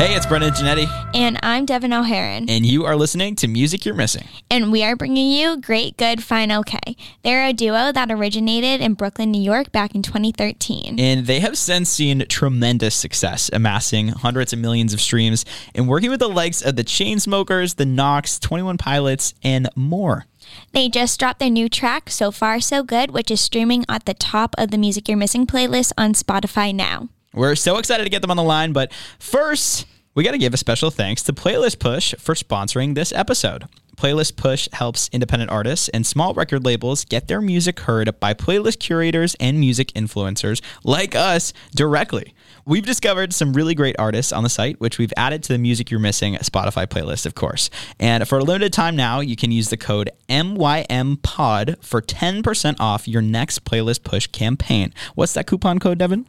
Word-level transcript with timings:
Hey, 0.00 0.14
it's 0.14 0.24
Brendan 0.24 0.54
Janetti, 0.54 0.88
And 1.12 1.38
I'm 1.42 1.66
Devin 1.66 1.92
O'Haron. 1.92 2.48
and 2.48 2.64
you 2.64 2.86
are 2.86 2.96
listening 2.96 3.36
to 3.36 3.46
Music 3.46 3.84
You're 3.84 3.94
Missing. 3.94 4.26
And 4.50 4.72
we 4.72 4.82
are 4.82 4.96
bringing 4.96 5.30
you 5.30 5.60
Great, 5.60 5.98
Good, 5.98 6.22
Fine, 6.22 6.50
Okay. 6.50 6.96
They're 7.22 7.44
a 7.46 7.52
duo 7.52 7.92
that 7.92 8.10
originated 8.10 8.80
in 8.80 8.94
Brooklyn, 8.94 9.30
New 9.30 9.42
York 9.42 9.72
back 9.72 9.94
in 9.94 10.00
2013. 10.00 10.98
And 10.98 11.26
they 11.26 11.40
have 11.40 11.58
since 11.58 11.90
seen 11.90 12.24
tremendous 12.28 12.94
success, 12.94 13.50
amassing 13.52 14.08
hundreds 14.08 14.54
of 14.54 14.58
millions 14.58 14.94
of 14.94 15.02
streams 15.02 15.44
and 15.74 15.86
working 15.86 16.08
with 16.08 16.20
the 16.20 16.30
likes 16.30 16.62
of 16.62 16.76
the 16.76 16.84
Chainsmokers, 16.84 17.76
the 17.76 17.84
Knocks, 17.84 18.38
21 18.38 18.78
Pilots, 18.78 19.34
and 19.42 19.68
more. 19.76 20.24
They 20.72 20.88
just 20.88 21.20
dropped 21.20 21.40
their 21.40 21.50
new 21.50 21.68
track, 21.68 22.08
So 22.08 22.30
Far 22.30 22.60
So 22.60 22.82
Good, 22.82 23.10
which 23.10 23.30
is 23.30 23.42
streaming 23.42 23.84
at 23.86 24.06
the 24.06 24.14
top 24.14 24.54
of 24.56 24.70
the 24.70 24.78
Music 24.78 25.10
You're 25.10 25.18
Missing 25.18 25.46
playlist 25.46 25.92
on 25.98 26.14
Spotify 26.14 26.74
now. 26.74 27.10
We're 27.32 27.54
so 27.54 27.78
excited 27.78 28.02
to 28.02 28.10
get 28.10 28.22
them 28.22 28.30
on 28.32 28.36
the 28.36 28.42
line, 28.42 28.72
but 28.72 28.92
first, 29.20 29.86
we 30.16 30.24
got 30.24 30.32
to 30.32 30.38
give 30.38 30.52
a 30.52 30.56
special 30.56 30.90
thanks 30.90 31.22
to 31.22 31.32
Playlist 31.32 31.78
Push 31.78 32.14
for 32.18 32.34
sponsoring 32.34 32.96
this 32.96 33.12
episode. 33.12 33.68
Playlist 33.96 34.34
Push 34.34 34.68
helps 34.72 35.08
independent 35.12 35.48
artists 35.48 35.88
and 35.90 36.04
small 36.04 36.34
record 36.34 36.64
labels 36.64 37.04
get 37.04 37.28
their 37.28 37.40
music 37.40 37.80
heard 37.80 38.18
by 38.18 38.34
playlist 38.34 38.80
curators 38.80 39.36
and 39.38 39.60
music 39.60 39.92
influencers 39.92 40.60
like 40.82 41.14
us 41.14 41.52
directly. 41.76 42.34
We've 42.64 42.84
discovered 42.84 43.32
some 43.32 43.52
really 43.52 43.76
great 43.76 43.94
artists 43.96 44.32
on 44.32 44.42
the 44.42 44.48
site, 44.48 44.80
which 44.80 44.98
we've 44.98 45.12
added 45.16 45.44
to 45.44 45.52
the 45.52 45.58
Music 45.58 45.88
You're 45.90 46.00
Missing 46.00 46.34
Spotify 46.36 46.86
playlist, 46.86 47.26
of 47.26 47.36
course. 47.36 47.70
And 48.00 48.28
for 48.28 48.38
a 48.38 48.42
limited 48.42 48.72
time 48.72 48.96
now, 48.96 49.20
you 49.20 49.36
can 49.36 49.52
use 49.52 49.70
the 49.70 49.76
code 49.76 50.10
MYMPOD 50.28 51.84
for 51.84 52.02
10% 52.02 52.76
off 52.80 53.06
your 53.06 53.22
next 53.22 53.64
Playlist 53.64 54.02
Push 54.02 54.26
campaign. 54.28 54.92
What's 55.14 55.34
that 55.34 55.46
coupon 55.46 55.78
code, 55.78 55.98
Devin? 55.98 56.26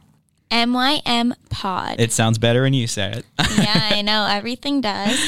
MYM 0.52 1.34
Pod. 1.48 1.98
It 1.98 2.12
sounds 2.12 2.36
better 2.38 2.62
when 2.62 2.74
you 2.74 2.86
say 2.86 3.10
it. 3.12 3.26
yeah, 3.58 3.88
I 3.92 4.02
know. 4.02 4.26
Everything 4.30 4.80
does. 4.82 5.18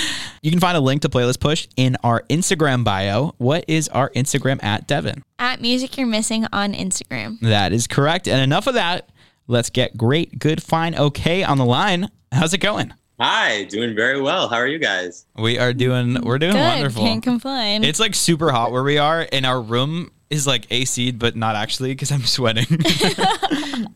you 0.42 0.50
can 0.50 0.60
find 0.60 0.76
a 0.76 0.80
link 0.80 1.02
to 1.02 1.08
Playlist 1.08 1.40
Push 1.40 1.66
in 1.76 1.96
our 2.04 2.22
Instagram 2.28 2.84
bio. 2.84 3.34
What 3.38 3.64
is 3.66 3.88
our 3.88 4.10
Instagram 4.10 4.62
at 4.62 4.86
Devin? 4.86 5.22
At 5.38 5.60
Music 5.62 5.96
You're 5.96 6.06
Missing 6.06 6.46
on 6.52 6.74
Instagram. 6.74 7.40
That 7.40 7.72
is 7.72 7.86
correct. 7.86 8.28
And 8.28 8.40
enough 8.40 8.66
of 8.66 8.74
that. 8.74 9.08
Let's 9.46 9.70
get 9.70 9.96
great, 9.96 10.38
good, 10.38 10.62
fine, 10.62 10.94
okay 10.94 11.42
on 11.42 11.58
the 11.58 11.64
line. 11.66 12.10
How's 12.32 12.54
it 12.54 12.58
going? 12.58 12.92
Hi, 13.20 13.64
doing 13.64 13.94
very 13.94 14.20
well. 14.20 14.48
How 14.48 14.56
are 14.56 14.66
you 14.66 14.78
guys? 14.78 15.24
We 15.36 15.58
are 15.58 15.72
doing 15.72 16.20
we're 16.22 16.38
doing 16.38 16.52
Good. 16.54 16.58
wonderful. 16.60 17.02
Can't 17.02 17.22
complain. 17.22 17.84
It's 17.84 18.00
like 18.00 18.14
super 18.14 18.50
hot 18.50 18.72
where 18.72 18.82
we 18.82 18.98
are, 18.98 19.26
and 19.32 19.46
our 19.46 19.60
room 19.60 20.10
is 20.30 20.46
like 20.46 20.66
AC'd, 20.70 21.18
but 21.18 21.36
not 21.36 21.56
actually 21.56 21.90
because 21.90 22.12
I'm 22.12 22.24
sweating. 22.24 22.66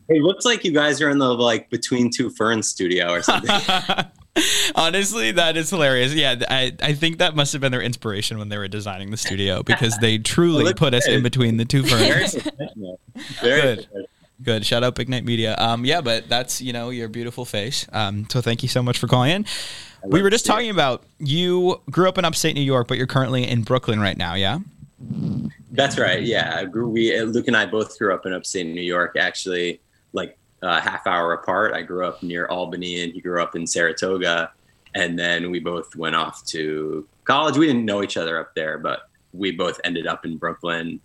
It 0.09 0.23
looks 0.23 0.43
like 0.43 0.63
you 0.63 0.71
guys 0.71 1.01
are 1.01 1.09
in 1.09 1.19
the 1.19 1.33
like 1.33 1.69
between 1.69 2.09
two 2.09 2.31
ferns 2.31 2.67
studio 2.67 3.11
or 3.11 3.21
something. 3.21 3.51
Honestly, 4.75 5.31
that 5.33 5.55
is 5.55 5.69
hilarious. 5.69 6.13
Yeah, 6.13 6.35
I, 6.49 6.73
I 6.81 6.93
think 6.93 7.19
that 7.19 7.35
must 7.35 7.53
have 7.53 7.61
been 7.61 7.71
their 7.71 7.81
inspiration 7.81 8.39
when 8.39 8.49
they 8.49 8.57
were 8.57 8.67
designing 8.67 9.11
the 9.11 9.17
studio 9.17 9.61
because 9.65 9.97
they 9.99 10.17
truly 10.17 10.63
Look 10.63 10.77
put 10.77 10.95
us 10.95 11.07
in 11.07 11.21
between 11.21 11.57
the 11.57 11.65
two 11.65 11.83
ferns. 11.83 12.33
Very 12.33 13.61
Good. 13.61 13.77
professional. 13.77 14.05
Good. 14.41 14.65
Shout 14.65 14.83
out 14.83 14.95
Big 14.95 15.09
Night 15.09 15.25
Media. 15.25 15.55
Um, 15.57 15.85
yeah, 15.85 16.01
but 16.01 16.27
that's 16.27 16.59
you 16.61 16.73
know 16.73 16.89
your 16.89 17.07
beautiful 17.07 17.45
face. 17.45 17.85
Um, 17.93 18.25
so 18.31 18.41
thank 18.41 18.63
you 18.63 18.69
so 18.69 18.81
much 18.81 18.97
for 18.97 19.07
calling 19.07 19.31
in. 19.31 19.45
We 20.03 20.21
were 20.21 20.29
just 20.29 20.45
see 20.45 20.51
it. 20.51 20.53
talking 20.53 20.69
about 20.71 21.03
you 21.19 21.81
grew 21.91 22.07
up 22.07 22.17
in 22.17 22.25
upstate 22.25 22.55
New 22.55 22.61
York, 22.61 22.87
but 22.87 22.97
you're 22.97 23.07
currently 23.07 23.47
in 23.47 23.61
Brooklyn 23.63 23.99
right 23.99 24.17
now. 24.17 24.33
Yeah. 24.35 24.59
That's 25.71 25.97
right. 25.97 26.21
Yeah, 26.21 26.63
we 26.65 27.17
uh, 27.17 27.23
Luke 27.23 27.47
and 27.47 27.55
I 27.55 27.65
both 27.65 27.97
grew 27.97 28.13
up 28.13 28.25
in 28.25 28.33
upstate 28.33 28.65
New 28.65 28.81
York. 28.81 29.15
Actually, 29.17 29.79
like 30.13 30.37
a 30.61 30.79
half 30.79 31.07
hour 31.07 31.33
apart. 31.33 31.73
I 31.73 31.81
grew 31.81 32.05
up 32.05 32.21
near 32.23 32.47
Albany, 32.47 33.03
and 33.03 33.13
he 33.13 33.21
grew 33.21 33.41
up 33.41 33.55
in 33.55 33.65
Saratoga. 33.65 34.51
And 34.95 35.17
then 35.17 35.51
we 35.51 35.59
both 35.59 35.95
went 35.95 36.15
off 36.15 36.43
to 36.47 37.07
college. 37.23 37.57
We 37.57 37.67
didn't 37.67 37.85
know 37.85 38.03
each 38.03 38.17
other 38.17 38.39
up 38.39 38.55
there, 38.55 38.77
but 38.77 39.09
we 39.33 39.51
both 39.51 39.79
ended 39.83 40.07
up 40.07 40.25
in 40.25 40.37
Brooklyn, 40.37 40.99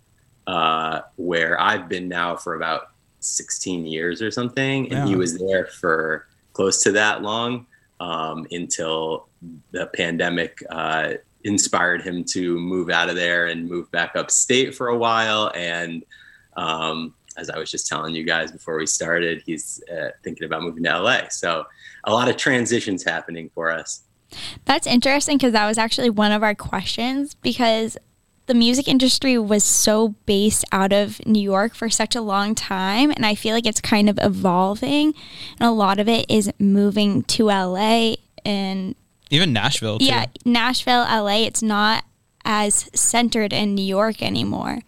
uh, 0.47 1.01
where 1.17 1.59
I've 1.61 1.87
been 1.87 2.09
now 2.09 2.35
for 2.35 2.55
about 2.55 2.89
16 3.19 3.85
years 3.85 4.21
or 4.21 4.31
something. 4.31 4.91
And 4.91 5.07
he 5.07 5.15
was 5.15 5.37
there 5.37 5.67
for 5.67 6.27
close 6.53 6.81
to 6.83 6.91
that 6.93 7.21
long 7.21 7.67
um, 7.99 8.47
until 8.51 9.27
the 9.71 9.87
pandemic 9.87 10.63
uh, 10.69 11.13
inspired 11.45 12.01
him 12.01 12.23
to 12.23 12.59
move 12.59 12.89
out 12.89 13.07
of 13.07 13.15
there 13.15 13.45
and 13.45 13.69
move 13.69 13.89
back 13.91 14.15
upstate 14.15 14.75
for 14.75 14.87
a 14.87 14.97
while. 14.97 15.51
And 15.55 16.03
um, 16.57 17.13
as 17.37 17.49
I 17.49 17.59
was 17.59 17.69
just 17.69 17.87
telling 17.87 18.15
you 18.15 18.23
guys 18.23 18.51
before 18.51 18.77
we 18.77 18.87
started, 18.87 19.43
he's 19.45 19.81
uh, 19.91 20.09
thinking 20.23 20.45
about 20.45 20.63
moving 20.63 20.83
to 20.83 20.99
LA. 20.99 21.29
So 21.29 21.65
a 22.03 22.11
lot 22.11 22.29
of 22.29 22.35
transitions 22.35 23.03
happening 23.03 23.51
for 23.53 23.71
us. 23.71 24.01
That's 24.65 24.87
interesting 24.87 25.37
because 25.37 25.53
that 25.53 25.67
was 25.67 25.77
actually 25.77 26.09
one 26.09 26.31
of 26.31 26.41
our 26.41 26.55
questions 26.55 27.35
because 27.35 27.95
the 28.47 28.55
music 28.55 28.87
industry 28.87 29.37
was 29.37 29.63
so 29.63 30.09
based 30.25 30.65
out 30.71 30.91
of 30.91 31.23
New 31.27 31.41
York 31.41 31.75
for 31.75 31.89
such 31.89 32.15
a 32.15 32.21
long 32.21 32.55
time. 32.55 33.11
And 33.11 33.25
I 33.25 33.35
feel 33.35 33.53
like 33.53 33.67
it's 33.67 33.81
kind 33.81 34.09
of 34.09 34.17
evolving. 34.21 35.13
And 35.59 35.67
a 35.67 35.71
lot 35.71 35.99
of 35.99 36.07
it 36.09 36.25
is 36.27 36.51
moving 36.59 37.23
to 37.23 37.45
LA 37.45 38.15
and, 38.43 38.95
Even 39.29 39.53
Nashville. 39.53 39.99
Too. 39.99 40.05
yeah, 40.05 40.27
Nashville, 40.45 41.03
LA. 41.03 41.45
It's 41.45 41.61
not 41.61 42.05
as 42.43 42.89
centered 42.93 43.53
in 43.53 43.75
New 43.75 43.83
York 43.83 44.21
anymore. 44.21 44.79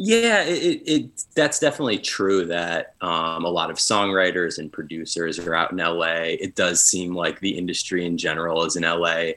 Yeah, 0.00 0.44
it, 0.44 0.62
it, 0.62 0.82
it 0.86 1.24
that's 1.34 1.58
definitely 1.58 1.98
true 1.98 2.44
that 2.46 2.94
um, 3.00 3.44
a 3.44 3.48
lot 3.48 3.68
of 3.68 3.78
songwriters 3.78 4.58
and 4.58 4.70
producers 4.70 5.40
are 5.40 5.54
out 5.56 5.72
in 5.72 5.78
LA. 5.78 6.36
It 6.38 6.54
does 6.54 6.80
seem 6.80 7.14
like 7.14 7.40
the 7.40 7.58
industry 7.58 8.06
in 8.06 8.16
general 8.16 8.64
is 8.64 8.76
in 8.76 8.84
LA, 8.84 9.32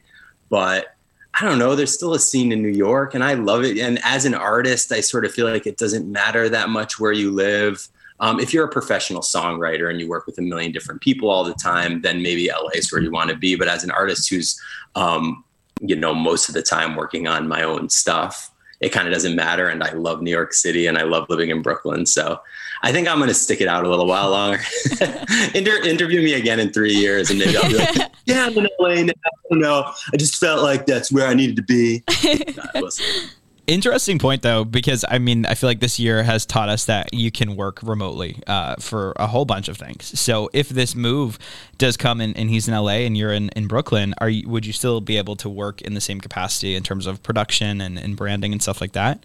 but 0.50 0.96
I 1.34 1.46
don't 1.46 1.58
know. 1.58 1.76
There's 1.76 1.94
still 1.94 2.14
a 2.14 2.20
scene 2.20 2.52
in 2.52 2.62
New 2.62 2.70
York, 2.70 3.16
and 3.16 3.24
I 3.24 3.34
love 3.34 3.64
it. 3.64 3.80
And 3.80 4.00
as 4.04 4.26
an 4.26 4.36
artist, 4.36 4.92
I 4.92 5.00
sort 5.00 5.26
of 5.26 5.32
feel 5.32 5.50
like 5.50 5.66
it 5.66 5.78
doesn't 5.78 6.12
matter 6.12 6.48
that 6.50 6.70
much 6.70 7.00
where 7.00 7.14
you 7.14 7.32
live. 7.32 7.88
Um, 8.22 8.40
if 8.40 8.54
you're 8.54 8.66
a 8.66 8.70
professional 8.70 9.22
songwriter 9.22 9.90
and 9.90 10.00
you 10.00 10.08
work 10.08 10.26
with 10.26 10.38
a 10.38 10.42
million 10.42 10.72
different 10.72 11.02
people 11.02 11.30
all 11.30 11.44
the 11.44 11.56
time, 11.56 12.02
then 12.02 12.22
maybe 12.22 12.50
LA 12.50 12.70
is 12.76 12.92
where 12.92 13.02
you 13.02 13.12
want 13.12 13.32
to 13.32 13.36
be. 13.36 13.56
But 13.56 13.68
as 13.68 13.84
an 13.84 13.92
artist 13.92 14.30
who's, 14.30 14.60
um, 14.96 15.44
you 15.82 15.96
know, 15.96 16.14
most 16.14 16.48
of 16.48 16.54
the 16.54 16.62
time 16.62 16.96
working 16.96 17.28
on 17.28 17.48
my 17.48 17.64
own 17.64 17.90
stuff, 17.90 18.52
it 18.80 18.90
kind 18.90 19.08
of 19.08 19.14
doesn't 19.14 19.36
matter. 19.36 19.68
And 19.68 19.84
I 19.84 19.92
love 19.94 20.22
New 20.22 20.32
York 20.32 20.54
City 20.54 20.88
and 20.88 20.98
I 20.98 21.04
love 21.04 21.28
living 21.30 21.50
in 21.50 21.62
Brooklyn. 21.62 22.06
So 22.06 22.40
I 22.84 22.92
think 22.92 23.08
I'm 23.08 23.18
going 23.18 23.28
to 23.28 23.34
stick 23.34 23.62
it 23.62 23.68
out 23.68 23.86
a 23.86 23.90
little 23.90 24.08
while 24.08 24.32
longer. 24.32 24.60
Inter- 25.54 25.84
interview 25.84 26.22
me 26.22 26.34
again 26.34 26.60
in 26.60 26.72
three 26.74 26.94
years 26.94 27.30
and 27.30 27.40
maybe 27.40 27.58
I'll 27.58 27.70
be 27.70 27.78
like, 27.78 28.12
yeah, 28.26 28.46
I'm 28.46 28.58
in 28.58 28.68
LA 28.80 29.04
now. 29.04 29.14
I 29.26 29.50
don't 29.50 29.60
know. 29.62 29.92
I 30.14 30.18
just 30.18 30.36
felt 30.36 30.64
like 30.64 30.86
that's 30.86 31.12
where 31.12 31.28
I 31.28 31.34
needed 31.34 31.56
to 31.58 31.64
be. 31.64 32.04
Interesting 33.72 34.20
point 34.20 34.42
though, 34.42 34.66
because 34.66 35.06
I 35.08 35.18
mean, 35.18 35.46
I 35.46 35.56
feel 35.56 35.70
like 35.70 35.80
this 35.80 35.98
year 35.98 36.24
has 36.24 36.46
taught 36.46 36.68
us 36.68 36.84
that 36.86 37.14
you 37.14 37.32
can 37.32 37.56
work 37.56 37.82
remotely 37.82 38.44
uh, 38.46 38.76
for 38.76 39.14
a 39.16 39.28
whole 39.28 39.46
bunch 39.46 39.70
of 39.70 39.78
things. 39.78 40.20
So 40.20 40.50
if 40.52 40.68
this 40.68 40.94
move 40.94 41.40
does 41.78 41.96
come 41.96 42.20
in, 42.20 42.34
and 42.36 42.50
he's 42.50 42.68
in 42.68 42.74
LA 42.74 43.06
and 43.06 43.16
you're 43.16 43.32
in, 43.32 43.48
in 43.56 43.68
Brooklyn, 43.68 44.14
are 44.18 44.30
you, 44.30 44.50
would 44.50 44.66
you 44.66 44.74
still 44.74 45.00
be 45.00 45.16
able 45.16 45.38
to 45.38 45.48
work 45.48 45.82
in 45.82 45.94
the 45.94 46.02
same 46.02 46.20
capacity 46.20 46.76
in 46.76 46.84
terms 46.84 47.06
of 47.08 47.24
production 47.24 47.80
and, 47.80 47.98
and 47.98 48.18
branding 48.18 48.52
and 48.52 48.62
stuff 48.62 48.82
like 48.82 48.92
that? 48.92 49.24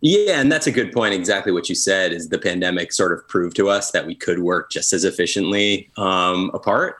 Yeah, 0.00 0.40
and 0.40 0.50
that's 0.50 0.66
a 0.66 0.72
good 0.72 0.92
point. 0.92 1.14
Exactly 1.14 1.52
what 1.52 1.68
you 1.68 1.76
said 1.76 2.12
is 2.12 2.30
the 2.30 2.38
pandemic 2.38 2.92
sort 2.92 3.12
of 3.12 3.28
proved 3.28 3.54
to 3.58 3.68
us 3.68 3.92
that 3.92 4.06
we 4.06 4.16
could 4.16 4.40
work 4.40 4.72
just 4.72 4.92
as 4.92 5.04
efficiently 5.04 5.88
um, 5.96 6.50
apart. 6.52 6.96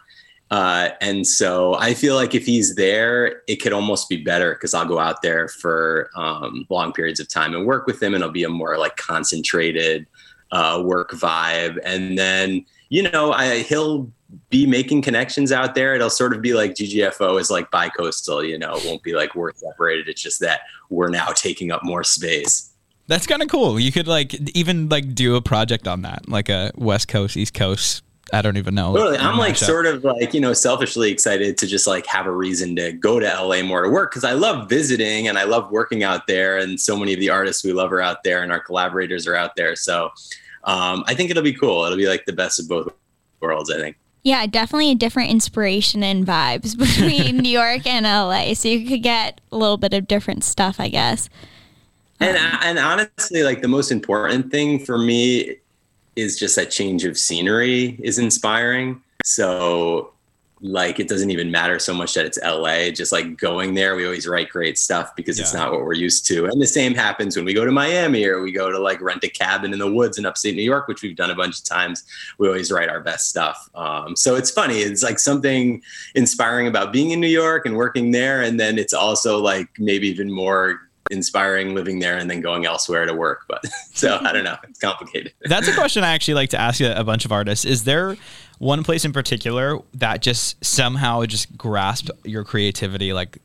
Uh, 0.50 0.91
and 1.00 1.26
so 1.26 1.75
I 1.76 1.94
feel 1.94 2.17
like 2.17 2.35
if 2.35 2.44
he's 2.44 2.75
there, 2.75 3.43
it 3.47 3.56
could 3.56 3.73
almost 3.73 4.08
be 4.08 4.17
better 4.17 4.55
because 4.55 4.75
I'll 4.75 4.87
go 4.87 4.99
out 4.99 5.23
there 5.23 5.47
for 5.47 6.11
um, 6.17 6.67
long 6.70 6.93
periods 6.93 7.20
of 7.20 7.29
time 7.29 7.55
and 7.55 7.67
work 7.67 7.87
with 7.87 8.02
him, 8.02 8.14
and 8.14 8.23
it'll 8.23 8.32
be 8.32 8.44
a 8.44 8.49
more 8.49 8.76
like 8.76 8.97
concentrated 8.97 10.06
uh, 10.50 10.82
work 10.85 11.12
vibe. 11.12 11.79
And 11.85 12.19
then 12.19 12.64
you 12.91 13.08
know, 13.08 13.32
I, 13.32 13.61
he'll 13.61 14.11
be 14.50 14.67
making 14.67 15.02
connections 15.02 15.52
out 15.52 15.75
there. 15.75 15.94
It'll 15.94 16.11
sort 16.11 16.35
of 16.35 16.43
be 16.43 16.53
like 16.55 16.75
GGFO 16.75 17.41
is 17.41 17.50
like 17.50 17.70
bi-coastal. 17.70 18.44
You 18.44 18.58
know, 18.58 18.75
it 18.75 18.85
won't 18.85 19.03
be 19.03 19.14
like 19.14 19.35
we're 19.35 19.53
separated. 19.55 20.08
It's 20.08 20.20
just 20.20 20.41
that 20.41 20.62
we're 20.91 21.08
now 21.08 21.29
taking 21.29 21.70
up 21.70 21.82
more 21.85 22.05
space. 22.05 22.70
That's 23.06 23.26
kind 23.26 23.43
of 23.43 23.49
cool. 23.49 23.81
You 23.81 23.91
could 23.91 24.06
like 24.06 24.35
even 24.56 24.88
like 24.88 25.14
do 25.14 25.37
a 25.37 25.41
project 25.41 25.88
on 25.88 26.03
that, 26.03 26.29
like 26.29 26.49
a 26.49 26.73
West 26.75 27.08
Coast, 27.08 27.37
East 27.37 27.55
Coast. 27.55 28.03
I 28.32 28.43
don't 28.43 28.56
even 28.56 28.75
know. 28.75 28.94
Totally. 28.94 29.19
I'm 29.19 29.38
like 29.38 29.56
sort 29.56 29.87
of 29.87 30.05
like, 30.05 30.32
you 30.35 30.41
know, 30.41 30.53
selfishly 30.53 31.11
excited 31.11 31.59
to 31.59 31.67
just 31.67 31.87
like 31.87 32.06
have 32.06 32.27
a 32.27 32.32
reason 32.32 32.77
to 32.77 32.93
go 32.93 33.19
to 33.19 33.27
LA 33.27 33.62
more 33.62 33.82
to 33.82 33.88
work 33.88 34.11
because 34.11 34.25
I 34.25 34.32
love 34.32 34.69
visiting 34.69 35.27
and 35.29 35.38
I 35.38 35.44
love 35.44 35.71
working 35.71 36.05
out 36.05 36.27
there. 36.27 36.59
And 36.59 36.81
so 36.81 36.97
many 36.97 37.12
of 37.12 37.21
the 37.21 37.31
artists 37.31 37.65
we 37.65 37.73
love 37.73 37.93
are 37.93 38.00
out 38.00 38.23
there 38.23 38.43
and 38.43 38.53
our 38.53 38.61
collaborators 38.61 39.27
are 39.27 39.35
out 39.35 39.56
there. 39.56 39.75
So 39.75 40.11
um, 40.65 41.05
I 41.06 41.15
think 41.15 41.31
it'll 41.31 41.43
be 41.43 41.55
cool. 41.55 41.85
It'll 41.85 41.99
be 41.99 42.09
like 42.09 42.25
the 42.25 42.32
best 42.32 42.61
of 42.61 42.69
both 42.69 42.93
worlds, 43.41 43.71
I 43.71 43.79
think. 43.79 43.97
Yeah, 44.23 44.47
definitely 44.47 44.91
a 44.91 44.94
different 44.94 45.31
inspiration 45.31 46.03
and 46.03 46.27
vibes 46.27 46.77
between 46.79 47.38
New 47.38 47.50
York 47.50 47.87
and 47.87 48.05
LA. 48.05 48.55
So 48.55 48.69
you 48.69 48.87
could 48.88 49.03
get 49.03 49.41
a 49.50 49.56
little 49.56 49.79
bit 49.79 49.94
of 49.94 50.06
different 50.06 50.44
stuff, 50.44 50.79
I 50.79 50.88
guess. 50.88 51.29
And, 52.21 52.37
and 52.37 52.79
honestly, 52.79 53.43
like 53.43 53.62
the 53.62 53.69
most 53.69 53.91
important 53.91 54.50
thing 54.50 54.85
for 54.85 54.99
me 54.99 55.56
is 56.17 56.39
just 56.39 56.57
that 56.57 56.71
change 56.71 57.05
of 57.05 57.19
scenery 57.19 57.99
is 58.03 58.19
inspiring. 58.19 59.03
So 59.25 60.12
like 60.62 61.01
it 61.01 61.09
doesn't 61.09 61.31
even 61.31 61.51
matter 61.51 61.79
so 61.79 61.95
much 61.95 62.15
that 62.15 62.27
it's 62.27 62.39
LA. 62.43 62.91
Just 62.91 63.12
like 63.12 63.39
going 63.39 63.75
there, 63.75 63.97
we 63.97 64.05
always 64.05 64.29
write 64.29 64.51
great 64.51 64.79
stuff 64.79 65.17
because 65.17 65.39
yeah. 65.39 65.43
it's 65.43 65.55
not 65.55 65.73
what 65.73 65.81
we're 65.81 65.95
used 65.95 66.27
to. 66.27 66.47
And 66.47 66.61
the 66.61 66.67
same 66.67 66.95
happens 66.95 67.35
when 67.35 67.45
we 67.45 67.55
go 67.55 67.65
to 67.65 67.73
Miami 67.73 68.27
or 68.27 68.43
we 68.43 68.53
go 68.53 68.71
to 68.71 68.79
like 68.79 69.01
rent 69.01 69.25
a 69.25 69.29
cabin 69.29 69.73
in 69.73 69.79
the 69.79 69.91
woods 69.91 70.19
in 70.19 70.27
upstate 70.27 70.55
New 70.55 70.62
York, 70.62 70.87
which 70.87 71.03
we've 71.03 71.17
done 71.17 71.31
a 71.31 71.35
bunch 71.35 71.59
of 71.59 71.65
times. 71.65 72.05
We 72.39 72.47
always 72.47 72.71
write 72.71 72.91
our 72.91 73.01
best 73.01 73.31
stuff. 73.31 73.71
Um, 73.75 74.15
so 74.17 74.37
it's 74.37 74.51
funny. 74.51 74.79
It's 74.79 75.03
like 75.03 75.19
something 75.19 75.83
inspiring 76.15 76.67
about 76.67 76.93
being 76.93 77.13
in 77.13 77.21
New 77.21 77.29
York 77.29 77.65
and 77.65 77.77
working 77.77 78.11
there, 78.11 78.43
and 78.43 78.61
then 78.61 78.79
it's 78.79 78.93
also 78.93 79.39
like 79.39 79.69
maybe 79.79 80.09
even 80.09 80.31
more 80.31 80.90
inspiring 81.11 81.75
living 81.75 81.99
there 81.99 82.19
and 82.19 82.31
then 82.31 82.41
going 82.41 82.67
elsewhere 82.67 83.06
to 83.06 83.14
work. 83.14 83.44
But 83.49 83.64
so 83.93 84.19
I 84.20 84.32
don't 84.32 84.44
know. 84.44 84.56
It's 84.64 84.79
complicated. 84.79 85.32
That's 85.43 85.69
a 85.69 85.75
question 85.75 86.05
I 86.05 86.12
actually 86.12 86.35
like 86.35 86.50
to 86.50 86.61
ask 86.61 86.81
a 86.81 87.05
bunch 87.05 87.25
of 87.25 87.32
artists. 87.32 87.64
Is 87.64 87.85
there 87.85 88.17
one 88.58 88.85
place 88.85 89.06
in 89.06 89.12
particular 89.12 89.79
that 89.94 90.20
just 90.20 90.62
somehow 90.64 91.25
just 91.25 91.56
grasped 91.56 92.11
your 92.25 92.44
creativity 92.44 93.12
like 93.12 93.38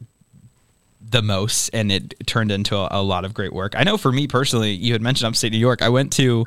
the 1.08 1.22
most 1.22 1.70
and 1.70 1.92
it 1.92 2.14
turned 2.26 2.52
into 2.52 2.76
a, 2.76 2.90
a, 2.92 3.02
lot 3.02 3.24
of 3.24 3.34
great 3.34 3.54
work. 3.54 3.74
I 3.78 3.84
know 3.84 3.96
for 3.96 4.12
me 4.12 4.28
personally, 4.28 4.72
you 4.72 4.92
had 4.92 5.02
mentioned 5.02 5.28
upstate 5.28 5.52
New 5.52 5.58
York. 5.58 5.82
I 5.82 5.88
went 5.88 6.12
to 6.14 6.44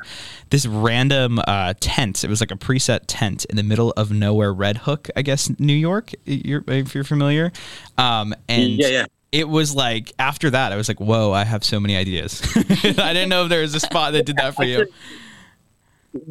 this 0.49 0.67
random 0.67 1.39
uh, 1.47 1.73
tent. 1.79 2.23
It 2.23 2.29
was 2.29 2.41
like 2.41 2.51
a 2.51 2.55
preset 2.55 3.01
tent 3.07 3.45
in 3.45 3.55
the 3.55 3.63
middle 3.63 3.91
of 3.97 4.11
nowhere, 4.11 4.53
Red 4.53 4.77
Hook, 4.77 5.09
I 5.15 5.21
guess, 5.23 5.49
New 5.59 5.73
York, 5.73 6.11
you're, 6.25 6.63
if 6.67 6.93
you're 6.93 7.03
familiar. 7.03 7.51
Um, 7.97 8.35
and 8.47 8.73
yeah, 8.73 8.87
yeah 8.87 9.05
it 9.31 9.47
was 9.47 9.75
like 9.75 10.13
after 10.19 10.49
that, 10.49 10.71
I 10.71 10.75
was 10.75 10.87
like, 10.87 10.99
"Whoa, 10.99 11.31
I 11.31 11.43
have 11.43 11.63
so 11.63 11.79
many 11.79 11.95
ideas." 11.95 12.41
I 12.55 13.13
didn't 13.13 13.29
know 13.29 13.43
if 13.43 13.49
there 13.49 13.61
was 13.61 13.75
a 13.75 13.79
spot 13.79 14.13
that 14.13 14.25
did 14.25 14.37
that 14.37 14.55
for 14.55 14.63
you. 14.63 14.87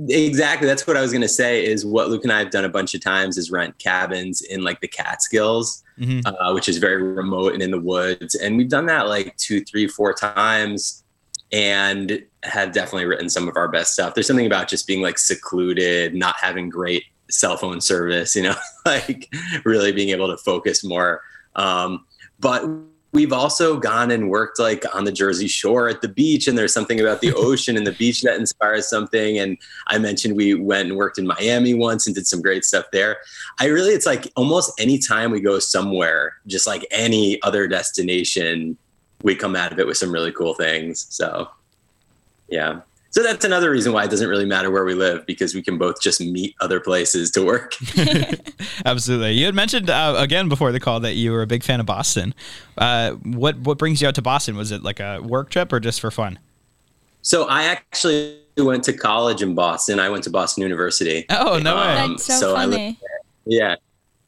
Exactly. 0.08 0.66
That's 0.66 0.86
what 0.86 0.96
I 0.96 1.00
was 1.00 1.12
going 1.12 1.22
to 1.22 1.28
say. 1.28 1.64
Is 1.64 1.86
what 1.86 2.10
Luke 2.10 2.24
and 2.24 2.32
I 2.32 2.40
have 2.40 2.50
done 2.50 2.64
a 2.64 2.68
bunch 2.68 2.94
of 2.94 3.00
times 3.00 3.38
is 3.38 3.50
rent 3.50 3.78
cabins 3.78 4.42
in 4.42 4.62
like 4.62 4.80
the 4.80 4.88
Catskills, 4.88 5.84
mm-hmm. 5.98 6.26
uh, 6.26 6.52
which 6.52 6.68
is 6.68 6.78
very 6.78 7.00
remote 7.02 7.52
and 7.52 7.62
in 7.62 7.70
the 7.70 7.80
woods, 7.80 8.34
and 8.34 8.56
we've 8.56 8.68
done 8.68 8.86
that 8.86 9.08
like 9.08 9.36
two, 9.36 9.64
three, 9.64 9.86
four 9.86 10.12
times, 10.12 11.04
and 11.52 12.24
have 12.42 12.72
definitely 12.72 13.06
written 13.06 13.28
some 13.28 13.48
of 13.48 13.56
our 13.56 13.68
best 13.68 13.92
stuff. 13.92 14.14
There's 14.14 14.26
something 14.26 14.46
about 14.46 14.68
just 14.68 14.86
being 14.86 15.02
like 15.02 15.18
secluded, 15.18 16.14
not 16.14 16.36
having 16.40 16.68
great 16.68 17.04
cell 17.30 17.56
phone 17.56 17.80
service, 17.80 18.34
you 18.34 18.42
know, 18.42 18.54
like 18.86 19.32
really 19.64 19.92
being 19.92 20.08
able 20.10 20.28
to 20.28 20.36
focus 20.38 20.82
more. 20.84 21.22
Um, 21.54 22.04
but 22.38 22.64
we've 23.12 23.32
also 23.32 23.78
gone 23.78 24.10
and 24.10 24.28
worked 24.30 24.58
like 24.58 24.84
on 24.94 25.04
the 25.04 25.12
Jersey 25.12 25.48
Shore 25.48 25.88
at 25.88 26.02
the 26.02 26.08
beach, 26.08 26.46
and 26.46 26.56
there's 26.56 26.74
something 26.74 27.00
about 27.00 27.20
the 27.20 27.32
ocean 27.36 27.76
and 27.76 27.86
the 27.86 27.92
beach 27.92 28.22
that 28.22 28.36
inspires 28.36 28.88
something. 28.88 29.38
And 29.38 29.58
I 29.86 29.98
mentioned 29.98 30.36
we 30.36 30.54
went 30.54 30.88
and 30.88 30.96
worked 30.96 31.18
in 31.18 31.26
Miami 31.26 31.74
once 31.74 32.06
and 32.06 32.14
did 32.14 32.26
some 32.26 32.42
great 32.42 32.64
stuff 32.64 32.86
there. 32.92 33.18
I 33.60 33.66
really, 33.66 33.92
it's 33.92 34.06
like 34.06 34.30
almost 34.36 34.72
any 34.78 34.98
time 34.98 35.30
we 35.30 35.40
go 35.40 35.58
somewhere, 35.58 36.34
just 36.46 36.66
like 36.66 36.86
any 36.90 37.40
other 37.42 37.66
destination, 37.66 38.76
we 39.22 39.34
come 39.34 39.56
out 39.56 39.72
of 39.72 39.78
it 39.78 39.86
with 39.86 39.96
some 39.96 40.12
really 40.12 40.32
cool 40.32 40.54
things. 40.54 41.06
So, 41.10 41.48
yeah. 42.48 42.80
So 43.10 43.22
that's 43.22 43.44
another 43.44 43.70
reason 43.70 43.92
why 43.92 44.04
it 44.04 44.10
doesn't 44.10 44.28
really 44.28 44.44
matter 44.44 44.70
where 44.70 44.84
we 44.84 44.94
live 44.94 45.24
because 45.24 45.54
we 45.54 45.62
can 45.62 45.78
both 45.78 46.00
just 46.00 46.20
meet 46.20 46.54
other 46.60 46.78
places 46.78 47.30
to 47.32 47.44
work. 47.44 47.74
Absolutely. 48.84 49.32
You 49.32 49.46
had 49.46 49.54
mentioned 49.54 49.88
uh, 49.88 50.14
again 50.18 50.48
before 50.48 50.72
the 50.72 50.80
call 50.80 51.00
that 51.00 51.14
you 51.14 51.32
were 51.32 51.40
a 51.40 51.46
big 51.46 51.62
fan 51.62 51.80
of 51.80 51.86
Boston. 51.86 52.34
Uh, 52.76 53.12
what 53.12 53.58
what 53.60 53.78
brings 53.78 54.02
you 54.02 54.08
out 54.08 54.14
to 54.16 54.22
Boston? 54.22 54.56
Was 54.56 54.72
it 54.72 54.82
like 54.82 55.00
a 55.00 55.20
work 55.20 55.48
trip 55.48 55.72
or 55.72 55.80
just 55.80 56.00
for 56.00 56.10
fun? 56.10 56.38
So 57.22 57.48
I 57.48 57.64
actually 57.64 58.40
went 58.58 58.84
to 58.84 58.92
college 58.92 59.42
in 59.42 59.54
Boston. 59.54 59.98
I 59.98 60.10
went 60.10 60.24
to 60.24 60.30
Boston 60.30 60.62
University. 60.62 61.24
Oh 61.30 61.58
no 61.58 61.76
way! 61.76 61.98
Um, 61.98 62.10
That's 62.12 62.24
so, 62.24 62.40
so 62.40 62.54
funny. 62.54 62.98
yeah. 63.46 63.76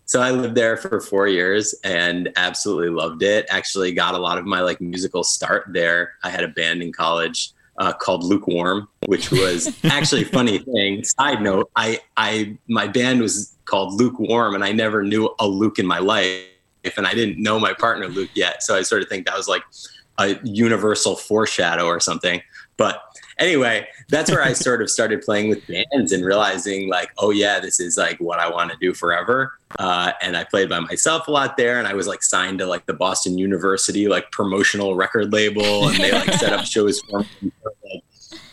So 0.06 0.20
I 0.20 0.32
lived 0.32 0.56
there 0.56 0.76
for 0.76 1.00
four 1.00 1.28
years 1.28 1.72
and 1.84 2.32
absolutely 2.34 2.88
loved 2.88 3.22
it. 3.22 3.46
Actually, 3.48 3.92
got 3.92 4.14
a 4.14 4.18
lot 4.18 4.38
of 4.38 4.46
my 4.46 4.60
like 4.60 4.80
musical 4.80 5.22
start 5.22 5.66
there. 5.68 6.14
I 6.24 6.30
had 6.30 6.42
a 6.42 6.48
band 6.48 6.82
in 6.82 6.92
college 6.92 7.52
uh, 7.80 7.94
called 7.94 8.22
Lukewarm, 8.22 8.88
which 9.06 9.32
was 9.32 9.74
actually 9.84 10.22
a 10.22 10.26
funny 10.26 10.58
thing. 10.58 11.02
Side 11.02 11.40
note, 11.40 11.70
I, 11.74 12.00
I, 12.16 12.58
my 12.68 12.86
band 12.86 13.20
was 13.20 13.56
called 13.64 13.94
Lukewarm 13.94 14.54
and 14.54 14.62
I 14.62 14.70
never 14.70 15.02
knew 15.02 15.34
a 15.40 15.48
Luke 15.48 15.78
in 15.78 15.86
my 15.86 15.98
life 15.98 16.44
and 16.96 17.06
I 17.06 17.14
didn't 17.14 17.42
know 17.42 17.58
my 17.58 17.72
partner 17.72 18.06
Luke 18.06 18.30
yet. 18.34 18.62
So 18.62 18.76
I 18.76 18.82
sort 18.82 19.02
of 19.02 19.08
think 19.08 19.26
that 19.26 19.36
was 19.36 19.48
like 19.48 19.62
a 20.18 20.36
universal 20.44 21.16
foreshadow 21.16 21.86
or 21.86 22.00
something. 22.00 22.42
But 22.76 23.02
anyway, 23.40 23.88
that's 24.08 24.30
where 24.30 24.42
I 24.42 24.52
sort 24.52 24.82
of 24.82 24.90
started 24.90 25.22
playing 25.22 25.48
with 25.48 25.66
bands 25.66 26.12
and 26.12 26.24
realizing 26.24 26.88
like, 26.88 27.10
oh 27.18 27.30
yeah, 27.30 27.58
this 27.58 27.80
is 27.80 27.96
like 27.96 28.18
what 28.18 28.38
I 28.38 28.48
want 28.48 28.70
to 28.70 28.76
do 28.78 28.94
forever. 28.94 29.54
Uh, 29.78 30.12
and 30.22 30.36
I 30.36 30.44
played 30.44 30.68
by 30.68 30.80
myself 30.80 31.26
a 31.26 31.30
lot 31.30 31.56
there, 31.56 31.78
and 31.78 31.88
I 31.88 31.94
was 31.94 32.06
like 32.06 32.22
signed 32.22 32.58
to 32.58 32.66
like 32.66 32.86
the 32.86 32.94
Boston 32.94 33.38
University 33.38 34.08
like 34.08 34.30
promotional 34.30 34.94
record 34.94 35.32
label, 35.32 35.88
and 35.88 35.96
they 35.96 36.12
like 36.12 36.32
set 36.34 36.52
up 36.52 36.64
shows 36.66 37.00
for 37.00 37.20
me 37.20 37.52
like, 37.64 38.02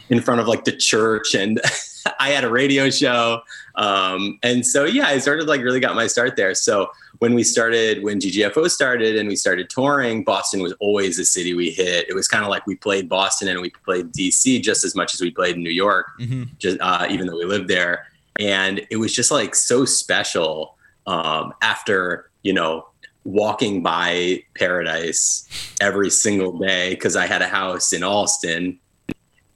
in 0.10 0.22
front 0.22 0.42
of 0.42 0.48
like 0.48 0.64
the 0.64 0.76
church, 0.76 1.36
and 1.36 1.60
I 2.20 2.30
had 2.30 2.44
a 2.44 2.50
radio 2.50 2.90
show, 2.90 3.42
um, 3.76 4.40
and 4.44 4.66
so 4.66 4.86
yeah, 4.86 5.08
I 5.08 5.18
started 5.18 5.48
like 5.48 5.62
really 5.62 5.80
got 5.80 5.96
my 5.96 6.08
start 6.08 6.36
there. 6.36 6.54
So 6.56 6.90
when 7.20 7.34
we 7.34 7.44
started, 7.44 8.04
when 8.04 8.20
GGFO 8.20 8.70
started 8.70 9.16
and 9.16 9.28
we 9.28 9.36
started 9.36 9.70
touring, 9.70 10.24
Boston 10.24 10.62
was 10.62 10.74
always 10.80 11.18
the 11.18 11.26
city 11.26 11.54
we 11.54 11.72
hit. 11.72 12.08
It 12.10 12.14
was 12.14 12.28
kind 12.28 12.44
of 12.44 12.50
like 12.50 12.68
we 12.68 12.76
played 12.76 13.10
Boston 13.10 13.48
and 13.48 13.62
we 13.62 13.70
played 13.70 14.12
DC 14.12 14.62
just 14.62 14.84
as 14.84 14.96
much 14.96 15.14
as 15.14 15.22
we 15.22 15.32
played 15.32 15.56
in 15.56 15.64
New 15.64 15.70
York, 15.70 16.08
mm-hmm. 16.20 16.44
just 16.60 16.78
uh, 16.82 17.08
even 17.10 17.28
though 17.28 17.38
we 17.38 17.46
lived 17.46 17.68
there. 17.68 18.08
And 18.40 18.86
it 18.92 18.98
was 18.98 19.14
just 19.14 19.32
like 19.32 19.56
so 19.56 19.86
special 19.86 20.78
um, 21.08 21.54
after 21.62 22.30
you 22.44 22.54
know 22.54 22.88
walking 23.24 23.82
by 23.82 24.44
Paradise 24.56 25.48
every 25.82 26.10
single 26.10 26.58
day 26.58 26.92
because 26.92 27.16
I 27.16 27.26
had 27.26 27.42
a 27.42 27.48
house 27.48 27.94
in 27.94 28.04
Allston, 28.04 28.80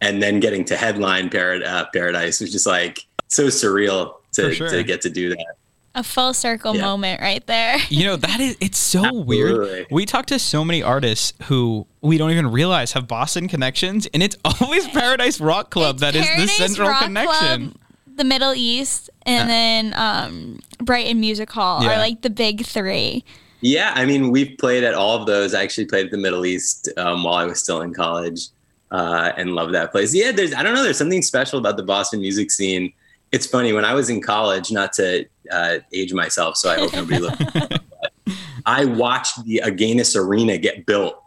and 0.02 0.22
then 0.22 0.40
getting 0.40 0.66
to 0.66 0.76
headline 0.76 1.30
Parad- 1.30 1.66
uh, 1.66 1.86
Paradise 1.94 2.42
was 2.42 2.52
just 2.52 2.66
like 2.66 3.06
so 3.28 3.48
surreal 3.48 4.16
to, 4.34 4.54
sure. 4.54 4.70
to 4.70 4.84
get 4.84 5.02
to 5.02 5.10
do 5.10 5.30
that. 5.30 5.56
A 5.94 6.04
full 6.04 6.34
circle 6.34 6.76
yeah. 6.76 6.82
moment 6.82 7.22
right 7.22 7.46
there. 7.48 7.78
You 7.90 8.06
know, 8.06 8.16
that 8.16 8.40
is, 8.40 8.56
it's 8.62 8.78
so 8.78 9.00
Absolutely. 9.00 9.26
weird. 9.26 9.88
We 9.92 10.06
talk 10.06 10.26
to 10.28 10.40
so 10.40 10.64
many 10.64 10.82
artists 10.82 11.34
who 11.44 11.86
we 12.02 12.18
don't 12.18 12.32
even 12.32 12.50
realize 12.50 12.94
have 12.94 13.08
Boston 13.08 13.50
connections, 13.50 14.08
and 14.14 14.24
it's 14.24 14.38
always 14.62 14.88
Paradise 14.88 15.42
Rock 15.42 15.70
Club 15.70 15.96
it's 15.96 16.02
that 16.02 16.14
Paradise 16.14 16.40
is 16.40 16.58
the 16.58 16.68
central 16.68 16.90
Rock 16.90 17.04
connection. 17.04 17.72
Club, 17.72 17.82
the 18.16 18.24
Middle 18.24 18.54
East, 18.54 19.10
and 19.26 19.44
uh, 19.44 19.48
then 19.48 19.94
um, 19.96 20.60
Brighton 20.80 21.20
Music 21.20 21.52
Hall 21.52 21.84
yeah. 21.84 21.94
are 21.94 21.98
like 21.98 22.22
the 22.22 22.30
big 22.30 22.66
three. 22.66 23.26
Yeah, 23.60 23.92
I 23.96 24.06
mean, 24.06 24.32
we've 24.32 24.58
played 24.58 24.84
at 24.84 24.94
all 24.94 25.20
of 25.20 25.28
those. 25.28 25.54
I 25.54 25.62
actually 25.64 25.86
played 25.86 26.06
at 26.06 26.12
the 26.12 26.18
Middle 26.18 26.46
East 26.46 26.90
um, 26.98 27.24
while 27.24 27.36
I 27.36 27.46
was 27.46 27.60
still 27.60 27.82
in 27.82 27.94
college, 27.94 28.48
uh, 28.92 29.34
and 29.38 29.54
love 29.54 29.72
that 29.74 29.92
place. 29.92 30.16
Yeah, 30.16 30.32
there's 30.32 30.54
I 30.54 30.64
don't 30.64 30.74
know, 30.74 30.84
there's 30.84 30.98
something 30.98 31.22
special 31.22 31.60
about 31.60 31.78
the 31.78 31.84
Boston 31.84 32.22
music 32.22 32.50
scene 32.50 32.94
it's 33.32 33.46
funny 33.46 33.74
when 33.74 33.86
I 33.86 33.94
was 33.94 34.10
in 34.10 34.22
college, 34.22 34.72
not 34.72 34.94
to 34.94 35.26
uh, 35.52 35.78
age 35.94 36.14
myself, 36.14 36.58
so 36.58 36.70
I 36.70 36.76
hope 36.78 36.94
nobody 36.94 37.20
looks. 37.20 37.42
I 38.66 38.86
watched 38.86 39.44
the 39.46 39.62
Agganis 39.64 40.16
Arena 40.16 40.58
get 40.58 40.86
built. 40.86 41.22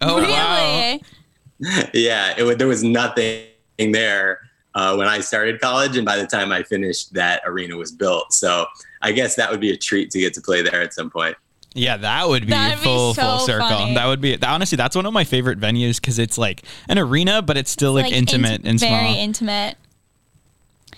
Oh, 0.00 0.18
really? 0.18 0.32
Wow. 0.32 0.98
yeah, 1.94 2.34
it, 2.38 2.58
there 2.58 2.66
was 2.66 2.82
nothing 2.82 3.46
there 3.78 4.40
uh, 4.74 4.94
when 4.96 5.06
I 5.06 5.20
started 5.20 5.60
college, 5.60 5.96
and 5.96 6.04
by 6.04 6.16
the 6.16 6.26
time 6.26 6.52
I 6.52 6.62
finished, 6.62 7.12
that 7.14 7.42
arena 7.44 7.76
was 7.76 7.92
built. 7.92 8.32
So 8.32 8.66
I 9.02 9.12
guess 9.12 9.36
that 9.36 9.50
would 9.50 9.60
be 9.60 9.70
a 9.70 9.76
treat 9.76 10.10
to 10.12 10.20
get 10.20 10.34
to 10.34 10.40
play 10.40 10.62
there 10.62 10.80
at 10.80 10.94
some 10.94 11.10
point. 11.10 11.36
Yeah, 11.74 11.96
that 11.98 12.28
would 12.28 12.46
be 12.46 12.50
That'd 12.50 12.78
full 12.80 13.10
be 13.10 13.14
so 13.14 13.22
full 13.22 13.38
circle. 13.40 13.68
Funny. 13.68 13.94
That 13.94 14.06
would 14.06 14.20
be 14.20 14.36
honestly 14.42 14.74
that's 14.74 14.96
one 14.96 15.06
of 15.06 15.12
my 15.12 15.22
favorite 15.22 15.60
venues 15.60 16.00
because 16.00 16.18
it's 16.18 16.36
like 16.36 16.64
an 16.88 16.98
arena, 16.98 17.42
but 17.42 17.56
it's 17.56 17.70
still 17.70 17.96
it's 17.96 18.06
like, 18.06 18.12
like, 18.12 18.18
intimate 18.18 18.62
and 18.64 18.80
small. 18.80 18.90
Very 18.90 19.14
intimate. 19.14 19.76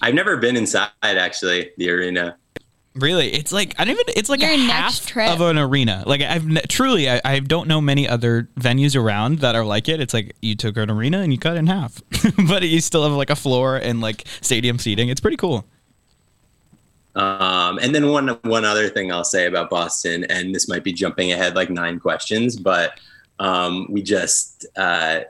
I've 0.03 0.15
never 0.15 0.37
been 0.37 0.57
inside 0.57 0.91
actually 1.03 1.71
the 1.79 1.89
arena. 1.91 2.37
Really, 2.95 3.33
it's 3.33 3.53
like 3.53 3.75
I 3.79 3.85
don't 3.87 3.95
even. 3.95 4.15
It's 4.17 4.29
like 4.29 4.41
Your 4.43 4.51
a 4.51 4.57
half 4.57 5.07
trip. 5.07 5.31
of 5.31 5.41
an 5.41 5.57
arena. 5.57 6.03
Like 6.05 6.21
I've 6.21 6.47
ne- 6.47 6.61
truly, 6.69 7.09
I, 7.09 7.23
I 7.25 7.39
don't 7.39 7.67
know 7.67 7.81
many 7.81 8.07
other 8.07 8.51
venues 8.61 9.01
around 9.01 9.39
that 9.39 9.55
are 9.55 9.65
like 9.65 9.89
it. 9.89 9.99
It's 9.99 10.13
like 10.13 10.35
you 10.43 10.55
took 10.55 10.77
an 10.77 10.91
arena 10.91 11.21
and 11.21 11.33
you 11.33 11.39
cut 11.39 11.57
it 11.57 11.61
in 11.61 11.69
half, 11.69 12.03
but 12.49 12.63
you 12.65 12.83
still 12.83 13.03
have 13.05 13.13
like 13.13 13.31
a 13.31 13.37
floor 13.37 13.77
and 13.77 14.03
like 14.03 14.25
stadium 14.43 14.79
seating. 14.79 15.09
It's 15.09 15.21
pretty 15.21 15.39
cool. 15.39 15.65
Um, 17.15 17.79
and 17.79 17.95
then 17.95 18.09
one 18.09 18.29
one 18.43 18.65
other 18.67 18.91
thing 18.91 19.11
I'll 19.11 19.25
say 19.25 19.47
about 19.47 19.71
Boston, 19.71 20.25
and 20.25 20.55
this 20.55 20.69
might 20.69 20.85
be 20.85 20.93
jumping 20.93 21.33
ahead 21.33 21.55
like 21.55 21.71
nine 21.71 21.99
questions, 21.99 22.57
but 22.57 23.01
um, 23.39 23.87
we 23.89 24.03
just 24.03 24.67
uh, 24.77 25.21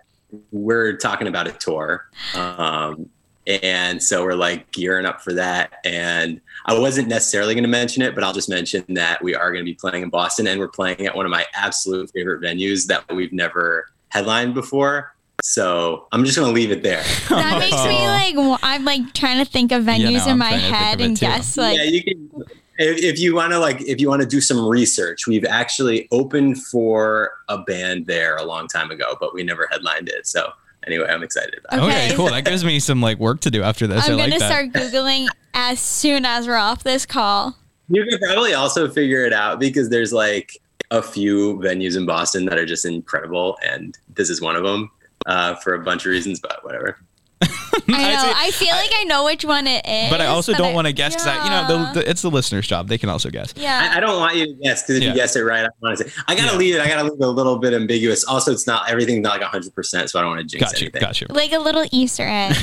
we're 0.50 0.96
talking 0.96 1.28
about 1.28 1.46
a 1.46 1.52
tour. 1.52 2.06
Um, 2.34 3.08
and 3.46 4.02
so 4.02 4.22
we're 4.22 4.34
like 4.34 4.70
gearing 4.72 5.06
up 5.06 5.20
for 5.20 5.32
that. 5.32 5.74
And 5.84 6.40
I 6.66 6.78
wasn't 6.78 7.08
necessarily 7.08 7.54
going 7.54 7.64
to 7.64 7.70
mention 7.70 8.02
it, 8.02 8.14
but 8.14 8.24
I'll 8.24 8.32
just 8.32 8.48
mention 8.48 8.84
that 8.90 9.22
we 9.22 9.34
are 9.34 9.50
going 9.52 9.64
to 9.64 9.70
be 9.70 9.74
playing 9.74 10.02
in 10.02 10.10
Boston 10.10 10.46
and 10.46 10.60
we're 10.60 10.68
playing 10.68 11.06
at 11.06 11.16
one 11.16 11.26
of 11.26 11.30
my 11.30 11.44
absolute 11.54 12.10
favorite 12.12 12.40
venues 12.40 12.86
that 12.86 13.04
we've 13.12 13.32
never 13.32 13.90
headlined 14.08 14.54
before. 14.54 15.14
So 15.44 16.06
I'm 16.12 16.24
just 16.24 16.38
gonna 16.38 16.52
leave 16.52 16.70
it 16.70 16.84
there. 16.84 17.02
That 17.28 17.58
makes 17.58 17.84
me 17.84 18.46
like 18.46 18.60
I'm 18.62 18.84
like 18.84 19.12
trying 19.12 19.44
to 19.44 19.50
think 19.50 19.72
of 19.72 19.82
venues 19.82 20.12
yeah, 20.12 20.26
no, 20.26 20.32
in 20.32 20.38
my 20.38 20.52
head 20.52 21.00
and 21.00 21.18
guess 21.18 21.56
like 21.56 21.78
yeah, 21.78 21.82
you 21.82 22.04
can 22.04 22.44
if, 22.78 23.02
if 23.02 23.18
you 23.18 23.34
want 23.34 23.52
to 23.52 23.58
like, 23.58 23.80
if 23.82 24.00
you 24.00 24.08
want 24.08 24.22
to 24.22 24.28
do 24.28 24.40
some 24.40 24.66
research, 24.66 25.26
we've 25.26 25.44
actually 25.44 26.08
opened 26.10 26.62
for 26.64 27.30
a 27.48 27.58
band 27.58 28.06
there 28.06 28.36
a 28.36 28.44
long 28.44 28.66
time 28.66 28.90
ago, 28.90 29.16
but 29.20 29.34
we 29.34 29.42
never 29.42 29.68
headlined 29.70 30.08
it. 30.08 30.26
So 30.26 30.50
anyway, 30.86 31.06
I'm 31.08 31.22
excited 31.22 31.58
about 31.64 31.78
it. 31.78 31.82
Okay, 31.90 32.06
Okay. 32.06 32.16
cool. 32.16 32.26
That 32.26 32.44
gives 32.44 32.64
me 32.64 32.78
some 32.80 33.00
like 33.00 33.18
work 33.18 33.40
to 33.40 33.50
do 33.50 33.62
after 33.62 33.86
this. 33.86 34.04
I'm 34.06 34.12
I 34.12 34.16
like 34.16 34.30
gonna 34.30 34.38
that. 34.40 34.48
start 34.48 34.72
googling 34.72 35.28
as 35.54 35.80
soon 35.80 36.24
as 36.24 36.46
we're 36.46 36.56
off 36.56 36.82
this 36.84 37.06
call. 37.06 37.56
You 37.88 38.04
can 38.06 38.18
probably 38.18 38.54
also 38.54 38.88
figure 38.90 39.24
it 39.26 39.32
out 39.32 39.60
because 39.60 39.88
there's 39.90 40.12
like 40.12 40.58
a 40.90 41.02
few 41.02 41.58
venues 41.58 41.96
in 41.96 42.06
Boston 42.06 42.44
that 42.46 42.58
are 42.58 42.66
just 42.66 42.84
incredible, 42.84 43.58
and 43.66 43.96
this 44.14 44.30
is 44.30 44.40
one 44.40 44.56
of 44.56 44.62
them 44.64 44.90
uh, 45.26 45.54
for 45.56 45.74
a 45.74 45.82
bunch 45.82 46.04
of 46.06 46.10
reasons. 46.10 46.40
But 46.40 46.64
whatever. 46.64 46.98
I 47.88 47.92
I 47.92 48.14
know. 48.14 48.22
see- 48.22 48.32
I, 48.36 48.50
feel 48.52 48.74
like 48.74 48.90
I 48.94 49.04
know 49.04 49.24
which 49.24 49.44
one 49.44 49.66
it 49.66 49.86
is. 49.86 50.10
but 50.10 50.20
I 50.20 50.26
also 50.26 50.52
don't 50.54 50.74
want 50.74 50.86
to 50.86 50.92
guess 50.92 51.14
because 51.14 51.44
you 51.44 51.50
know 51.50 51.66
the, 51.92 52.00
the, 52.00 52.10
it's 52.10 52.22
the 52.22 52.30
listener's 52.30 52.66
job. 52.66 52.88
They 52.88 52.98
can 52.98 53.08
also 53.08 53.30
guess. 53.30 53.54
yeah. 53.56 53.90
I, 53.92 53.96
I 53.96 54.00
don't 54.00 54.18
want 54.20 54.36
you 54.36 54.46
to 54.46 54.54
guess 54.62 54.82
because 54.82 54.96
if 54.96 55.02
Yeah. 55.02 55.08
you 55.10 55.14
guess 55.14 55.36
it 55.36 55.40
right, 55.42 55.64
I 55.64 55.68
want 55.80 55.98
to 55.98 56.04
say 56.08 56.12
I 56.28 56.34
gotta 56.34 56.52
Yeah. 56.52 56.58
leave 56.58 56.74
it. 56.74 56.80
I 56.80 56.88
gotta 56.88 57.04
leave 57.04 57.20
it 57.20 57.24
a 57.24 57.28
little 57.28 57.58
bit 57.58 57.72
ambiguous. 57.74 58.24
Also, 58.24 58.52
it's 58.52 58.66
not 58.66 58.90
everything's 58.90 59.22
not 59.22 59.32
like 59.32 59.40
100, 59.42 59.74
percent 59.74 60.10
so 60.10 60.18
I 60.18 60.22
don't 60.22 60.36
want 60.36 60.48
to 60.48 60.58
jinx 60.58 60.72
it. 60.72 60.74
Got 60.74 60.80
you. 60.80 60.84
anything. 60.86 61.00
Got 61.00 61.20
you. 61.20 61.26
like 61.30 61.52
a 61.52 61.58
little 61.58 61.84
Easter 61.92 62.24
egg. 62.26 62.56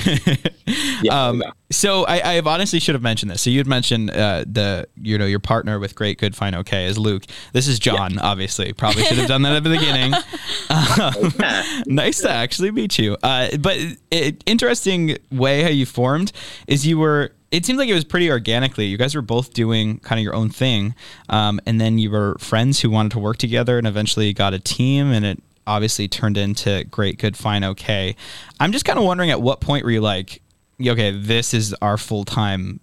Yeah, 1.02 1.28
Um, 1.30 1.40
there 1.40 1.48
we 1.48 1.52
go. 1.52 1.58
so 1.72 2.06
I, 2.06 2.36
I 2.38 2.42
honestly 2.42 2.80
should 2.80 2.94
have 2.94 3.02
mentioned 3.02 3.32
this. 3.32 3.42
So 3.42 3.50
you'd 3.50 3.66
mentioned 3.66 4.12
uh, 4.12 4.44
the 4.46 4.88
you 5.02 5.18
know 5.18 5.26
your 5.26 5.40
partner 5.40 5.80
with 5.80 5.96
Great 5.96 6.20
Good 6.20 6.36
Fine 6.36 6.54
Okay 6.56 6.86
is 6.86 6.98
Luke. 7.00 7.24
This 7.54 7.68
is 7.68 7.80
Jon. 7.80 8.20
Obviously, 8.20 8.74
probably 8.74 9.04
should 9.06 9.18
have 9.18 9.28
done 9.28 9.42
that 9.44 9.54
at 9.56 9.64
the 9.64 9.70
beginning. 9.72 10.14
Um, 10.70 11.34
Yeah. 11.40 11.82
nice 11.88 12.22
to 12.22 12.30
actually 12.30 12.70
meet 12.72 13.00
you. 13.00 13.18
Uh, 13.24 13.58
but 13.58 13.78
it, 14.12 14.44
interesting 14.46 14.99
way 15.32 15.64
how 15.64 15.70
you 15.70 15.86
formed 15.86 16.32
is 16.68 16.86
you 16.86 16.98
were. 16.98 17.32
It 17.52 17.66
seemed 17.66 17.80
like 17.80 17.90
it 17.90 17.96
was 17.96 18.06
pretty 18.06 18.30
organically. 18.30 18.86
You 18.86 18.98
guys 18.98 19.16
were 19.16 19.24
both 19.24 19.54
doing 19.54 19.98
kind 20.00 20.20
of 20.20 20.24
your 20.24 20.36
own 20.36 20.52
thing, 20.52 20.94
um, 21.30 21.60
and 21.66 21.82
then 21.82 21.98
you 21.98 22.12
were 22.12 22.36
friends 22.40 22.82
who 22.82 22.92
wanted 22.92 23.12
to 23.14 23.20
work 23.20 23.38
together, 23.38 23.78
and 23.78 23.88
eventually 23.88 24.32
got 24.34 24.54
a 24.54 24.60
team, 24.60 25.12
and 25.12 25.26
it 25.26 25.42
obviously 25.66 26.08
turned 26.08 26.38
into 26.38 26.84
Great 26.86 27.18
Good 27.18 27.38
Fine 27.38 27.64
Okay. 27.64 28.16
I'm 28.60 28.72
just 28.72 28.86
kind 28.86 29.00
of 29.00 29.06
wondering 29.06 29.30
at 29.32 29.42
what 29.42 29.62
point 29.62 29.86
were 29.86 29.92
you 29.92 30.02
like, 30.02 30.42
okay, 30.84 31.12
this 31.12 31.54
is 31.54 31.74
our 31.82 31.98
full 31.98 32.26
time 32.26 32.80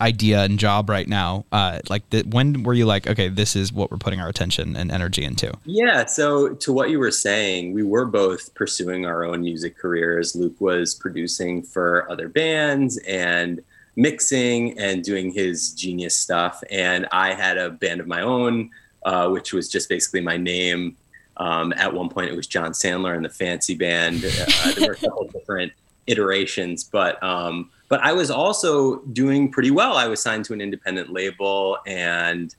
idea 0.00 0.42
and 0.44 0.58
job 0.58 0.88
right 0.88 1.08
now. 1.08 1.44
Uh, 1.52 1.80
like, 1.88 2.08
th- 2.10 2.26
when 2.26 2.62
were 2.62 2.74
you 2.74 2.86
like, 2.86 3.06
okay, 3.06 3.28
this 3.28 3.54
is 3.54 3.72
what 3.72 3.90
we're 3.90 3.98
putting 3.98 4.20
our 4.20 4.28
attention 4.28 4.76
and 4.76 4.90
energy 4.90 5.24
into? 5.24 5.52
Yeah. 5.64 6.06
So 6.06 6.54
to 6.54 6.72
what 6.72 6.90
you 6.90 6.98
were 6.98 7.10
saying, 7.10 7.72
we 7.72 7.82
were 7.82 8.06
both 8.06 8.54
pursuing 8.54 9.06
our 9.06 9.24
own 9.24 9.42
music 9.42 9.76
careers. 9.76 10.34
Luke 10.34 10.60
was 10.60 10.94
producing 10.94 11.62
for 11.62 12.10
other 12.10 12.28
bands 12.28 12.98
and 13.06 13.60
mixing 13.96 14.78
and 14.78 15.02
doing 15.02 15.32
his 15.32 15.72
genius 15.72 16.16
stuff, 16.16 16.62
and 16.70 17.06
I 17.12 17.34
had 17.34 17.58
a 17.58 17.70
band 17.70 18.00
of 18.00 18.06
my 18.06 18.22
own, 18.22 18.70
uh, 19.04 19.28
which 19.28 19.52
was 19.52 19.68
just 19.68 19.88
basically 19.88 20.20
my 20.20 20.36
name. 20.36 20.96
Um, 21.36 21.72
at 21.76 21.92
one 21.92 22.08
point, 22.08 22.30
it 22.30 22.36
was 22.36 22.46
Jon 22.46 22.72
Sandler 22.72 23.16
and 23.16 23.24
the 23.24 23.30
Fancy 23.30 23.74
Band. 23.74 24.24
Uh, 24.24 24.72
there 24.72 24.88
were 24.88 24.92
a 24.92 24.96
couple 24.96 25.26
different 25.32 25.72
iterations, 26.06 26.84
but 26.84 27.22
um, 27.22 27.70
but 27.88 28.00
I 28.00 28.12
was 28.12 28.30
also 28.30 29.00
doing 29.12 29.50
pretty 29.50 29.70
well. 29.70 29.96
I 29.96 30.06
was 30.06 30.22
signed 30.22 30.44
to 30.46 30.52
an 30.52 30.60
independent 30.60 31.10
label, 31.12 31.78
and 31.86 32.54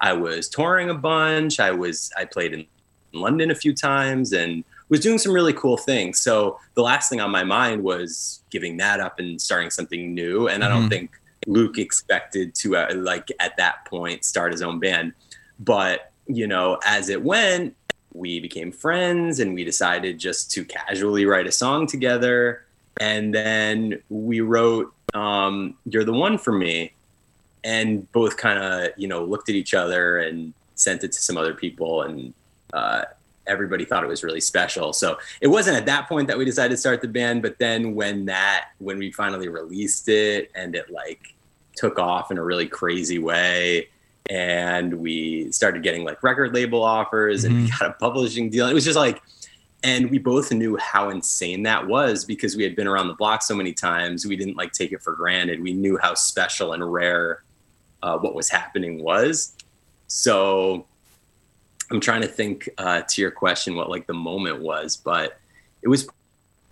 I 0.00 0.12
was 0.12 0.48
touring 0.48 0.90
a 0.90 0.94
bunch. 0.94 1.60
I 1.60 1.70
was 1.72 2.10
I 2.16 2.24
played 2.24 2.52
in 2.52 2.66
London 3.12 3.50
a 3.50 3.54
few 3.54 3.74
times, 3.74 4.32
and 4.32 4.64
was 4.88 5.00
doing 5.00 5.18
some 5.18 5.32
really 5.32 5.52
cool 5.52 5.76
things. 5.76 6.20
So 6.20 6.60
the 6.74 6.82
last 6.82 7.10
thing 7.10 7.20
on 7.20 7.30
my 7.30 7.42
mind 7.42 7.82
was 7.82 8.42
giving 8.50 8.76
that 8.76 9.00
up 9.00 9.18
and 9.18 9.40
starting 9.40 9.70
something 9.70 10.14
new. 10.14 10.46
And 10.46 10.62
I 10.62 10.68
don't 10.68 10.86
Mhm. 10.86 10.90
think 10.90 11.10
Luke 11.48 11.76
expected 11.78 12.54
to 12.56 12.76
uh, 12.76 12.94
like 12.94 13.32
at 13.40 13.56
that 13.56 13.84
point 13.86 14.24
start 14.24 14.52
his 14.52 14.62
own 14.62 14.78
band, 14.78 15.12
but 15.58 16.12
you 16.28 16.46
know, 16.46 16.78
as 16.84 17.08
it 17.08 17.22
went, 17.22 17.74
we 18.12 18.40
became 18.40 18.72
friends 18.72 19.40
and 19.40 19.54
we 19.54 19.64
decided 19.64 20.18
just 20.18 20.50
to 20.52 20.64
casually 20.64 21.26
write 21.26 21.46
a 21.46 21.52
song 21.52 21.86
together. 21.86 22.64
And 23.00 23.34
then 23.34 24.02
we 24.08 24.40
wrote 24.40 24.92
um, 25.14 25.76
You're 25.84 26.04
the 26.04 26.12
One 26.12 26.38
for 26.38 26.52
Me. 26.52 26.92
And 27.64 28.10
both 28.12 28.36
kind 28.36 28.58
of, 28.60 28.92
you 28.96 29.08
know, 29.08 29.24
looked 29.24 29.48
at 29.48 29.56
each 29.56 29.74
other 29.74 30.18
and 30.18 30.52
sent 30.76 31.02
it 31.02 31.10
to 31.12 31.20
some 31.20 31.36
other 31.36 31.52
people. 31.52 32.02
And 32.02 32.32
uh, 32.72 33.02
everybody 33.46 33.84
thought 33.84 34.04
it 34.04 34.08
was 34.08 34.22
really 34.22 34.40
special. 34.40 34.92
So 34.92 35.18
it 35.40 35.48
wasn't 35.48 35.76
at 35.76 35.86
that 35.86 36.08
point 36.08 36.28
that 36.28 36.38
we 36.38 36.44
decided 36.44 36.70
to 36.70 36.76
start 36.76 37.00
the 37.00 37.08
band. 37.08 37.42
But 37.42 37.58
then 37.58 37.96
when 37.96 38.26
that, 38.26 38.68
when 38.78 38.98
we 38.98 39.10
finally 39.10 39.48
released 39.48 40.08
it 40.08 40.50
and 40.54 40.76
it 40.76 40.90
like 40.90 41.34
took 41.76 41.98
off 41.98 42.30
in 42.30 42.38
a 42.38 42.44
really 42.44 42.68
crazy 42.68 43.18
way, 43.18 43.88
and 44.28 44.94
we 44.94 45.50
started 45.52 45.82
getting 45.82 46.04
like 46.04 46.22
record 46.22 46.52
label 46.52 46.82
offers 46.82 47.44
and 47.44 47.62
we 47.62 47.70
got 47.70 47.90
a 47.90 47.92
publishing 47.92 48.50
deal. 48.50 48.68
It 48.68 48.74
was 48.74 48.84
just 48.84 48.96
like, 48.96 49.22
and 49.82 50.10
we 50.10 50.18
both 50.18 50.52
knew 50.52 50.76
how 50.76 51.10
insane 51.10 51.62
that 51.64 51.86
was 51.86 52.24
because 52.24 52.56
we 52.56 52.62
had 52.62 52.74
been 52.74 52.86
around 52.86 53.08
the 53.08 53.14
block 53.14 53.42
so 53.42 53.54
many 53.54 53.72
times. 53.72 54.26
We 54.26 54.36
didn't 54.36 54.56
like 54.56 54.72
take 54.72 54.92
it 54.92 55.02
for 55.02 55.14
granted. 55.14 55.62
We 55.62 55.74
knew 55.74 55.98
how 56.00 56.14
special 56.14 56.72
and 56.72 56.92
rare 56.92 57.42
uh, 58.02 58.18
what 58.18 58.34
was 58.34 58.48
happening 58.48 59.02
was. 59.02 59.54
So 60.08 60.86
I'm 61.90 62.00
trying 62.00 62.22
to 62.22 62.28
think 62.28 62.68
uh, 62.78 63.02
to 63.02 63.20
your 63.20 63.30
question 63.30 63.76
what 63.76 63.90
like 63.90 64.06
the 64.06 64.14
moment 64.14 64.60
was, 64.60 64.96
but 64.96 65.38
it 65.82 65.88
was 65.88 66.08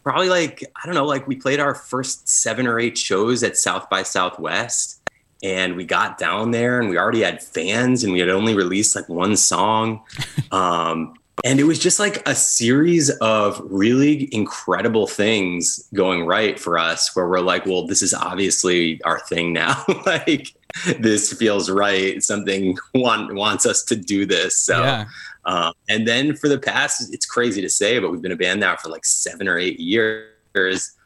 probably 0.02 0.28
like 0.28 0.64
I 0.82 0.87
don't 0.87 0.94
know, 0.94 1.06
like 1.06 1.28
we 1.28 1.37
played 1.37 1.61
our 1.61 1.75
first 1.75 2.28
seven 2.28 2.66
or 2.66 2.78
eight 2.78 2.99
shows 2.99 3.42
at 3.42 3.56
South 3.56 3.88
by 3.88 4.02
Southwest 4.02 5.00
and 5.42 5.76
we 5.76 5.84
got 5.84 6.18
down 6.18 6.50
there 6.50 6.80
and 6.80 6.88
we 6.88 6.99
already 6.99 7.23
had 7.23 7.42
fans 7.42 8.02
and 8.02 8.12
we 8.12 8.18
had 8.18 8.30
only 8.30 8.54
released 8.54 8.96
like 8.96 9.08
one 9.08 9.37
song 9.37 10.02
um, 10.52 11.14
and 11.44 11.60
it 11.60 11.64
was 11.64 11.78
just 11.78 12.00
like 12.00 12.26
a 12.26 12.34
series 12.34 13.10
of 13.18 13.60
really 13.64 14.34
incredible 14.34 15.06
things 15.06 15.88
going 15.94 16.26
right 16.26 16.58
for 16.58 16.78
us 16.78 17.14
where 17.14 17.28
we're 17.28 17.40
like 17.40 17.66
well 17.66 17.86
this 17.86 18.02
is 18.02 18.12
obviously 18.12 19.00
our 19.04 19.20
thing 19.20 19.52
now 19.52 19.84
like 20.06 20.54
this 20.98 21.32
feels 21.32 21.70
right 21.70 22.22
something 22.22 22.76
want, 22.94 23.32
wants 23.34 23.66
us 23.66 23.84
to 23.84 23.94
do 23.94 24.26
this 24.26 24.56
so 24.56 24.80
yeah. 24.80 25.04
um, 25.44 25.74
and 25.88 26.08
then 26.08 26.34
for 26.34 26.48
the 26.48 26.58
past, 26.58 27.12
it's 27.12 27.26
crazy 27.26 27.60
to 27.60 27.68
say, 27.68 27.98
but 27.98 28.10
we've 28.10 28.22
been 28.22 28.32
a 28.32 28.36
band 28.36 28.60
now 28.60 28.76
for 28.76 28.88
like 28.88 29.04
seven 29.04 29.46
or 29.48 29.58
eight 29.58 29.78
years. 29.78 30.96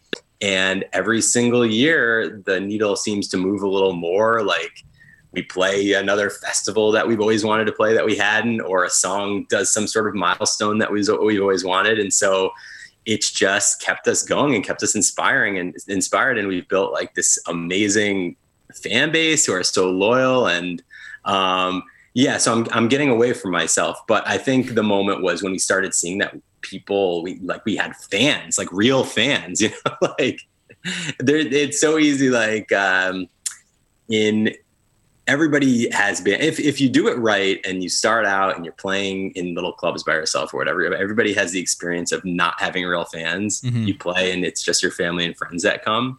And 0.40 0.84
every 0.92 1.20
single 1.20 1.66
year, 1.66 2.40
the 2.46 2.60
needle 2.60 2.94
seems 2.94 3.26
to 3.28 3.36
move 3.36 3.62
a 3.62 3.68
little 3.68 3.94
more. 3.94 4.42
Like 4.42 4.84
we 5.32 5.42
play 5.42 5.92
another 5.92 6.30
festival 6.30 6.90
that 6.92 7.06
we've 7.06 7.20
always 7.20 7.44
wanted 7.44 7.66
to 7.66 7.72
play 7.72 7.94
that 7.94 8.04
we 8.04 8.16
hadn't, 8.16 8.60
or 8.62 8.84
a 8.84 8.90
song 8.90 9.46
does 9.48 9.70
some 9.70 9.86
sort 9.86 10.08
of 10.08 10.14
milestone 10.14 10.78
that 10.78 10.90
we've 10.90 11.08
always 11.10 11.64
wanted. 11.64 11.98
And 11.98 12.12
so 12.12 12.50
it's 13.04 13.30
just 13.30 13.80
kept 13.82 14.08
us 14.08 14.22
going 14.22 14.54
and 14.54 14.64
kept 14.64 14.82
us 14.82 14.94
inspiring 14.94 15.58
and 15.58 15.74
inspired. 15.88 16.38
And 16.38 16.48
we've 16.48 16.68
built 16.68 16.92
like 16.92 17.14
this 17.14 17.38
amazing 17.46 18.36
fan 18.74 19.12
base 19.12 19.46
who 19.46 19.52
are 19.52 19.62
so 19.62 19.90
loyal 19.90 20.46
and, 20.46 20.82
um, 21.24 21.82
yeah, 22.14 22.36
so 22.38 22.52
I'm 22.52 22.66
I'm 22.72 22.88
getting 22.88 23.10
away 23.10 23.32
from 23.32 23.52
myself, 23.52 24.00
but 24.08 24.26
I 24.26 24.38
think 24.38 24.74
the 24.74 24.82
moment 24.82 25.22
was 25.22 25.40
when 25.40 25.52
we 25.52 25.58
started 25.58 25.94
seeing 25.94 26.18
that 26.18 26.34
people 26.62 27.22
we 27.22 27.38
like 27.40 27.64
we 27.64 27.76
had 27.76 27.94
fans, 27.94 28.58
like 28.58 28.68
real 28.72 29.04
fans, 29.04 29.60
you 29.62 29.68
know, 29.68 30.14
like 30.18 30.40
it's 31.20 31.80
so 31.80 31.96
easy 31.98 32.28
like 32.28 32.72
um 32.72 33.28
in 34.08 34.52
everybody 35.28 35.88
has 35.90 36.20
been 36.20 36.40
if 36.40 36.58
if 36.58 36.80
you 36.80 36.88
do 36.88 37.06
it 37.06 37.16
right 37.18 37.60
and 37.64 37.82
you 37.82 37.88
start 37.88 38.24
out 38.26 38.56
and 38.56 38.64
you're 38.64 38.74
playing 38.74 39.30
in 39.32 39.54
little 39.54 39.72
clubs 39.72 40.02
by 40.02 40.14
yourself 40.14 40.52
or 40.52 40.56
whatever, 40.56 40.92
everybody 40.94 41.32
has 41.34 41.52
the 41.52 41.60
experience 41.60 42.10
of 42.10 42.24
not 42.24 42.60
having 42.60 42.84
real 42.84 43.04
fans. 43.04 43.60
Mhm. 43.60 43.86
You 43.86 43.94
play 43.94 44.32
and 44.32 44.44
it's 44.44 44.62
just 44.62 44.82
your 44.82 44.90
family 44.90 45.24
and 45.24 45.36
friends 45.36 45.62
that 45.62 45.84
come 45.84 46.18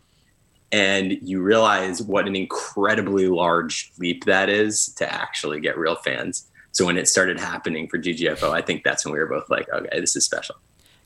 and 0.72 1.18
you 1.24 1.42
realize 1.42 2.02
what 2.02 2.28
an 2.28 2.36
incredibly 2.36 3.28
large 3.28 3.92
leap 3.98 4.26
that 4.26 4.50
is 4.50 4.90
to 4.96 5.12
actually 5.12 5.60
get 5.60 5.78
real 5.78 5.96
fans. 5.96 6.48
So 6.72 6.86
when 6.86 6.98
it 6.98 7.08
started 7.08 7.40
happening 7.40 7.88
for 7.88 7.98
GGFO, 7.98 8.52
I 8.52 8.62
think 8.62 8.84
that's 8.84 9.04
when 9.04 9.14
we 9.14 9.20
were 9.20 9.26
both 9.26 9.50
like, 9.50 9.68
okay, 9.74 10.00
this 10.00 10.16
is 10.16 10.24
special. 10.24 10.56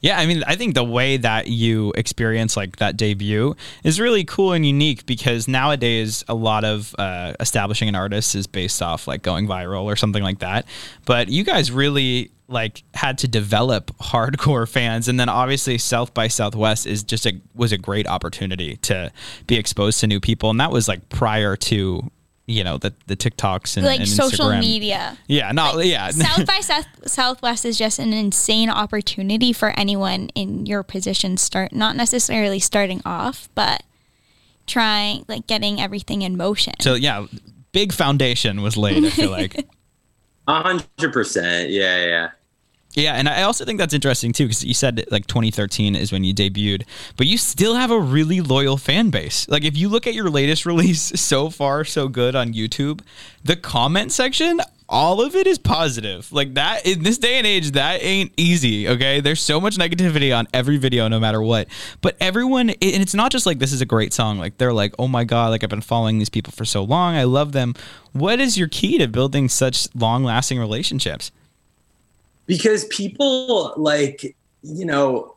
Yeah, 0.04 0.20
I 0.20 0.26
mean, 0.26 0.44
I 0.46 0.58
think 0.58 0.76
the 0.76 0.84
way 0.84 1.16
that 1.16 1.48
you 1.48 1.94
experience 1.96 2.58
like 2.58 2.76
that 2.76 2.98
debut 2.98 3.56
is 3.86 4.02
really 4.02 4.26
cool 4.26 4.52
and 4.52 4.66
unique 4.66 5.06
because 5.06 5.48
nowadays 5.48 6.26
a 6.28 6.34
lot 6.34 6.66
of 6.66 6.94
uh, 7.00 7.34
establishing 7.40 7.88
an 7.88 7.96
artist 7.96 8.36
is 8.36 8.46
based 8.46 8.82
off 8.82 9.08
like 9.08 9.22
going 9.22 9.48
viral 9.48 9.86
or 9.86 9.96
something 9.96 10.22
like 10.22 10.40
that. 10.40 10.66
But 11.06 11.30
you 11.30 11.46
guys 11.46 11.72
really 11.72 12.32
like 12.50 12.84
had 12.94 13.18
to 13.20 13.30
develop 13.30 13.98
hardcore 14.02 14.68
fans, 14.68 15.08
and 15.08 15.18
then 15.18 15.30
obviously 15.30 15.78
South 15.78 16.14
by 16.14 16.28
Southwest 16.28 16.86
is 16.86 17.02
just 17.02 17.26
a 17.26 17.40
was 17.56 17.72
a 17.72 17.78
great 17.78 18.06
opportunity 18.06 18.76
to 18.82 19.10
be 19.48 19.56
exposed 19.56 20.02
to 20.02 20.08
new 20.08 20.20
people, 20.20 20.50
and 20.50 20.60
that 20.60 20.70
was 20.70 20.90
like 20.90 21.08
prior 21.08 21.56
to 21.56 22.12
you 22.46 22.64
know 22.64 22.78
the 22.78 22.94
the 23.08 23.16
TikToks 23.16 23.78
and 23.78 23.86
like 23.86 24.02
and 24.02 24.10
social 24.10 24.50
media. 24.58 25.18
Yeah, 25.28 25.52
not 25.52 25.86
yeah. 25.86 26.10
South 26.12 26.46
by 26.46 26.60
South 26.60 26.86
Southwest 27.06 27.66
is 27.66 27.78
just 27.78 28.00
an 28.00 28.14
insane 28.14 28.70
opportunity 28.70 29.54
for 29.54 29.70
anyone 29.70 30.30
in 30.36 30.66
your 30.66 30.84
position 30.84 31.38
start 31.38 31.72
not 31.74 31.96
necessarily 31.96 32.60
starting 32.60 33.02
off, 33.06 33.50
but 33.56 33.84
trying 34.68 35.24
like 35.28 35.48
getting 35.48 35.80
everything 35.80 36.22
in 36.22 36.36
motion. 36.36 36.74
So 36.82 36.96
yeah, 36.96 37.28
big 37.72 37.94
foundation 37.94 38.62
was 38.62 38.76
laid. 38.78 39.06
I 39.06 39.10
feel 39.10 39.32
like. 39.32 39.68
A 40.46 40.62
hundred 40.62 41.14
percent. 41.14 41.70
Yeah, 41.70 42.06
yeah. 42.06 42.30
Yeah, 42.96 43.14
and 43.14 43.28
I 43.28 43.44
also 43.44 43.66
think 43.66 43.80
that's 43.80 43.94
interesting 43.94 44.34
too 44.34 44.46
because 44.46 44.64
you 44.64 44.74
said 44.74 45.06
like 45.10 45.26
2013 45.26 45.96
is 45.96 46.12
when 46.12 46.24
you 46.24 46.34
debuted, 46.34 46.84
but 47.18 47.26
you 47.26 47.38
still 47.38 47.76
have 47.76 47.90
a 47.90 48.00
really 48.00 48.40
loyal 48.40 48.78
fan 48.78 49.10
base. 49.10 49.48
Like 49.50 49.64
if 49.64 49.76
you 49.76 49.90
look 49.90 50.06
at 50.06 50.14
your 50.14 50.30
latest 50.30 50.66
release, 50.68 51.02
so 51.20 51.50
far 51.50 51.86
so 51.86 52.08
good 52.08 52.36
on 52.36 52.54
YouTube, 52.54 53.02
the 53.44 53.56
comment 53.56 54.12
section, 54.12 54.60
all 54.88 55.22
of 55.22 55.36
it 55.36 55.48
is 55.48 55.58
positive. 55.58 56.32
Like 56.32 56.54
that 56.54 56.86
in 56.86 57.02
this 57.02 57.18
day 57.18 57.38
and 57.40 57.48
age, 57.48 57.72
that 57.72 58.04
ain't 58.04 58.32
easy. 58.38 58.88
Okay, 58.88 59.22
there's 59.22 59.42
so 59.42 59.60
much 59.60 59.78
negativity 59.78 60.38
on 60.38 60.48
every 60.54 60.78
video, 60.78 61.08
no 61.08 61.20
matter 61.20 61.42
what. 61.42 61.68
But 62.02 62.16
everyone, 62.20 62.70
and 62.70 62.78
it's 62.82 63.16
not 63.16 63.32
just 63.32 63.48
like 63.48 63.58
this 63.58 63.74
is 63.74 63.82
a 63.82 63.88
great 63.88 64.14
song. 64.14 64.38
Like 64.38 64.60
they're 64.60 64.74
like, 64.74 64.94
oh 65.00 65.08
my 65.08 65.24
god, 65.24 65.50
like 65.50 65.64
I've 65.64 65.70
been 65.70 65.82
following 65.82 66.20
these 66.20 66.30
people 66.30 66.54
for 66.54 66.66
so 66.66 66.84
long, 66.84 67.16
I 67.16 67.24
love 67.24 67.54
them. 67.54 67.74
What 68.12 68.40
is 68.40 68.56
your 68.56 68.68
key 68.68 69.00
to 69.00 69.08
building 69.08 69.50
such 69.50 69.88
long-lasting 69.96 70.60
relationships? 70.60 71.32
Because 72.46 72.86
people 72.86 73.74
like 73.78 74.36
you 74.62 74.86
know 74.86 75.36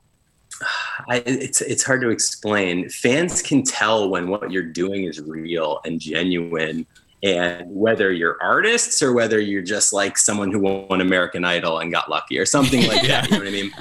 I, 1.08 1.22
it's 1.26 1.60
it's 1.60 1.84
hard 1.84 2.00
to 2.02 2.10
explain. 2.10 2.88
Fans 2.88 3.42
can 3.42 3.62
tell 3.62 4.08
when 4.08 4.28
what 4.28 4.50
you're 4.50 4.62
doing 4.62 5.04
is 5.04 5.20
real 5.20 5.80
and 5.84 6.00
genuine 6.00 6.86
and 7.22 7.74
whether 7.74 8.12
you're 8.12 8.38
artists 8.42 9.02
or 9.02 9.12
whether 9.12 9.40
you're 9.40 9.62
just 9.62 9.92
like 9.92 10.18
someone 10.18 10.52
who 10.52 10.60
won 10.60 11.00
american 11.00 11.44
idol 11.44 11.78
and 11.78 11.90
got 11.90 12.10
lucky 12.10 12.38
or 12.38 12.44
something 12.44 12.86
like 12.86 13.06
that 13.06 13.24
you 13.30 13.30
know 13.30 13.38
what 13.38 13.48
i 13.48 13.50
mean? 13.50 13.72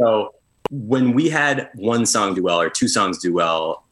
So 0.00 0.34
when 0.70 1.12
we 1.12 1.28
had 1.28 1.70
one 1.74 2.04
song 2.04 2.34
do 2.34 2.42
well 2.42 2.60
or 2.60 2.68
two 2.68 2.88
songs 2.88 3.18
do 3.18 3.32
well 3.32 3.83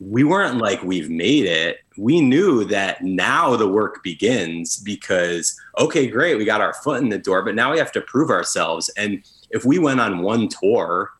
we 0.00 0.24
weren't 0.24 0.58
like 0.58 0.82
we've 0.82 1.10
made 1.10 1.44
it. 1.44 1.80
We 1.98 2.22
knew 2.22 2.64
that 2.64 3.04
now 3.04 3.54
the 3.56 3.68
work 3.68 4.02
begins 4.02 4.78
because 4.78 5.54
okay 5.78 6.06
great 6.06 6.36
we 6.36 6.46
got 6.46 6.62
our 6.62 6.72
foot 6.72 7.02
in 7.02 7.10
the 7.10 7.18
door 7.18 7.42
but 7.42 7.54
now 7.54 7.70
we 7.70 7.78
have 7.78 7.92
to 7.92 8.00
prove 8.00 8.30
ourselves. 8.30 8.88
And 8.96 9.22
if 9.50 9.64
we 9.64 9.78
went 9.78 10.00
on 10.00 10.22
one 10.22 10.48
tour 10.48 11.10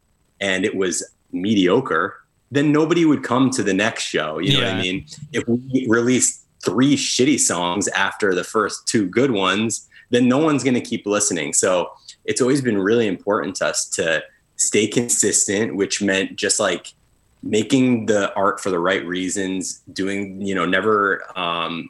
and 0.40 0.64
it 0.64 0.75
was 0.75 1.04
mediocre 1.30 2.16
then 2.50 2.72
nobody 2.72 3.04
would 3.04 3.22
come 3.22 3.49
to 3.50 3.62
the 3.62 3.72
next 3.72 4.02
show 4.02 4.38
you 4.38 4.54
know 4.54 4.60
yeah. 4.60 4.72
what 4.72 4.80
i 4.80 4.82
mean? 4.82 5.06
If 5.32 5.46
we 5.46 5.87
released 5.88 6.46
three 6.64 6.96
shitty 6.96 7.38
songs 7.38 7.87
after 7.88 8.34
the 8.34 8.44
first 8.44 8.88
two 8.88 9.06
good 9.06 9.30
ones 9.30 9.87
then 10.08 10.26
no 10.26 10.38
one's 10.38 10.64
going 10.64 10.75
to 10.75 10.80
keep 10.80 11.06
listening. 11.06 11.52
So 11.52 11.92
it's 12.25 12.40
always 12.40 12.60
been 12.60 12.78
really 12.78 13.06
important 13.06 13.56
to 13.56 13.66
us 13.66 13.88
to 13.90 14.25
stay 14.56 14.87
consistent 14.87 15.76
which 15.76 16.02
meant 16.02 16.37
just 16.37 16.58
like 16.58 16.94
making 17.42 18.06
the 18.06 18.32
art 18.35 18.61
for 18.61 18.70
the 18.70 18.78
right 18.78 19.04
reasons, 19.06 19.80
doing, 19.92 20.40
you 20.40 20.54
know, 20.54 20.66
never 20.66 21.23
um, 21.38 21.88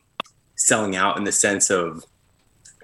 selling 0.54 0.96
out 0.96 1.16
in 1.16 1.24
the 1.24 1.32
sense 1.32 1.70
of 1.70 2.04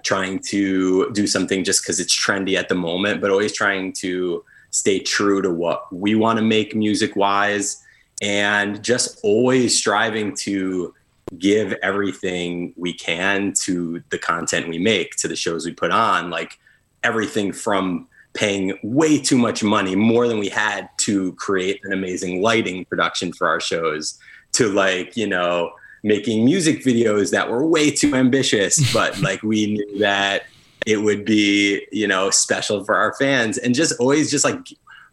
trying 0.03 0.39
to 0.39 1.11
do 1.11 1.27
something 1.27 1.63
just 1.63 1.83
because 1.83 1.99
it's 1.99 2.15
trendy 2.15 2.55
at 2.55 2.69
the 2.69 2.75
moment, 2.75 3.21
but 3.21 3.31
always 3.31 3.53
trying 3.53 3.93
to 3.93 4.43
stay 4.71 4.99
true 4.99 5.41
to 5.41 5.51
what 5.51 5.91
we 5.93 6.15
want 6.15 6.37
to 6.37 6.43
make 6.43 6.75
music 6.75 7.15
wise 7.15 7.83
and 8.21 8.83
just 8.83 9.19
always 9.23 9.77
striving 9.77 10.35
to 10.35 10.93
give 11.37 11.73
everything 11.83 12.73
we 12.77 12.93
can 12.93 13.53
to 13.53 14.01
the 14.09 14.17
content 14.17 14.67
we 14.67 14.79
make, 14.79 15.15
to 15.15 15.27
the 15.27 15.35
shows 15.35 15.65
we 15.65 15.73
put 15.73 15.91
on, 15.91 16.29
like 16.29 16.57
everything 17.03 17.51
from 17.51 18.07
paying 18.33 18.77
way 18.83 19.19
too 19.19 19.37
much 19.37 19.63
money, 19.63 19.95
more 19.95 20.27
than 20.27 20.39
we 20.39 20.49
had 20.49 20.89
to 21.07 21.31
create 21.35 21.79
an 21.85 21.93
amazing 21.93 22.41
lighting 22.41 22.83
production 22.83 23.31
for 23.31 23.47
our 23.47 23.61
shows, 23.61 24.19
to 24.51 24.67
like, 24.67 25.15
you 25.15 25.25
know, 25.25 25.71
making 26.03 26.43
music 26.43 26.83
videos 26.83 27.31
that 27.31 27.49
were 27.49 27.65
way 27.65 27.89
too 27.89 28.13
ambitious, 28.13 28.91
but 28.93 29.17
like 29.21 29.41
we 29.41 29.67
knew 29.67 29.99
that 29.99 30.43
it 30.85 30.97
would 30.97 31.23
be, 31.23 31.87
you 31.93 32.07
know, 32.07 32.29
special 32.29 32.83
for 32.83 32.95
our 32.95 33.13
fans 33.13 33.57
and 33.57 33.73
just 33.73 33.97
always 34.01 34.29
just 34.29 34.43
like 34.43 34.59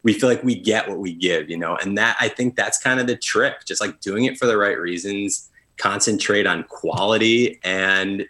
we 0.02 0.12
feel 0.12 0.28
like 0.28 0.42
we 0.42 0.58
get 0.58 0.88
what 0.88 0.98
we 0.98 1.14
give, 1.14 1.48
you 1.48 1.56
know, 1.56 1.76
and 1.76 1.96
that 1.96 2.16
I 2.18 2.28
think 2.28 2.56
that's 2.56 2.76
kind 2.76 2.98
of 2.98 3.06
the 3.06 3.16
trick, 3.16 3.64
just 3.64 3.80
like 3.80 4.00
doing 4.00 4.24
it 4.24 4.36
for 4.36 4.46
the 4.46 4.58
right 4.58 4.78
reasons, 4.78 5.48
concentrate 5.78 6.46
on 6.46 6.64
quality 6.64 7.60
and 7.62 8.26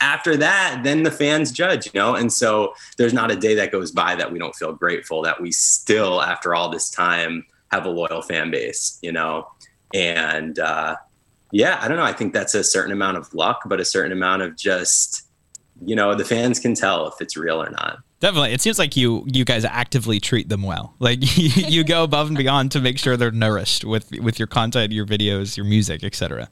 after 0.00 0.36
that, 0.36 0.80
then 0.82 1.02
the 1.02 1.10
fans 1.10 1.52
judge, 1.52 1.86
you 1.86 1.92
know? 1.94 2.14
And 2.14 2.32
so 2.32 2.74
there's 2.96 3.12
not 3.12 3.30
a 3.30 3.36
day 3.36 3.54
that 3.54 3.72
goes 3.72 3.90
by 3.90 4.14
that 4.16 4.32
we 4.32 4.38
don't 4.38 4.54
feel 4.54 4.72
grateful 4.72 5.22
that 5.22 5.40
we 5.40 5.52
still, 5.52 6.22
after 6.22 6.54
all 6.54 6.70
this 6.70 6.90
time, 6.90 7.46
have 7.70 7.86
a 7.86 7.90
loyal 7.90 8.22
fan 8.22 8.50
base, 8.50 8.98
you 9.02 9.12
know? 9.12 9.48
And 9.94 10.58
uh, 10.58 10.96
yeah, 11.52 11.78
I 11.80 11.88
don't 11.88 11.96
know. 11.96 12.04
I 12.04 12.12
think 12.12 12.32
that's 12.32 12.54
a 12.54 12.64
certain 12.64 12.92
amount 12.92 13.16
of 13.16 13.32
luck, 13.34 13.62
but 13.66 13.80
a 13.80 13.84
certain 13.84 14.12
amount 14.12 14.42
of 14.42 14.56
just, 14.56 15.26
you 15.84 15.96
know, 15.96 16.14
the 16.14 16.24
fans 16.24 16.58
can 16.58 16.74
tell 16.74 17.08
if 17.08 17.14
it's 17.20 17.36
real 17.36 17.62
or 17.62 17.70
not. 17.70 17.98
Definitely. 18.20 18.52
It 18.52 18.60
seems 18.60 18.78
like 18.78 18.96
you 18.96 19.24
you 19.26 19.46
guys 19.46 19.64
actively 19.64 20.20
treat 20.20 20.50
them 20.50 20.62
well. 20.62 20.94
Like 20.98 21.20
you 21.38 21.82
go 21.84 22.04
above 22.04 22.28
and 22.28 22.36
beyond 22.36 22.70
to 22.72 22.80
make 22.80 22.98
sure 22.98 23.16
they're 23.16 23.30
nourished 23.30 23.82
with 23.82 24.10
with 24.20 24.38
your 24.38 24.46
content, 24.46 24.92
your 24.92 25.06
videos, 25.06 25.56
your 25.56 25.64
music, 25.64 26.04
etc. 26.04 26.50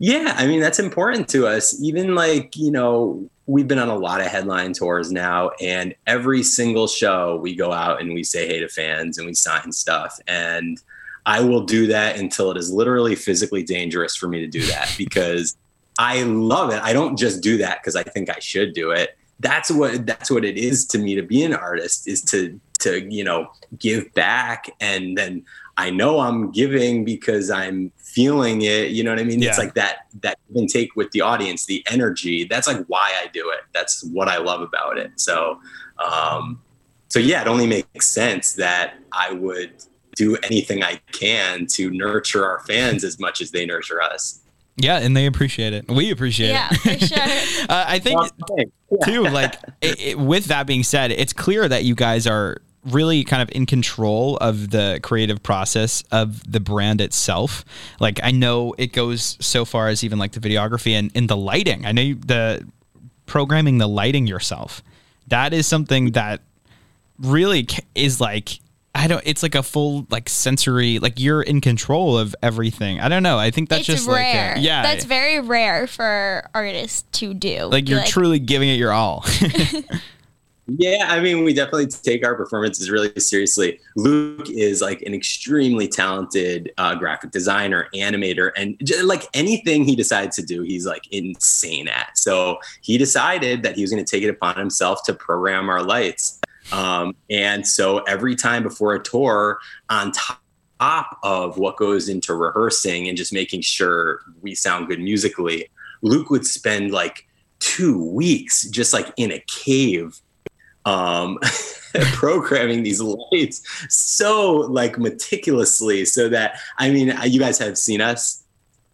Yeah, 0.00 0.34
I 0.36 0.46
mean 0.46 0.60
that's 0.60 0.78
important 0.78 1.28
to 1.28 1.46
us. 1.46 1.80
Even 1.80 2.14
like, 2.14 2.56
you 2.56 2.70
know, 2.70 3.28
we've 3.46 3.68
been 3.68 3.78
on 3.78 3.90
a 3.90 3.96
lot 3.96 4.22
of 4.22 4.28
headline 4.28 4.72
tours 4.72 5.12
now 5.12 5.50
and 5.60 5.94
every 6.06 6.42
single 6.42 6.86
show 6.86 7.36
we 7.36 7.54
go 7.54 7.70
out 7.70 8.00
and 8.00 8.14
we 8.14 8.24
say 8.24 8.46
hey 8.46 8.60
to 8.60 8.68
fans 8.68 9.18
and 9.18 9.26
we 9.26 9.34
sign 9.34 9.70
stuff 9.72 10.18
and 10.26 10.80
I 11.26 11.42
will 11.42 11.64
do 11.64 11.86
that 11.88 12.16
until 12.16 12.50
it 12.50 12.56
is 12.56 12.72
literally 12.72 13.14
physically 13.14 13.62
dangerous 13.62 14.16
for 14.16 14.26
me 14.26 14.40
to 14.40 14.46
do 14.46 14.64
that 14.66 14.94
because 14.98 15.56
I 15.98 16.22
love 16.22 16.72
it. 16.72 16.82
I 16.82 16.94
don't 16.94 17.18
just 17.18 17.42
do 17.42 17.58
that 17.58 17.80
because 17.82 17.94
I 17.94 18.02
think 18.02 18.30
I 18.30 18.38
should 18.38 18.72
do 18.72 18.92
it. 18.92 19.18
That's 19.38 19.70
what 19.70 20.06
that's 20.06 20.30
what 20.30 20.46
it 20.46 20.56
is 20.56 20.86
to 20.86 20.98
me 20.98 21.14
to 21.14 21.22
be 21.22 21.42
an 21.42 21.52
artist 21.52 22.08
is 22.08 22.22
to 22.22 22.58
to 22.80 23.06
you 23.12 23.24
know 23.24 23.50
give 23.78 24.12
back 24.14 24.70
and 24.80 25.18
then 25.18 25.44
I 25.76 25.90
know 25.90 26.20
I'm 26.20 26.50
giving 26.50 27.04
because 27.04 27.50
I'm 27.50 27.90
feeling 28.12 28.62
it. 28.62 28.90
You 28.90 29.04
know 29.04 29.10
what 29.10 29.20
I 29.20 29.24
mean? 29.24 29.40
Yeah. 29.40 29.50
It's 29.50 29.58
like 29.58 29.74
that 29.74 30.06
that 30.22 30.38
give 30.48 30.56
and 30.56 30.68
take 30.68 30.96
with 30.96 31.10
the 31.12 31.20
audience, 31.20 31.66
the 31.66 31.84
energy. 31.90 32.44
That's 32.44 32.66
like 32.66 32.84
why 32.86 33.12
I 33.22 33.28
do 33.28 33.50
it. 33.50 33.60
That's 33.72 34.04
what 34.04 34.28
I 34.28 34.38
love 34.38 34.60
about 34.60 34.98
it. 34.98 35.12
So, 35.16 35.60
um, 35.98 36.60
so 37.08 37.18
yeah, 37.18 37.42
it 37.42 37.48
only 37.48 37.66
makes 37.66 38.08
sense 38.08 38.54
that 38.54 38.94
I 39.12 39.32
would 39.32 39.72
do 40.16 40.36
anything 40.42 40.82
I 40.82 41.00
can 41.12 41.66
to 41.66 41.90
nurture 41.90 42.44
our 42.44 42.60
fans 42.60 43.04
as 43.04 43.18
much 43.18 43.40
as 43.40 43.50
they 43.50 43.64
nurture 43.64 44.02
us. 44.02 44.40
Yeah, 44.76 44.98
and 44.98 45.16
they 45.16 45.26
appreciate 45.26 45.72
it. 45.72 45.90
We 45.90 46.10
appreciate 46.10 46.50
yeah, 46.50 46.68
it. 46.70 47.00
for 47.00 47.06
sure. 47.06 47.66
uh, 47.68 47.84
I 47.86 47.98
think 47.98 48.20
too. 49.04 49.24
Like, 49.24 49.54
it, 49.80 50.00
it, 50.00 50.18
with 50.18 50.46
that 50.46 50.66
being 50.66 50.82
said, 50.82 51.10
it's 51.10 51.32
clear 51.32 51.68
that 51.68 51.84
you 51.84 51.94
guys 51.94 52.26
are 52.26 52.62
really 52.84 53.24
kind 53.24 53.42
of 53.42 53.50
in 53.54 53.66
control 53.66 54.36
of 54.38 54.70
the 54.70 55.00
creative 55.02 55.42
process 55.42 56.02
of 56.10 56.50
the 56.50 56.60
brand 56.60 57.00
itself. 57.00 57.64
Like 57.98 58.20
I 58.22 58.30
know 58.30 58.74
it 58.78 58.92
goes 58.92 59.36
so 59.40 59.64
far 59.64 59.88
as 59.88 60.02
even 60.02 60.18
like 60.18 60.32
the 60.32 60.40
videography 60.40 60.92
and 60.92 61.10
in 61.14 61.26
the 61.26 61.36
lighting. 61.36 61.84
I 61.84 61.92
know 61.92 62.02
you, 62.02 62.14
the 62.14 62.66
programming 63.26 63.78
the 63.78 63.88
lighting 63.88 64.26
yourself. 64.26 64.82
That 65.28 65.52
is 65.52 65.66
something 65.66 66.12
that 66.12 66.40
really 67.18 67.68
is 67.94 68.20
like 68.20 68.60
I 68.92 69.06
don't. 69.06 69.22
It's 69.24 69.42
like 69.44 69.54
a 69.54 69.62
full 69.62 70.06
like 70.10 70.28
sensory. 70.28 70.98
Like 70.98 71.20
you're 71.20 71.42
in 71.42 71.60
control 71.60 72.18
of 72.18 72.34
everything. 72.42 72.98
I 72.98 73.08
don't 73.08 73.22
know. 73.22 73.38
I 73.38 73.52
think 73.52 73.68
that's 73.68 73.80
it's 73.80 74.00
just 74.00 74.08
rare. 74.08 74.54
like 74.54 74.58
a, 74.58 74.60
yeah. 74.60 74.82
That's 74.82 75.04
very 75.04 75.38
rare 75.38 75.86
for 75.86 76.48
artists 76.52 77.04
to 77.20 77.32
do. 77.32 77.66
Like 77.66 77.88
you're 77.88 78.00
like, 78.00 78.08
truly 78.08 78.40
giving 78.40 78.68
it 78.68 78.74
your 78.74 78.92
all. 78.92 79.24
Yeah, 80.66 81.06
I 81.08 81.20
mean, 81.20 81.42
we 81.42 81.52
definitely 81.52 81.88
take 81.88 82.24
our 82.24 82.34
performances 82.36 82.90
really 82.90 83.12
seriously. 83.18 83.80
Luke 83.96 84.48
is 84.48 84.80
like 84.80 85.02
an 85.02 85.14
extremely 85.14 85.88
talented 85.88 86.72
uh, 86.78 86.94
graphic 86.94 87.32
designer, 87.32 87.88
animator, 87.94 88.52
and 88.56 88.76
just, 88.84 89.04
like 89.04 89.24
anything 89.34 89.84
he 89.84 89.96
decides 89.96 90.36
to 90.36 90.42
do, 90.42 90.62
he's 90.62 90.86
like 90.86 91.10
insane 91.10 91.88
at. 91.88 92.16
So 92.16 92.58
he 92.82 92.98
decided 92.98 93.62
that 93.64 93.74
he 93.74 93.82
was 93.82 93.90
going 93.90 94.04
to 94.04 94.08
take 94.08 94.22
it 94.22 94.28
upon 94.28 94.56
himself 94.56 95.02
to 95.04 95.14
program 95.14 95.68
our 95.68 95.82
lights. 95.82 96.40
Um, 96.72 97.16
and 97.28 97.66
so 97.66 97.98
every 98.00 98.36
time 98.36 98.62
before 98.62 98.94
a 98.94 99.02
tour, 99.02 99.58
on 99.88 100.12
top 100.12 101.18
of 101.22 101.58
what 101.58 101.76
goes 101.78 102.08
into 102.08 102.34
rehearsing 102.34 103.08
and 103.08 103.16
just 103.16 103.32
making 103.32 103.62
sure 103.62 104.20
we 104.40 104.54
sound 104.54 104.86
good 104.86 105.00
musically, 105.00 105.68
Luke 106.02 106.30
would 106.30 106.46
spend 106.46 106.92
like 106.92 107.26
two 107.58 108.02
weeks 108.12 108.68
just 108.70 108.92
like 108.92 109.12
in 109.16 109.32
a 109.32 109.40
cave 109.48 110.20
um, 110.84 111.38
programming 112.12 112.82
these 112.82 113.00
lights 113.00 113.62
so 113.88 114.52
like 114.70 114.98
meticulously 114.98 116.04
so 116.04 116.28
that 116.28 116.58
I 116.78 116.90
mean 116.90 117.14
you 117.24 117.40
guys 117.40 117.58
have 117.58 117.76
seen 117.76 118.00
us. 118.00 118.42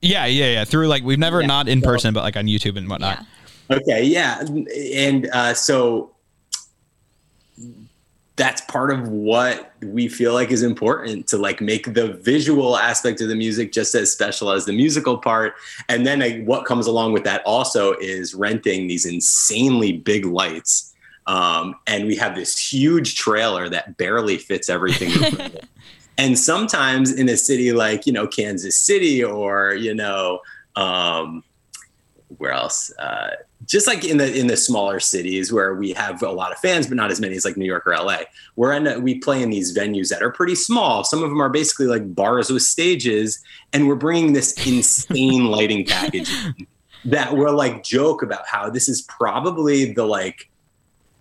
Yeah, 0.02 0.26
yeah, 0.26 0.46
yeah. 0.46 0.64
Through 0.64 0.88
like 0.88 1.02
we've 1.02 1.18
never 1.18 1.40
yeah. 1.40 1.46
not 1.46 1.68
in 1.68 1.80
person, 1.80 2.14
but 2.14 2.22
like 2.22 2.36
on 2.36 2.46
YouTube 2.46 2.76
and 2.76 2.88
whatnot. 2.88 3.18
Yeah. 3.18 3.76
Okay, 3.78 4.04
yeah, 4.04 4.42
and 4.42 5.28
uh, 5.32 5.52
so 5.52 6.14
that's 8.36 8.60
part 8.62 8.92
of 8.92 9.08
what 9.08 9.72
we 9.82 10.08
feel 10.08 10.34
like 10.34 10.50
is 10.50 10.62
important 10.62 11.26
to 11.26 11.38
like 11.38 11.60
make 11.60 11.94
the 11.94 12.12
visual 12.22 12.76
aspect 12.76 13.20
of 13.22 13.28
the 13.28 13.34
music 13.34 13.72
just 13.72 13.94
as 13.94 14.12
special 14.12 14.50
as 14.50 14.66
the 14.66 14.72
musical 14.72 15.16
part 15.16 15.54
and 15.88 16.06
then 16.06 16.20
like, 16.20 16.44
what 16.44 16.66
comes 16.66 16.86
along 16.86 17.12
with 17.12 17.24
that 17.24 17.42
also 17.46 17.94
is 17.94 18.34
renting 18.34 18.86
these 18.86 19.06
insanely 19.06 19.92
big 19.92 20.26
lights 20.26 20.94
um, 21.26 21.74
and 21.86 22.06
we 22.06 22.16
have 22.16 22.34
this 22.34 22.58
huge 22.58 23.16
trailer 23.16 23.68
that 23.68 23.96
barely 23.96 24.36
fits 24.36 24.68
everything 24.68 25.50
and 26.18 26.38
sometimes 26.38 27.12
in 27.12 27.28
a 27.28 27.36
city 27.36 27.72
like 27.72 28.06
you 28.06 28.12
know 28.12 28.26
kansas 28.26 28.76
city 28.76 29.22
or 29.22 29.74
you 29.74 29.94
know 29.94 30.40
um, 30.76 31.42
where 32.38 32.52
else 32.52 32.92
uh, 32.98 33.30
just 33.64 33.86
like 33.86 34.04
in 34.04 34.18
the 34.18 34.38
in 34.38 34.46
the 34.46 34.56
smaller 34.56 35.00
cities 35.00 35.52
where 35.52 35.74
we 35.74 35.92
have 35.92 36.22
a 36.22 36.30
lot 36.30 36.52
of 36.52 36.58
fans, 36.58 36.86
but 36.86 36.96
not 36.96 37.10
as 37.10 37.20
many 37.20 37.34
as 37.36 37.44
like 37.44 37.56
New 37.56 37.64
York 37.64 37.86
or 37.86 37.96
LA. 37.96 38.18
We're 38.54 38.72
in 38.72 39.02
we 39.02 39.18
play 39.18 39.42
in 39.42 39.50
these 39.50 39.76
venues 39.76 40.08
that 40.10 40.22
are 40.22 40.30
pretty 40.30 40.54
small. 40.54 41.04
Some 41.04 41.22
of 41.22 41.30
them 41.30 41.40
are 41.40 41.48
basically 41.48 41.86
like 41.86 42.14
bars 42.14 42.50
with 42.50 42.62
stages, 42.62 43.42
and 43.72 43.88
we're 43.88 43.96
bringing 43.96 44.32
this 44.32 44.52
insane 44.66 45.46
lighting 45.46 45.86
package 45.86 46.30
that 47.04 47.34
we're 47.34 47.50
like 47.50 47.82
joke 47.82 48.22
about 48.22 48.46
how 48.46 48.68
this 48.68 48.88
is 48.88 49.02
probably 49.02 49.92
the 49.92 50.04
like 50.04 50.50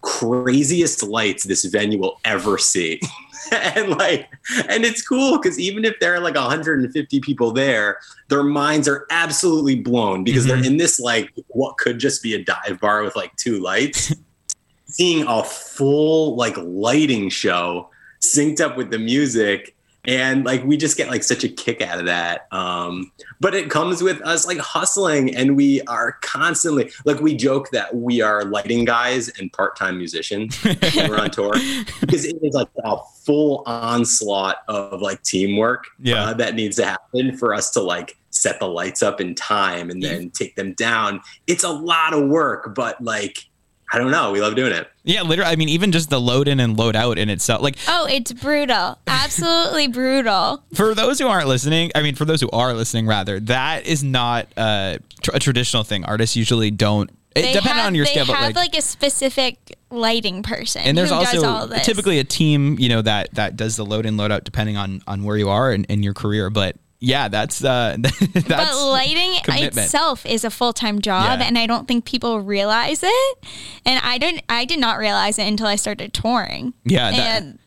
craziest 0.06 1.02
lights 1.02 1.44
this 1.44 1.66
venue 1.66 1.98
will 1.98 2.20
ever 2.24 2.58
see. 2.58 3.02
and 3.52 3.90
like 3.98 4.30
and 4.70 4.86
it's 4.86 5.06
cool 5.06 5.38
because 5.38 5.60
even 5.60 5.86
if 5.86 6.00
there 6.00 6.16
are 6.16 6.20
like 6.20 6.34
150 6.34 7.20
people 7.20 7.52
there 7.52 8.00
their 8.28 8.42
minds 8.42 8.88
are 8.88 9.06
absolutely 9.12 9.76
blown 9.76 10.24
because 10.24 10.48
mm-hmm. 10.48 10.62
they're 10.62 10.72
in 10.72 10.78
this 10.78 11.00
like 11.00 11.32
what 11.50 11.78
could 11.78 12.00
just 12.00 12.24
be 12.24 12.34
a 12.34 12.44
dive 12.44 12.80
bar 12.80 13.04
with 13.04 13.16
like 13.16 13.36
two 13.36 13.60
lights 13.60 14.16
seeing 14.88 15.28
a 15.28 15.44
full 15.44 16.36
like 16.36 16.58
lighting 16.58 17.30
show 17.30 17.88
synced 18.20 18.62
up 18.62 18.78
with 18.78 18.90
the 18.90 18.98
music 18.98 19.75
and 20.08 20.46
like 20.46 20.64
we 20.64 20.78
just 20.78 20.98
get 20.98 21.10
like 21.10 21.24
such 21.24 21.44
a 21.44 21.50
kick 21.50 21.82
out 21.82 22.00
of 22.00 22.06
that 22.06 22.48
um 22.52 23.12
but 23.40 23.54
it 23.54 23.70
comes 23.70 24.02
with 24.02 24.22
us 24.22 24.48
like 24.48 24.58
hustling 24.58 25.36
and 25.36 25.56
we 25.56 25.82
are 25.84 26.14
constantly 26.22 26.92
like 27.06 27.20
we 27.20 27.36
joke 27.36 27.70
that 27.72 27.94
we 27.96 28.22
are 28.22 28.44
lighting 28.46 28.86
guys 28.86 29.30
and 29.40 29.52
part-time 29.54 29.98
musicians 29.98 30.56
when 30.64 31.10
we're 31.10 31.20
on 31.20 31.30
tour 31.30 31.54
because 32.02 32.26
it 32.26 32.38
is 32.42 32.54
like 32.54 32.70
a 32.84 32.98
full 33.24 33.64
onslaught 33.66 34.58
of 34.68 35.02
like 35.02 35.22
teamwork 35.24 35.86
yeah. 36.00 36.26
Uh, 36.26 36.34
that 36.34 36.56
needs 36.56 36.76
to 36.76 36.86
happen 36.86 37.36
for 37.36 37.54
us 37.54 37.72
to 37.72 37.80
like 37.80 38.18
set 38.30 38.60
the 38.60 38.68
lights 38.68 39.02
up 39.02 39.22
in 39.22 39.34
time 39.34 39.90
and 39.90 40.04
then 40.04 40.30
take 40.32 40.56
them 40.56 40.74
down 40.74 41.22
it's 41.48 41.64
a 41.64 41.70
lot 41.70 42.14
of 42.14 42.28
work 42.28 42.76
but 42.76 43.02
like 43.04 43.46
I 43.94 43.98
don't 43.98 44.12
know. 44.12 44.32
We 44.32 44.42
love 44.42 44.56
doing 44.56 44.72
it. 44.72 44.90
Yeah, 45.04 45.22
literally. 45.22 45.52
I 45.52 45.56
mean, 45.56 45.70
even 45.70 45.92
just 45.92 46.10
the 46.10 46.20
load 46.20 46.48
in 46.48 46.60
and 46.60 46.78
load 46.78 46.96
out 46.96 47.18
in 47.18 47.30
itself. 47.30 47.62
Like, 47.62 47.78
oh, 47.88 48.08
it's 48.10 48.34
brutal. 48.34 48.98
Absolutely 49.06 49.88
brutal. 49.88 50.64
For 50.74 50.96
those 50.96 51.20
who 51.20 51.28
aren't 51.28 51.48
listening, 51.48 51.92
I 51.94 52.02
mean, 52.02 52.16
for 52.16 52.26
those 52.26 52.42
who 52.42 52.50
are 52.50 52.74
listening, 52.74 53.08
rather, 53.08 53.40
that 53.42 53.86
is 53.86 54.04
not 54.04 54.48
uh, 54.58 54.98
a 55.34 55.40
traditional 55.40 55.84
thing. 55.84 56.04
Artists 56.04 56.36
usually 56.36 56.72
don't. 56.72 57.12
It, 57.36 57.54
depending 57.54 57.86
on 57.86 57.96
your 57.96 58.06
they 58.06 58.12
scale, 58.12 58.26
have 58.26 58.42
like, 58.42 58.56
like, 58.56 58.78
a 58.78 58.82
specific 58.82 59.78
lighting 59.92 60.42
person, 60.42 60.84
and 60.84 60.98
there's 60.98 61.12
also 61.12 61.68
typically 61.84 62.20
a 62.20 62.24
team, 62.24 62.80
you 62.80 62.88
know, 62.88 63.02
that 63.02 63.34
that 63.34 63.58
does 63.58 63.76
the 63.76 63.86
load 63.86 64.06
in, 64.06 64.16
load 64.16 64.32
out, 64.32 64.46
depending 64.46 64.78
on 64.78 65.02
on 65.06 65.26
where 65.26 65.36
you 65.36 65.50
are 65.50 65.74
in, 65.74 65.84
in 65.86 66.02
your 66.02 66.14
career. 66.14 66.50
But 66.50 66.78
yeah, 67.06 67.28
that's 67.28 67.64
uh, 67.64 67.98
that's 68.02 68.48
but 68.48 68.90
lighting 68.90 69.36
commitment. 69.44 69.78
itself 69.78 70.26
is 70.26 70.44
a 70.44 70.50
full 70.50 70.74
time 70.74 71.02
job, 71.02 71.40
yeah. 71.40 71.46
and 71.46 71.58
I 71.58 71.68
don't 71.68 71.88
think 71.88 72.04
people 72.04 72.42
realize 72.42 73.02
it. 73.04 73.38
And 73.86 74.00
I 74.04 74.18
don't, 74.18 74.42
I 74.50 74.66
did 74.66 74.80
not 74.80 74.98
realize 74.98 75.38
it 75.38 75.48
until 75.48 75.68
I 75.68 75.76
started 75.76 76.14
touring. 76.14 76.74
Yeah, 76.84 77.10
and 77.10 77.60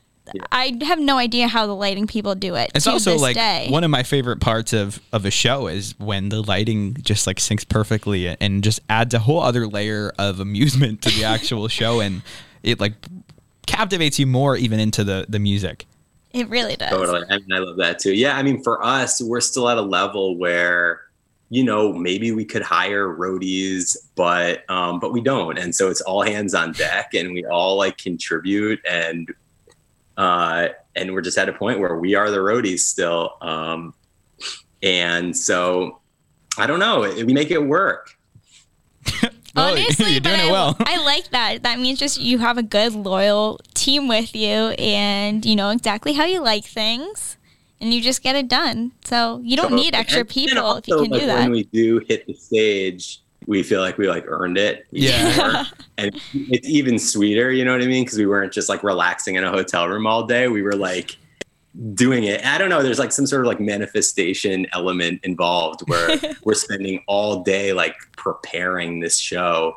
I 0.51 0.77
have 0.83 0.99
no 0.99 1.19
idea 1.19 1.47
how 1.47 1.69
the 1.69 1.75
lighting 1.75 2.09
people 2.09 2.35
do 2.35 2.57
it. 2.57 2.73
It's 2.75 2.89
also 2.89 3.17
like 3.17 3.37
day. 3.37 3.69
one 3.71 3.85
of 3.85 3.91
my 3.91 4.03
favorite 4.03 4.41
parts 4.41 4.73
of 4.73 5.01
of 5.13 5.25
a 5.25 5.31
show 5.31 5.69
is 5.69 5.97
when 6.01 6.31
the 6.31 6.43
lighting 6.43 6.97
just 7.01 7.29
like 7.29 7.37
syncs 7.37 7.67
perfectly 7.67 8.37
and 8.41 8.65
just 8.65 8.81
adds 8.91 9.15
a 9.15 9.21
whole 9.21 9.41
other 9.41 9.69
layer 9.69 10.13
of 10.19 10.41
amusement 10.41 11.03
to 11.03 11.11
the 11.11 11.25
actual 11.25 11.69
show, 11.69 12.01
and 12.01 12.23
it 12.65 12.81
like 12.81 12.95
captivates 13.69 14.19
you 14.19 14.27
more 14.27 14.57
even 14.57 14.81
into 14.81 15.05
the 15.05 15.27
the 15.29 15.39
music. 15.39 15.87
It 16.33 16.49
really 16.49 16.77
does. 16.77 16.91
Totally. 16.91 17.25
I 17.31 17.39
mean, 17.39 17.53
I 17.53 17.59
love 17.59 17.77
that 17.79 17.99
too. 17.99 18.13
Yeah. 18.13 18.37
I 18.37 18.43
mean, 18.43 18.63
for 18.63 18.85
us, 18.85 19.21
we're 19.23 19.41
still 19.41 19.69
at 19.69 19.79
a 19.79 19.83
level 19.83 20.37
where, 20.37 21.03
you 21.49 21.65
know, 21.65 21.93
maybe 21.93 22.33
we 22.33 22.45
could 22.45 22.63
hire 22.63 23.09
roadies, 23.09 23.97
but 24.15 24.69
um, 24.71 25.01
but 25.01 25.13
we 25.13 25.23
don't. 25.23 25.59
And 25.59 25.75
so 25.75 25.89
it's 25.91 26.03
all 26.03 26.23
hands 26.23 26.55
on 26.55 26.73
deck 26.73 27.15
and 27.15 27.33
we 27.33 27.47
all 27.47 27.77
like 27.77 27.97
contribute 27.97 28.81
and 28.89 29.33
uh 30.17 30.69
and 30.97 31.15
we're 31.15 31.21
just 31.21 31.39
at 31.39 31.49
a 31.49 31.53
point 31.53 31.79
where 31.79 31.97
we 31.97 32.15
are 32.15 32.31
the 32.31 32.39
roadies 32.39 32.81
still. 32.81 33.37
Um 33.41 33.95
and 34.83 35.35
so 35.37 36.01
I 36.59 36.67
don't 36.67 36.81
know, 36.81 37.01
we 37.01 37.33
make 37.33 37.51
it 37.51 37.65
work. 37.65 38.11
Honestly, 39.73 40.13
you're 40.13 40.21
doing 40.21 40.41
it 40.41 40.51
well. 40.51 40.77
I, 40.81 40.95
I, 40.95 41.05
like 41.05 41.31
that. 41.31 41.63
That 41.63 41.79
means 41.79 41.99
just 41.99 42.21
you 42.21 42.39
have 42.39 42.59
a 42.59 42.63
good, 42.63 42.95
loyal 42.95 43.61
team 43.75 44.09
with 44.09 44.35
you, 44.35 44.75
and 44.79 45.45
you 45.45 45.57
know 45.57 45.71
exactly 45.71 46.13
how 46.13 46.25
you 46.25 46.43
like 46.43 46.65
things, 46.65 47.37
and 47.81 47.93
you 47.93 48.01
just 48.01 48.23
get 48.23 48.37
it 48.37 48.49
done. 48.49 48.93
So 49.05 49.41
you 49.43 49.57
don't 49.57 49.75
need 49.75 49.95
extra 49.95 50.25
people 50.25 50.59
also, 50.59 50.79
if 50.79 50.89
you 50.89 50.97
can 50.97 51.11
like, 51.11 51.21
do 51.21 51.27
that. 51.27 51.41
When 51.41 51.53
we 51.53 51.65
do 51.65 52.01
hit 52.09 52.27
the 52.27 52.35
stage, 52.35 53.21
we 53.47 53.63
feel 53.63 53.81
like 53.81 53.97
we 53.99 54.09
like 54.09 54.25
earned 54.27 54.59
it. 54.59 54.87
Yeah, 54.91 55.65
and 55.99 56.21
it's 56.35 56.69
even 56.69 56.99
sweeter. 56.99 57.51
You 57.51 57.65
know 57.65 57.73
what 57.73 57.83
I 57.83 57.87
mean? 57.87 58.05
Because 58.05 58.19
we 58.19 58.27
weren't 58.27 58.53
just 58.53 58.69
like 58.69 58.83
relaxing 58.83 59.37
in 59.37 59.45
a 59.45 59.51
hotel 59.51 59.89
room 59.89 60.07
all 60.07 60.27
day. 60.27 60.49
We 60.49 60.63
were 60.63 60.77
like 60.77 61.17
doing 61.95 62.25
it. 62.25 62.45
I 62.45 62.59
don't 62.59 62.69
know. 62.69 62.83
There's 62.83 62.99
like 62.99 63.13
some 63.13 63.27
sort 63.27 63.43
of 63.43 63.47
like 63.47 63.61
manifestation 63.61 64.67
element 64.73 65.21
involved 65.23 65.83
where 65.89 66.19
we're 66.45 66.55
spending 66.55 67.03
all 67.07 67.43
day 67.43 67.73
like 67.73 67.95
preparing 68.17 69.01
this 69.01 69.19
show. 69.19 69.77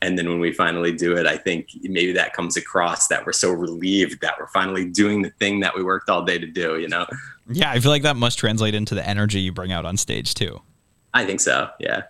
And 0.00 0.16
then 0.16 0.28
when 0.28 0.38
we 0.38 0.52
finally 0.52 0.92
do 0.92 1.16
it, 1.16 1.26
I 1.26 1.36
think 1.36 1.70
maybe 1.82 2.12
that 2.12 2.32
comes 2.32 2.56
across 2.56 3.08
that 3.08 3.26
we're 3.26 3.32
so 3.32 3.50
relieved 3.50 4.20
that 4.20 4.34
we're 4.38 4.46
finally 4.48 4.84
doing 4.84 5.22
the 5.22 5.30
thing 5.30 5.60
that 5.60 5.74
we 5.74 5.82
worked 5.82 6.08
all 6.08 6.22
day 6.22 6.38
to 6.38 6.46
do, 6.46 6.78
you 6.78 6.88
know? 6.88 7.06
Yeah, 7.48 7.70
I 7.70 7.80
feel 7.80 7.90
like 7.90 8.02
that 8.02 8.16
must 8.16 8.38
translate 8.38 8.74
into 8.74 8.94
the 8.94 9.06
energy 9.06 9.40
you 9.40 9.52
bring 9.52 9.72
out 9.72 9.84
on 9.84 9.96
stage 9.96 10.34
too. 10.34 10.60
I 11.14 11.24
think 11.24 11.40
so. 11.40 11.70
Yeah. 11.80 12.02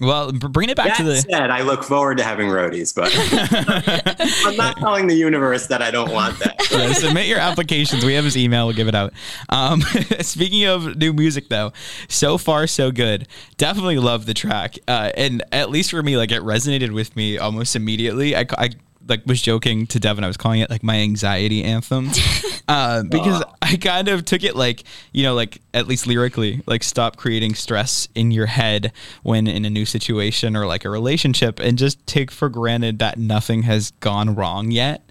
Well, 0.00 0.30
bring 0.30 0.68
it 0.68 0.76
back 0.76 0.88
that 0.88 0.96
to 0.98 1.02
the. 1.02 1.16
Said, 1.16 1.50
I 1.50 1.62
look 1.62 1.82
forward 1.82 2.18
to 2.18 2.24
having 2.24 2.46
roadies, 2.46 2.94
but 2.94 3.10
I'm 4.46 4.56
not 4.56 4.76
telling 4.76 5.08
the 5.08 5.14
universe 5.14 5.66
that 5.66 5.82
I 5.82 5.90
don't 5.90 6.12
want 6.12 6.38
that. 6.38 6.56
yeah, 6.70 6.92
submit 6.92 7.26
your 7.26 7.40
applications. 7.40 8.04
We 8.04 8.14
have 8.14 8.24
his 8.24 8.36
email. 8.36 8.66
We'll 8.66 8.76
give 8.76 8.86
it 8.86 8.94
out. 8.94 9.12
Um, 9.48 9.80
speaking 10.20 10.66
of 10.66 10.96
new 10.96 11.12
music, 11.12 11.48
though, 11.48 11.72
so 12.08 12.38
far 12.38 12.68
so 12.68 12.92
good. 12.92 13.26
Definitely 13.56 13.98
love 13.98 14.26
the 14.26 14.34
track, 14.34 14.78
uh, 14.86 15.10
and 15.16 15.42
at 15.50 15.68
least 15.70 15.90
for 15.90 16.02
me, 16.02 16.16
like 16.16 16.30
it 16.30 16.42
resonated 16.42 16.92
with 16.92 17.16
me 17.16 17.36
almost 17.36 17.74
immediately. 17.74 18.36
I, 18.36 18.46
I 18.56 18.70
like 19.08 19.26
was 19.26 19.40
joking 19.40 19.86
to 19.88 20.00
Devin. 20.00 20.24
I 20.24 20.26
was 20.26 20.36
calling 20.36 20.60
it 20.60 20.70
like 20.70 20.82
my 20.82 20.96
anxiety 20.96 21.64
anthem 21.64 22.10
uh, 22.68 23.02
because 23.04 23.42
I 23.62 23.76
kind 23.76 24.08
of 24.08 24.24
took 24.24 24.42
it 24.44 24.56
like 24.56 24.84
you 25.12 25.22
know 25.22 25.34
like 25.34 25.60
at 25.74 25.86
least 25.86 26.06
lyrically 26.06 26.62
like 26.66 26.82
stop 26.82 27.16
creating 27.16 27.54
stress 27.54 28.08
in 28.14 28.30
your 28.30 28.46
head 28.46 28.92
when 29.22 29.46
in 29.46 29.64
a 29.64 29.70
new 29.70 29.84
situation 29.84 30.56
or 30.56 30.66
like 30.66 30.84
a 30.84 30.90
relationship 30.90 31.58
and 31.60 31.78
just 31.78 32.04
take 32.06 32.30
for 32.30 32.48
granted 32.48 32.98
that 32.98 33.18
nothing 33.18 33.62
has 33.62 33.92
gone 34.00 34.34
wrong 34.34 34.70
yet. 34.70 35.02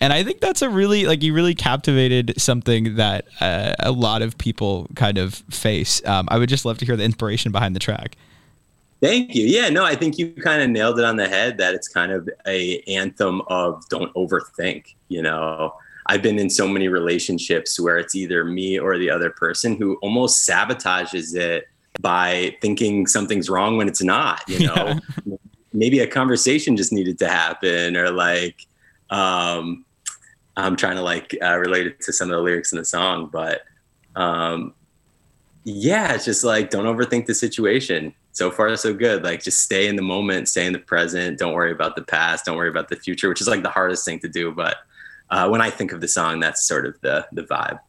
And 0.00 0.12
I 0.12 0.22
think 0.22 0.40
that's 0.40 0.62
a 0.62 0.68
really 0.68 1.06
like 1.06 1.22
you 1.22 1.32
really 1.34 1.54
captivated 1.54 2.40
something 2.40 2.96
that 2.96 3.26
uh, 3.40 3.74
a 3.80 3.92
lot 3.92 4.22
of 4.22 4.38
people 4.38 4.88
kind 4.94 5.18
of 5.18 5.34
face. 5.50 6.04
Um, 6.06 6.28
I 6.30 6.38
would 6.38 6.48
just 6.48 6.64
love 6.64 6.78
to 6.78 6.86
hear 6.86 6.96
the 6.96 7.04
inspiration 7.04 7.52
behind 7.52 7.74
the 7.74 7.80
track. 7.80 8.16
Thank 9.00 9.34
you. 9.34 9.46
Yeah, 9.46 9.68
no, 9.68 9.84
I 9.84 9.94
think 9.94 10.18
you 10.18 10.32
kind 10.32 10.62
of 10.62 10.70
nailed 10.70 10.98
it 10.98 11.04
on 11.04 11.16
the 11.16 11.28
head 11.28 11.58
that 11.58 11.74
it's 11.74 11.88
kind 11.88 12.12
of 12.12 12.28
a 12.46 12.80
anthem 12.82 13.42
of 13.48 13.86
don't 13.88 14.12
overthink, 14.14 14.94
you 15.08 15.22
know. 15.22 15.74
I've 16.06 16.22
been 16.22 16.38
in 16.38 16.48
so 16.48 16.68
many 16.68 16.88
relationships 16.88 17.78
where 17.80 17.98
it's 17.98 18.14
either 18.14 18.44
me 18.44 18.78
or 18.78 18.96
the 18.96 19.10
other 19.10 19.30
person 19.30 19.76
who 19.76 19.96
almost 19.96 20.48
sabotages 20.48 21.34
it 21.34 21.66
by 22.00 22.56
thinking 22.62 23.06
something's 23.06 23.50
wrong 23.50 23.76
when 23.76 23.88
it's 23.88 24.02
not, 24.02 24.42
you 24.48 24.66
know. 24.66 24.98
Yeah. 25.24 25.36
Maybe 25.72 25.98
a 26.00 26.06
conversation 26.06 26.76
just 26.76 26.92
needed 26.92 27.18
to 27.18 27.28
happen 27.28 27.96
or 27.96 28.10
like 28.10 28.66
um 29.10 29.84
I'm 30.56 30.74
trying 30.74 30.96
to 30.96 31.02
like 31.02 31.36
uh, 31.42 31.58
relate 31.58 31.86
it 31.86 32.00
to 32.00 32.14
some 32.14 32.30
of 32.30 32.36
the 32.36 32.42
lyrics 32.42 32.72
in 32.72 32.78
the 32.78 32.84
song, 32.84 33.28
but 33.30 33.62
um 34.14 34.72
yeah, 35.64 36.14
it's 36.14 36.24
just 36.24 36.44
like 36.44 36.70
don't 36.70 36.86
overthink 36.86 37.26
the 37.26 37.34
situation 37.34 38.14
so 38.36 38.50
far 38.50 38.76
so 38.76 38.92
good 38.92 39.24
like 39.24 39.42
just 39.42 39.62
stay 39.62 39.88
in 39.88 39.96
the 39.96 40.02
moment 40.02 40.46
stay 40.46 40.66
in 40.66 40.74
the 40.74 40.78
present 40.78 41.38
don't 41.38 41.54
worry 41.54 41.72
about 41.72 41.96
the 41.96 42.02
past 42.02 42.44
don't 42.44 42.58
worry 42.58 42.68
about 42.68 42.90
the 42.90 42.96
future 42.96 43.30
which 43.30 43.40
is 43.40 43.48
like 43.48 43.62
the 43.62 43.70
hardest 43.70 44.04
thing 44.04 44.18
to 44.18 44.28
do 44.28 44.52
but 44.52 44.76
uh, 45.30 45.48
when 45.48 45.62
i 45.62 45.70
think 45.70 45.90
of 45.90 46.02
the 46.02 46.08
song 46.08 46.38
that's 46.38 46.66
sort 46.66 46.84
of 46.84 47.00
the 47.00 47.26
the 47.32 47.42
vibe 47.42 47.80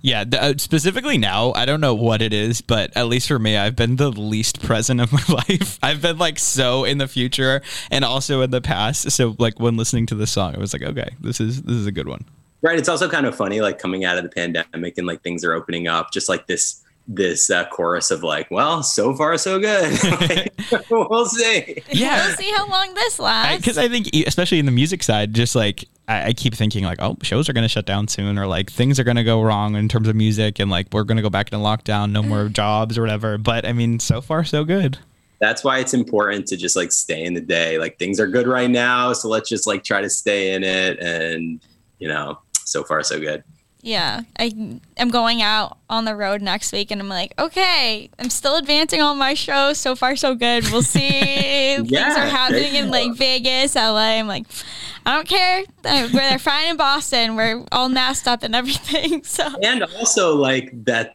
yeah, 0.00 0.24
uh, 0.32 0.54
specifically 0.56 1.18
now, 1.18 1.52
I 1.52 1.66
don't 1.66 1.82
know 1.82 1.94
what 1.94 2.22
it 2.22 2.32
is, 2.32 2.62
but 2.62 2.96
at 2.96 3.08
least 3.08 3.28
for 3.28 3.38
me, 3.38 3.58
I've 3.58 3.76
been 3.76 3.96
the 3.96 4.10
least 4.10 4.62
present 4.62 5.02
of 5.02 5.12
my 5.12 5.22
life. 5.50 5.78
I've 5.82 6.00
been 6.00 6.16
like 6.16 6.38
so 6.38 6.84
in 6.84 6.96
the 6.96 7.06
future 7.06 7.60
and 7.90 8.02
also 8.02 8.40
in 8.40 8.50
the 8.50 8.62
past. 8.62 9.10
So 9.10 9.36
like 9.38 9.60
when 9.60 9.76
listening 9.76 10.06
to 10.06 10.14
the 10.14 10.26
song, 10.26 10.56
I 10.56 10.58
was 10.58 10.72
like, 10.72 10.80
okay, 10.80 11.10
this 11.20 11.42
is 11.42 11.62
this 11.62 11.76
is 11.76 11.84
a 11.86 11.92
good 11.92 12.08
one. 12.08 12.24
right. 12.62 12.78
It's 12.78 12.88
also 12.88 13.06
kind 13.06 13.26
of 13.26 13.36
funny, 13.36 13.60
like 13.60 13.78
coming 13.78 14.06
out 14.06 14.16
of 14.16 14.22
the 14.22 14.30
pandemic 14.30 14.96
and 14.96 15.06
like 15.06 15.20
things 15.22 15.44
are 15.44 15.52
opening 15.52 15.88
up, 15.88 16.10
just 16.10 16.30
like 16.30 16.46
this 16.46 16.82
this 17.08 17.50
uh, 17.50 17.66
chorus 17.66 18.10
of 18.10 18.22
like, 18.22 18.50
well, 18.50 18.82
so 18.82 19.14
far 19.14 19.36
so 19.38 19.58
good. 19.58 19.98
Like, 20.26 20.90
we'll 20.90 21.26
see. 21.26 21.82
Yeah. 21.90 22.26
We'll 22.26 22.36
see 22.36 22.50
how 22.50 22.68
long 22.68 22.94
this 22.94 23.18
lasts. 23.18 23.58
Because 23.58 23.78
I, 23.78 23.88
think, 23.88 24.12
e- 24.12 24.24
especially 24.26 24.58
in 24.58 24.66
the 24.66 24.72
music 24.72 25.02
side, 25.02 25.34
just 25.34 25.54
like 25.54 25.84
I, 26.08 26.28
I 26.28 26.32
keep 26.32 26.54
thinking, 26.54 26.84
like, 26.84 26.98
oh, 27.00 27.16
shows 27.22 27.48
are 27.48 27.52
going 27.52 27.62
to 27.62 27.68
shut 27.68 27.86
down 27.86 28.08
soon, 28.08 28.38
or 28.38 28.46
like 28.46 28.70
things 28.70 28.98
are 28.98 29.04
going 29.04 29.16
to 29.16 29.24
go 29.24 29.42
wrong 29.42 29.76
in 29.76 29.88
terms 29.88 30.08
of 30.08 30.16
music, 30.16 30.58
and 30.58 30.70
like 30.70 30.88
we're 30.92 31.04
going 31.04 31.16
to 31.16 31.22
go 31.22 31.30
back 31.30 31.52
into 31.52 31.64
lockdown, 31.64 32.12
no 32.12 32.22
more 32.22 32.48
jobs 32.48 32.96
or 32.98 33.02
whatever. 33.02 33.38
But 33.38 33.66
I 33.66 33.72
mean, 33.72 34.00
so 34.00 34.20
far 34.20 34.44
so 34.44 34.64
good. 34.64 34.98
That's 35.40 35.62
why 35.62 35.78
it's 35.78 35.94
important 35.94 36.46
to 36.48 36.56
just 36.56 36.76
like 36.76 36.92
stay 36.92 37.24
in 37.24 37.34
the 37.34 37.40
day. 37.40 37.78
Like 37.78 37.98
things 37.98 38.18
are 38.18 38.26
good 38.26 38.46
right 38.46 38.70
now, 38.70 39.12
so 39.12 39.28
let's 39.28 39.48
just 39.48 39.66
like 39.66 39.84
try 39.84 40.00
to 40.00 40.10
stay 40.10 40.54
in 40.54 40.64
it. 40.64 40.98
And 41.00 41.60
you 41.98 42.08
know, 42.08 42.38
so 42.64 42.82
far 42.82 43.02
so 43.02 43.20
good. 43.20 43.44
Yeah, 43.86 44.22
I 44.36 44.80
am 44.96 45.10
going 45.10 45.42
out 45.42 45.78
on 45.88 46.06
the 46.06 46.16
road 46.16 46.42
next 46.42 46.72
week, 46.72 46.90
and 46.90 47.00
I'm 47.00 47.08
like, 47.08 47.32
okay, 47.38 48.10
I'm 48.18 48.30
still 48.30 48.56
advancing 48.56 49.00
on 49.00 49.16
my 49.16 49.34
show. 49.34 49.74
So 49.74 49.94
far, 49.94 50.16
so 50.16 50.34
good. 50.34 50.64
We'll 50.72 50.82
see. 50.82 51.08
Things 51.76 51.92
are 51.92 52.26
happening 52.26 52.74
in 52.74 52.90
like 52.90 53.14
Vegas, 53.14 53.76
LA. 53.76 54.18
I'm 54.18 54.26
like, 54.26 54.44
I 55.06 55.14
don't 55.14 55.28
care. 55.28 55.60
Uh, 55.84 56.08
We're 56.12 56.18
they're 56.18 56.40
fine 56.40 56.70
in 56.70 56.76
Boston. 56.76 57.36
We're 57.36 57.64
all 57.70 57.88
masked 57.88 58.26
up 58.26 58.42
and 58.42 58.56
everything. 58.56 59.22
So 59.24 59.44
And 59.62 59.84
also 59.84 60.34
like 60.34 60.70
that. 60.86 61.14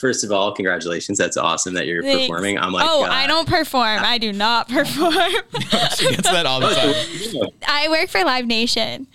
First 0.00 0.24
of 0.24 0.32
all, 0.32 0.52
congratulations. 0.52 1.16
That's 1.16 1.36
awesome 1.36 1.74
that 1.74 1.86
you're 1.86 2.02
Thanks. 2.02 2.26
performing. 2.26 2.58
I'm 2.58 2.72
like, 2.72 2.88
oh, 2.88 3.04
uh, 3.04 3.08
I 3.08 3.28
don't 3.28 3.46
perform. 3.46 4.00
I 4.02 4.18
do 4.18 4.32
not 4.32 4.68
perform. 4.68 5.12
she 5.94 6.10
gets 6.10 6.28
that 6.28 6.44
all 6.44 6.58
the 6.58 6.70
time. 6.74 7.50
I 7.68 7.88
work 7.88 8.08
for 8.08 8.24
Live 8.24 8.46
Nation. 8.46 9.06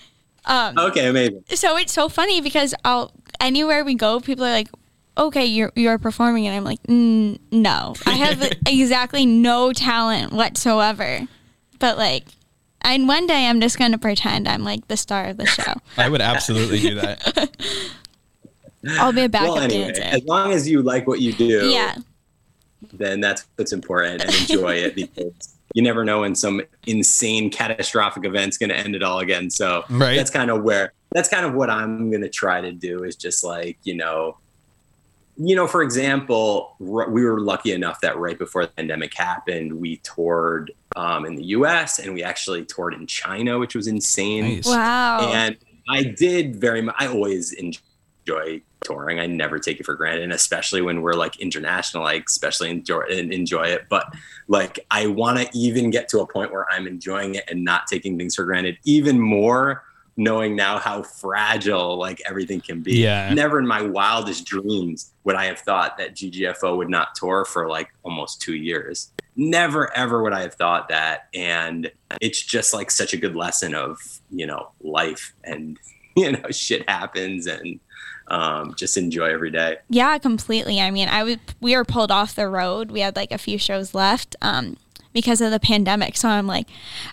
Um, 0.45 0.77
okay, 0.77 1.08
amazing. 1.08 1.43
so 1.49 1.75
it's 1.77 1.91
so 1.93 2.08
funny 2.10 2.39
because 2.41 2.73
I'll 2.86 3.12
anywhere 3.39 3.84
we 3.84 3.95
go, 3.95 4.19
people 4.19 4.45
are 4.45 4.51
like, 4.51 4.69
"Okay, 5.17 5.45
you're 5.45 5.71
you're 5.75 5.97
performing," 5.97 6.45
and 6.47 6.55
I'm 6.55 6.63
like, 6.63 6.81
mm, 6.84 7.39
"No, 7.51 7.95
I 8.05 8.12
have 8.12 8.41
exactly 8.67 9.25
no 9.25 9.73
talent 9.73 10.31
whatsoever." 10.34 11.27
But 11.79 11.97
like, 11.97 12.25
and 12.81 13.08
one 13.08 13.25
day 13.27 13.47
I'm 13.47 13.60
just 13.60 13.79
gonna 13.79 13.97
pretend 13.97 14.47
I'm 14.47 14.63
like 14.63 14.88
the 14.88 14.97
star 14.97 15.25
of 15.25 15.38
the 15.38 15.45
show. 15.47 15.73
I 15.97 16.10
would 16.10 16.21
absolutely 16.21 16.79
do 16.79 16.95
that. 16.95 17.49
I'll 18.99 19.12
be 19.12 19.23
a 19.23 19.29
backup 19.29 19.55
Well, 19.55 19.60
anyway, 19.63 19.93
dancer. 19.93 20.03
as 20.03 20.23
long 20.25 20.51
as 20.51 20.69
you 20.69 20.84
like 20.84 21.08
what 21.08 21.19
you 21.21 21.34
do, 21.34 21.69
Yeah, 21.71 21.95
then 22.93 23.19
that's 23.19 23.47
what's 23.55 23.73
important 23.73 24.21
and 24.23 24.31
enjoy 24.36 24.75
it 24.75 24.93
because 24.95 25.55
you 25.76 25.82
never 25.84 26.06
know 26.06 26.22
when 26.22 26.34
some 26.34 26.62
insane 26.88 27.50
catastrophic 27.52 28.24
event's 28.26 28.58
going 28.58 28.70
to 28.70 28.78
end 28.78 28.96
it 28.96 29.04
all 29.04 29.20
again. 29.20 29.50
So 29.50 29.84
Right. 29.90 30.16
that's 30.16 30.32
kind 30.32 30.50
of 30.50 30.64
where 30.64 30.94
that's 31.12 31.28
kind 31.30 31.46
of 31.46 31.54
what 31.54 31.70
I'm 31.70 32.10
going 32.10 32.22
to 32.24 32.30
try 32.30 32.62
to 32.62 32.72
do 32.72 33.04
is 33.04 33.16
just 33.18 33.44
like, 33.44 33.78
you 33.84 33.94
know, 33.96 34.38
you 35.38 35.54
know, 35.56 35.68
for 35.68 35.82
example, 35.84 36.76
r- 36.80 37.10
we 37.10 37.26
were 37.26 37.42
lucky 37.42 37.74
enough 37.74 38.00
that 38.02 38.18
right 38.18 38.40
before 38.40 38.66
the 38.66 38.72
pandemic 38.72 39.14
happened, 39.14 39.74
we 39.74 39.98
toured 39.98 40.72
um, 40.96 41.26
in 41.26 41.36
the 41.36 41.44
US 41.48 42.00
and 42.00 42.14
we 42.14 42.24
actually 42.24 42.64
toured 42.64 42.94
in 42.94 43.06
China, 43.06 43.60
which 43.60 43.76
was 43.76 43.88
insane. 43.88 44.56
Nice. 44.56 44.66
wow. 44.66 45.30
And 45.34 45.58
I 45.90 46.04
did 46.04 46.56
very 46.56 46.82
much, 46.82 46.96
I 46.98 47.08
always 47.08 47.52
enjoy 47.52 47.82
touring. 48.26 49.20
I 49.20 49.26
never 49.26 49.60
take 49.60 49.80
it 49.80 49.86
for 49.86 49.96
granted. 49.96 50.24
And 50.24 50.34
especially 50.34 50.82
when 50.82 51.02
we're 51.02 51.14
like 51.14 51.40
international, 51.40 52.06
I 52.06 52.24
especially 52.26 52.70
enjoy, 52.70 53.02
enjoy 53.08 53.68
it. 53.68 53.86
But 53.90 54.14
like, 54.48 54.80
I 54.92 55.08
want 55.08 55.40
to 55.40 55.58
even 55.58 55.90
get 55.90 56.08
to 56.10 56.20
a 56.20 56.28
point 56.28 56.52
where 56.52 56.72
I'm 56.72 56.88
enjoying 56.88 57.36
it 57.36 57.46
and 57.50 57.64
not 57.64 57.88
taking 57.88 58.18
things 58.18 58.36
for 58.36 58.46
granted 58.46 58.78
even 58.86 59.20
more, 59.20 59.84
knowing 60.18 60.56
now 60.56 60.80
how 60.80 61.04
fragile 61.04 61.98
like 61.98 62.22
everything 62.28 62.62
can 62.62 62.82
be. 62.82 62.98
Yeah. 62.98 63.34
Never 63.34 63.60
in 63.60 63.68
my 63.68 63.82
wildest 63.82 64.46
dreams 64.46 65.12
would 65.24 65.36
I 65.36 65.46
have 65.46 65.60
thought 65.60 65.98
that 65.98 66.16
GGFO 66.16 66.78
would 66.78 66.90
not 66.90 67.16
tour 67.16 67.46
for 67.46 67.68
like 67.68 67.90
almost 68.04 68.42
two 68.42 68.56
years. 68.56 69.12
Never, 69.36 69.94
ever 69.98 70.24
would 70.24 70.32
I 70.32 70.42
have 70.42 70.54
thought 70.54 70.88
that. 70.90 71.28
And 71.34 71.92
it's 72.22 72.42
just 72.42 72.74
like 72.74 72.90
such 72.90 73.14
a 73.14 73.18
good 73.18 73.36
lesson 73.36 73.76
of, 73.76 74.00
you 74.30 74.46
know, 74.46 74.72
life 74.80 75.34
and, 75.44 75.78
you 76.16 76.32
know, 76.32 76.50
shit 76.50 76.90
happens 76.90 77.46
and 77.46 77.82
um, 78.28 78.74
just 78.76 78.98
enjoy 78.98 79.32
every 79.32 79.52
day. 79.52 79.78
Yeah, 79.90 80.18
completely. 80.18 80.80
I 80.80 80.92
mean, 80.92 81.08
I 81.08 81.24
was 81.24 81.38
we 81.62 81.76
were 81.76 81.86
pulled 81.86 82.12
off 82.12 82.36
the 82.36 82.48
road. 82.48 82.92
We 82.92 83.02
had 83.02 83.16
like 83.16 83.32
a 83.32 83.38
few 83.38 83.58
shows 83.58 83.94
left 83.94 84.36
um, 84.42 84.78
because 85.14 85.42
of 85.42 85.52
the 85.52 85.60
pandemic. 85.60 86.18
So 86.18 86.30
I'm 86.30 86.48
like, 86.48 86.68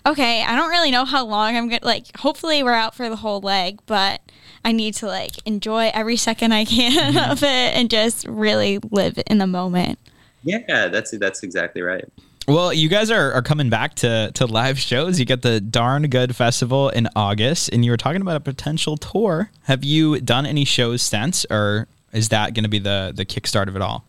okay, 0.05 0.43
I 0.43 0.55
don't 0.55 0.69
really 0.69 0.91
know 0.91 1.05
how 1.05 1.25
long 1.25 1.55
I'm 1.55 1.69
gonna 1.69 1.85
like. 1.85 2.17
Hopefully, 2.17 2.63
we're 2.63 2.73
out 2.73 2.95
for 2.95 3.09
the 3.09 3.17
whole 3.17 3.41
leg, 3.41 3.79
but 3.85 4.21
I 4.65 4.71
need 4.71 4.95
to 4.95 5.07
like 5.07 5.45
enjoy 5.45 5.91
every 5.93 6.17
second 6.17 6.51
I 6.51 6.65
can 6.65 7.17
of 7.31 7.43
it 7.43 7.47
and 7.75 7.89
just 7.89 8.25
really 8.27 8.79
live 8.91 9.19
in 9.27 9.37
the 9.37 9.47
moment. 9.47 9.99
Yeah, 10.43 10.87
that's 10.87 11.11
that's 11.17 11.43
exactly 11.43 11.81
right. 11.81 12.05
Well, 12.47 12.73
you 12.73 12.89
guys 12.89 13.09
are, 13.09 13.31
are 13.31 13.41
coming 13.41 13.69
back 13.69 13.95
to, 13.95 14.31
to 14.33 14.45
live 14.45 14.77
shows. 14.77 15.17
You 15.17 15.25
get 15.25 15.43
the 15.43 15.61
Darn 15.61 16.09
Good 16.09 16.35
Festival 16.35 16.89
in 16.89 17.07
August, 17.15 17.69
and 17.71 17.85
you 17.85 17.91
were 17.91 17.97
talking 17.97 18.21
about 18.21 18.35
a 18.35 18.41
potential 18.41 18.97
tour. 18.97 19.49
Have 19.63 19.85
you 19.85 20.19
done 20.19 20.45
any 20.45 20.65
shows 20.65 21.01
since, 21.01 21.45
or 21.49 21.87
is 22.11 22.29
that 22.29 22.53
going 22.53 22.63
to 22.63 22.69
be 22.69 22.79
the, 22.79 23.13
the 23.15 23.25
kickstart 23.25 23.67
of 23.69 23.77
it 23.77 23.81
all? 23.81 24.03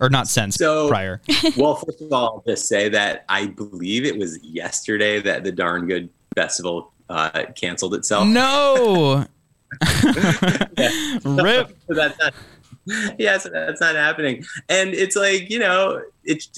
Or 0.00 0.08
not 0.10 0.26
since, 0.26 0.56
So- 0.56 0.88
prior. 0.88 1.20
well, 1.56 1.76
first 1.76 2.00
of 2.00 2.12
all, 2.12 2.24
I'll 2.24 2.44
just 2.46 2.66
say 2.66 2.88
that 2.88 3.24
I 3.28 3.46
believe 3.46 4.04
it 4.04 4.18
was 4.18 4.42
yesterday 4.42 5.20
that 5.20 5.44
the 5.44 5.52
Darn 5.52 5.86
Good 5.86 6.08
Festival 6.34 6.92
uh, 7.08 7.44
canceled 7.54 7.94
itself. 7.94 8.26
No! 8.26 9.24
Rip. 11.24 11.76
so 11.86 11.94
that's 11.94 12.18
not 12.18 12.34
yeah 13.18 13.38
so 13.38 13.48
that's 13.50 13.80
not 13.80 13.94
happening 13.94 14.44
and 14.68 14.92
it's 14.94 15.14
like 15.14 15.48
you 15.48 15.60
know 15.60 16.02
it's 16.24 16.48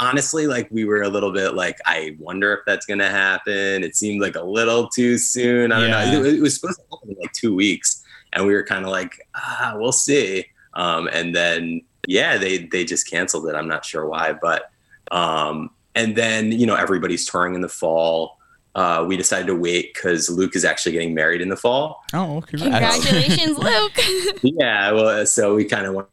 honestly 0.00 0.46
like 0.46 0.68
we 0.70 0.84
were 0.84 1.02
a 1.02 1.08
little 1.08 1.32
bit 1.32 1.54
like 1.54 1.78
i 1.86 2.16
wonder 2.18 2.52
if 2.54 2.60
that's 2.66 2.86
gonna 2.86 3.08
happen 3.08 3.82
it 3.84 3.94
seemed 3.96 4.20
like 4.20 4.36
a 4.36 4.42
little 4.42 4.88
too 4.88 5.16
soon 5.18 5.72
i 5.72 5.80
don't 5.80 5.88
Yeah. 5.90 6.12
know 6.12 6.24
it, 6.24 6.34
it 6.36 6.40
was 6.40 6.54
supposed 6.54 6.78
to 6.78 6.84
happen 6.90 7.10
in 7.10 7.16
like 7.20 7.32
two 7.32 7.54
weeks 7.54 8.02
and 8.32 8.46
we 8.46 8.52
were 8.54 8.64
kind 8.64 8.84
of 8.84 8.90
like 8.90 9.12
ah 9.34 9.74
we'll 9.76 9.92
see 9.92 10.44
um 10.74 11.08
and 11.12 11.34
then 11.34 11.80
yeah 12.08 12.36
they 12.36 12.58
they 12.66 12.84
just 12.84 13.08
canceled 13.10 13.48
it 13.48 13.54
i'm 13.54 13.68
not 13.68 13.84
sure 13.84 14.06
why 14.06 14.32
but 14.32 14.70
um 15.12 15.70
and 15.94 16.16
then 16.16 16.52
you 16.52 16.66
know 16.66 16.74
everybody's 16.74 17.24
touring 17.26 17.54
in 17.54 17.60
the 17.60 17.68
fall 17.68 18.38
uh, 18.74 19.02
we 19.08 19.16
decided 19.16 19.46
to 19.46 19.54
wait 19.56 19.94
because 19.94 20.28
Luke 20.28 20.54
is 20.54 20.62
actually 20.62 20.92
getting 20.92 21.14
married 21.14 21.40
in 21.40 21.48
the 21.48 21.56
fall. 21.56 22.04
Oh, 22.12 22.42
congrats. 22.46 23.06
Congratulations, 23.06 23.56
Luke. 23.56 23.98
yeah 24.42 24.92
well 24.92 25.24
so 25.24 25.54
we 25.54 25.64
kind 25.64 25.86
of 25.86 26.06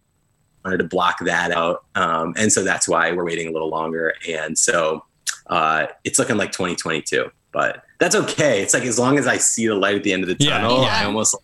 wanted 0.64 0.78
to 0.78 0.84
block 0.86 1.20
that 1.26 1.52
out 1.52 1.84
um, 1.96 2.34
and 2.38 2.52
so 2.52 2.64
that's 2.64 2.88
why 2.88 3.12
we're 3.12 3.26
waiting 3.26 3.48
a 3.48 3.52
little 3.52 3.70
longer 3.70 4.14
and 4.30 4.58
so 4.58 5.04
uh, 5.48 5.86
it's 6.04 6.18
looking 6.20 6.38
like 6.38 6.52
2022 6.52 7.30
but 7.52 7.84
that's 8.00 8.16
okay 8.16 8.62
it's 8.62 8.74
like 8.74 8.84
as 8.84 8.98
long 8.98 9.18
as 9.18 9.28
i 9.28 9.38
see 9.38 9.68
the 9.68 9.76
light 9.76 9.96
at 9.96 10.04
the 10.04 10.12
end 10.14 10.24
of 10.24 10.30
the 10.30 10.36
tunnel 10.36 10.82
yeah. 10.84 11.02
i 11.02 11.06
almost 11.06 11.36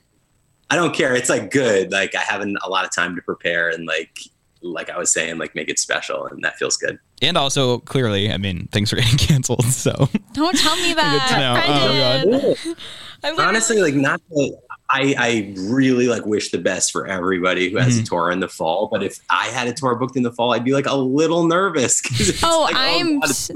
i 0.69 0.75
don't 0.75 0.93
care 0.95 1.13
it's 1.15 1.29
like 1.29 1.51
good 1.51 1.91
like 1.91 2.15
i 2.15 2.21
have 2.21 2.41
an, 2.41 2.57
a 2.65 2.69
lot 2.69 2.83
of 2.85 2.91
time 2.93 3.15
to 3.15 3.21
prepare 3.21 3.69
and 3.69 3.85
like 3.85 4.19
like 4.61 4.89
i 4.89 4.97
was 4.97 5.11
saying 5.11 5.37
like 5.37 5.53
make 5.55 5.69
it 5.69 5.77
special 5.79 6.25
and 6.27 6.43
that 6.43 6.57
feels 6.57 6.75
good 6.77 6.97
And 7.21 7.37
also, 7.37 7.79
clearly, 7.79 8.31
I 8.31 8.37
mean, 8.37 8.67
things 8.71 8.93
are 8.93 8.95
getting 9.01 9.17
canceled, 9.17 9.65
so. 9.65 9.91
Don't 10.33 10.57
tell 10.57 10.75
me 10.77 10.93
that. 10.99 11.27
to 11.29 11.37
know. 11.37 11.53
Oh, 11.67 11.87
Brendan. 12.23 12.75
I 13.23 13.31
literally- 13.31 13.43
honestly 13.49 13.81
like 13.81 13.93
not 13.93 14.21
to, 14.31 14.57
I, 14.91 15.15
I 15.17 15.53
really 15.69 16.07
like 16.07 16.25
wish 16.25 16.49
the 16.51 16.57
best 16.57 16.91
for 16.91 17.05
everybody 17.07 17.69
who 17.69 17.77
has 17.77 17.97
Mhm. 17.99 18.01
a 18.01 18.05
tour 18.05 18.31
in 18.31 18.39
the 18.39 18.47
fall 18.49 18.87
but 18.91 19.03
if 19.03 19.19
i 19.29 19.45
had 19.47 19.67
a 19.67 19.73
tour 19.73 19.93
booked 19.95 20.15
in 20.17 20.23
the 20.23 20.31
fall 20.31 20.53
i'd 20.53 20.63
be 20.65 20.73
like 20.73 20.87
a 20.87 20.95
little 20.95 21.45
nervous. 21.47 22.01
Oh, 22.43 22.61
like, 22.63 22.75
I'm 22.75 23.19
God, 23.19 23.29
s- 23.29 23.51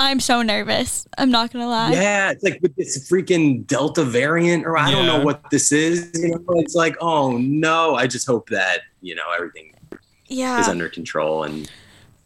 I'm 0.00 0.20
so 0.20 0.42
nervous. 0.42 1.08
I'm 1.18 1.30
not 1.32 1.52
gonna 1.52 1.66
lie. 1.68 1.90
Yeah, 1.90 2.30
it's 2.30 2.44
like 2.44 2.60
with 2.62 2.76
this 2.76 3.10
freaking 3.10 3.66
Delta 3.66 4.04
variant, 4.04 4.64
or 4.64 4.78
I 4.78 4.92
don't 4.92 5.06
know 5.06 5.24
what 5.24 5.50
this 5.50 5.72
is. 5.72 6.12
You 6.14 6.28
know, 6.30 6.44
it's 6.60 6.76
like, 6.76 6.94
oh 7.00 7.36
no. 7.38 7.96
I 7.96 8.06
just 8.06 8.24
hope 8.24 8.48
that 8.50 8.82
you 9.00 9.16
know 9.16 9.24
everything 9.34 9.72
Yeah. 10.28 10.60
is 10.60 10.68
under 10.68 10.88
control 10.88 11.42
and 11.42 11.68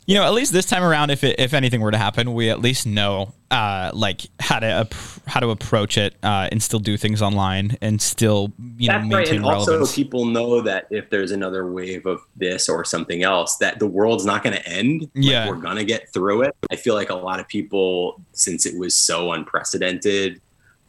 You 0.06 0.16
know, 0.16 0.24
at 0.24 0.32
least 0.32 0.52
this 0.52 0.66
time 0.66 0.82
around, 0.82 1.10
if 1.10 1.22
it, 1.22 1.38
if 1.38 1.54
anything 1.54 1.80
were 1.80 1.92
to 1.92 1.98
happen, 1.98 2.34
we 2.34 2.50
at 2.50 2.60
least 2.60 2.86
know 2.86 3.34
uh, 3.52 3.92
like 3.94 4.22
how 4.40 4.58
to 4.58 4.88
how 5.26 5.38
to 5.38 5.50
approach 5.50 5.96
it 5.96 6.14
uh, 6.24 6.48
and 6.50 6.60
still 6.60 6.80
do 6.80 6.96
things 6.96 7.22
online 7.22 7.76
and 7.80 8.02
still 8.02 8.52
you 8.78 8.88
know 8.88 8.94
that's 8.94 9.02
right. 9.04 9.08
maintain 9.08 9.36
And 9.36 9.44
also, 9.44 9.86
people 9.86 10.24
know 10.24 10.60
that 10.62 10.86
if 10.90 11.08
there's 11.10 11.30
another 11.30 11.70
wave 11.70 12.06
of 12.06 12.20
this 12.34 12.68
or 12.68 12.84
something 12.84 13.22
else, 13.22 13.56
that 13.58 13.78
the 13.78 13.86
world's 13.86 14.26
not 14.26 14.42
going 14.42 14.56
to 14.56 14.68
end. 14.68 15.02
Like, 15.02 15.10
Yeah. 15.14 15.48
we're 15.48 15.56
gonna 15.56 15.84
get 15.84 16.12
through 16.12 16.42
it. 16.42 16.56
I 16.70 16.76
feel 16.76 16.94
like 16.94 17.10
a 17.10 17.14
lot 17.14 17.38
of 17.38 17.46
people, 17.46 18.20
since 18.32 18.66
it 18.66 18.76
was 18.76 18.96
so 18.98 19.32
unprecedented, 19.32 20.40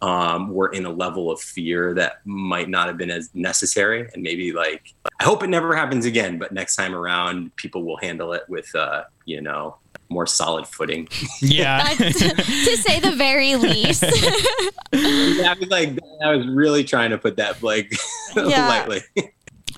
um, 0.04 0.50
were 0.50 0.68
in 0.68 0.86
a 0.86 0.90
level 0.92 1.32
of 1.32 1.40
fear 1.40 1.94
that 1.94 2.20
might 2.26 2.68
not 2.68 2.88
have 2.88 2.98
been 2.98 3.10
as 3.10 3.30
necessary. 3.34 4.10
And 4.14 4.22
maybe 4.22 4.52
like, 4.52 4.94
I 5.22 5.24
hope 5.24 5.44
it 5.44 5.48
never 5.48 5.74
happens 5.74 6.06
again. 6.06 6.38
But 6.38 6.52
next 6.52 6.76
time 6.76 6.94
around, 6.94 7.56
people 7.56 7.86
will 7.86 7.96
handle 7.96 8.34
it 8.34 8.44
with, 8.50 8.74
uh, 8.76 9.04
you 9.24 9.40
know, 9.40 9.78
more 10.10 10.28
solid 10.28 10.68
footing. 10.68 11.08
Yeah. 11.42 11.94
That's, 11.96 12.20
to 12.20 12.78
say 12.78 13.00
the 13.00 13.16
very 13.16 13.56
least. 13.56 14.04
I 14.94 15.56
was 15.58 15.70
like, 15.70 15.98
I 16.22 16.36
was 16.36 16.46
really 16.48 16.84
trying 16.84 17.12
to 17.12 17.18
put 17.18 17.38
that 17.38 17.64
like 17.64 17.96
Yeah. 18.36 18.68
lightly. 18.68 19.02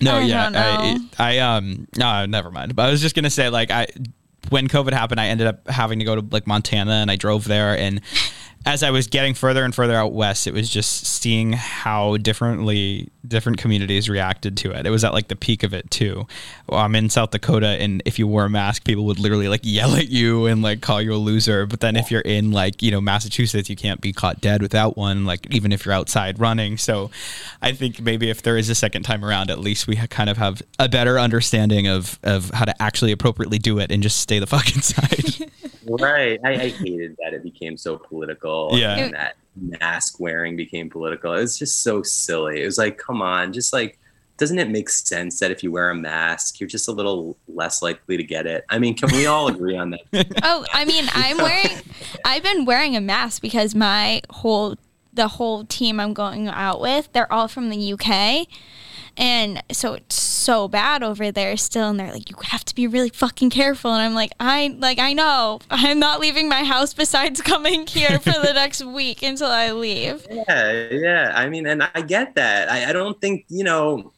No, 0.02 0.16
I 0.16 0.20
yeah, 0.22 0.50
I. 0.52 0.98
I, 1.18 1.38
um, 1.38 1.86
no, 1.96 2.26
never 2.26 2.50
mind. 2.50 2.74
But 2.74 2.86
I 2.86 2.90
was 2.90 3.00
just 3.00 3.14
gonna 3.14 3.30
say, 3.30 3.48
like, 3.48 3.70
I, 3.70 3.86
when 4.50 4.68
COVID 4.68 4.92
happened, 4.92 5.20
I 5.20 5.28
ended 5.28 5.46
up 5.46 5.68
having 5.68 6.00
to 6.00 6.04
go 6.04 6.16
to 6.16 6.26
like 6.30 6.46
Montana, 6.46 6.92
and 6.92 7.10
I 7.10 7.16
drove 7.16 7.44
there, 7.44 7.78
and 7.78 8.00
as 8.66 8.82
I 8.82 8.90
was 8.90 9.06
getting 9.06 9.34
further 9.34 9.64
and 9.64 9.72
further 9.72 9.94
out 9.94 10.12
west, 10.12 10.48
it 10.48 10.52
was 10.52 10.68
just 10.68 11.06
seeing 11.06 11.52
how 11.52 12.16
differently 12.16 13.08
different 13.26 13.58
communities 13.58 14.08
reacted 14.08 14.56
to 14.56 14.72
it. 14.72 14.84
It 14.84 14.90
was 14.90 15.04
at 15.04 15.12
like 15.12 15.28
the 15.28 15.36
peak 15.36 15.62
of 15.62 15.72
it 15.72 15.88
too. 15.88 16.26
I'm 16.68 16.96
in 16.96 17.08
South 17.08 17.30
Dakota, 17.30 17.68
and 17.68 18.02
if 18.04 18.18
you 18.18 18.26
wore 18.26 18.44
a 18.44 18.50
mask, 18.50 18.84
people 18.84 19.04
would 19.06 19.20
literally 19.20 19.46
like 19.46 19.60
yell 19.62 19.94
at 19.94 20.08
you 20.08 20.46
and 20.46 20.62
like 20.62 20.80
call 20.80 21.00
you 21.00 21.14
a 21.14 21.16
loser. 21.16 21.64
But 21.64 21.78
then 21.78 21.94
if 21.94 22.10
you're 22.10 22.22
in 22.22 22.50
like 22.50 22.82
you 22.82 22.90
know 22.90 23.00
Massachusetts, 23.00 23.70
you 23.70 23.76
can't 23.76 24.00
be 24.00 24.12
caught 24.12 24.40
dead 24.40 24.62
without 24.62 24.96
one. 24.96 25.24
Like 25.24 25.46
even 25.54 25.70
if 25.70 25.84
you're 25.84 25.94
outside 25.94 26.40
running. 26.40 26.76
So 26.76 27.12
I 27.62 27.70
think 27.70 28.00
maybe 28.00 28.30
if 28.30 28.42
there 28.42 28.56
is 28.56 28.68
a 28.68 28.74
second 28.74 29.04
time 29.04 29.24
around, 29.24 29.48
at 29.48 29.60
least 29.60 29.86
we 29.86 29.94
kind 29.94 30.28
of 30.28 30.38
have 30.38 30.60
a 30.80 30.88
better 30.88 31.20
understanding 31.20 31.86
of 31.86 32.18
of 32.24 32.50
how 32.50 32.64
to 32.64 32.82
actually 32.82 33.12
appropriately 33.12 33.58
do 33.58 33.78
it 33.78 33.92
and 33.92 34.02
just 34.02 34.18
stay 34.18 34.40
the 34.40 34.46
fuck 34.48 34.66
inside. 34.74 35.52
right. 35.88 36.38
I, 36.44 36.52
I 36.52 36.68
hated 36.68 37.16
that 37.22 37.34
it 37.34 37.42
became 37.42 37.76
so 37.76 37.96
political. 37.96 38.70
Yeah. 38.72 38.96
And 38.96 39.14
that 39.14 39.36
mask 39.80 40.20
wearing 40.20 40.56
became 40.56 40.90
political. 40.90 41.32
It 41.32 41.40
was 41.40 41.58
just 41.58 41.82
so 41.82 42.02
silly. 42.02 42.62
It 42.62 42.66
was 42.66 42.78
like, 42.78 42.98
come 42.98 43.22
on, 43.22 43.52
just 43.52 43.72
like, 43.72 43.98
doesn't 44.36 44.58
it 44.58 44.68
make 44.68 44.90
sense 44.90 45.40
that 45.40 45.50
if 45.50 45.62
you 45.62 45.72
wear 45.72 45.90
a 45.90 45.94
mask, 45.94 46.60
you're 46.60 46.68
just 46.68 46.88
a 46.88 46.92
little 46.92 47.38
less 47.48 47.80
likely 47.80 48.16
to 48.16 48.22
get 48.22 48.46
it? 48.46 48.64
I 48.68 48.78
mean, 48.78 48.94
can 48.94 49.10
we 49.12 49.26
all 49.26 49.48
agree 49.48 49.76
on 49.76 49.90
that? 49.90 50.00
Oh, 50.42 50.64
I 50.72 50.84
mean, 50.84 51.06
I'm 51.14 51.38
wearing. 51.38 51.78
I've 52.24 52.42
been 52.42 52.64
wearing 52.64 52.96
a 52.96 53.00
mask 53.00 53.40
because 53.40 53.74
my 53.74 54.20
whole 54.30 54.76
the 55.12 55.28
whole 55.28 55.64
team 55.64 55.98
I'm 55.98 56.12
going 56.12 56.46
out 56.48 56.80
with, 56.80 57.10
they're 57.12 57.32
all 57.32 57.48
from 57.48 57.70
the 57.70 57.94
UK. 57.94 58.46
And 59.18 59.62
so 59.72 59.94
it's 59.94 60.14
so 60.14 60.68
bad 60.68 61.02
over 61.02 61.32
there 61.32 61.56
still 61.56 61.88
and 61.88 61.98
they're 61.98 62.12
like 62.12 62.30
you 62.30 62.36
have 62.44 62.64
to 62.66 62.74
be 62.74 62.86
really 62.86 63.08
fucking 63.08 63.50
careful 63.50 63.92
and 63.92 64.02
I'm 64.02 64.14
like 64.14 64.32
I 64.38 64.76
like 64.78 64.98
I 64.98 65.12
know 65.14 65.58
I'm 65.70 65.98
not 65.98 66.20
leaving 66.20 66.48
my 66.48 66.64
house 66.64 66.92
besides 66.94 67.40
coming 67.52 67.86
here 67.86 68.18
for 68.18 68.32
the 68.32 68.52
next 68.54 68.84
week 68.84 69.22
until 69.22 69.48
I 69.48 69.72
leave. 69.72 70.26
Yeah, 70.30 70.88
yeah. 70.90 71.32
I 71.34 71.48
mean, 71.48 71.66
and 71.66 71.82
I 71.94 72.02
get 72.02 72.34
that. 72.34 72.70
I, 72.70 72.90
I 72.90 72.92
don't 72.92 73.20
think, 73.20 73.44
you 73.48 73.64
know, 73.64 74.12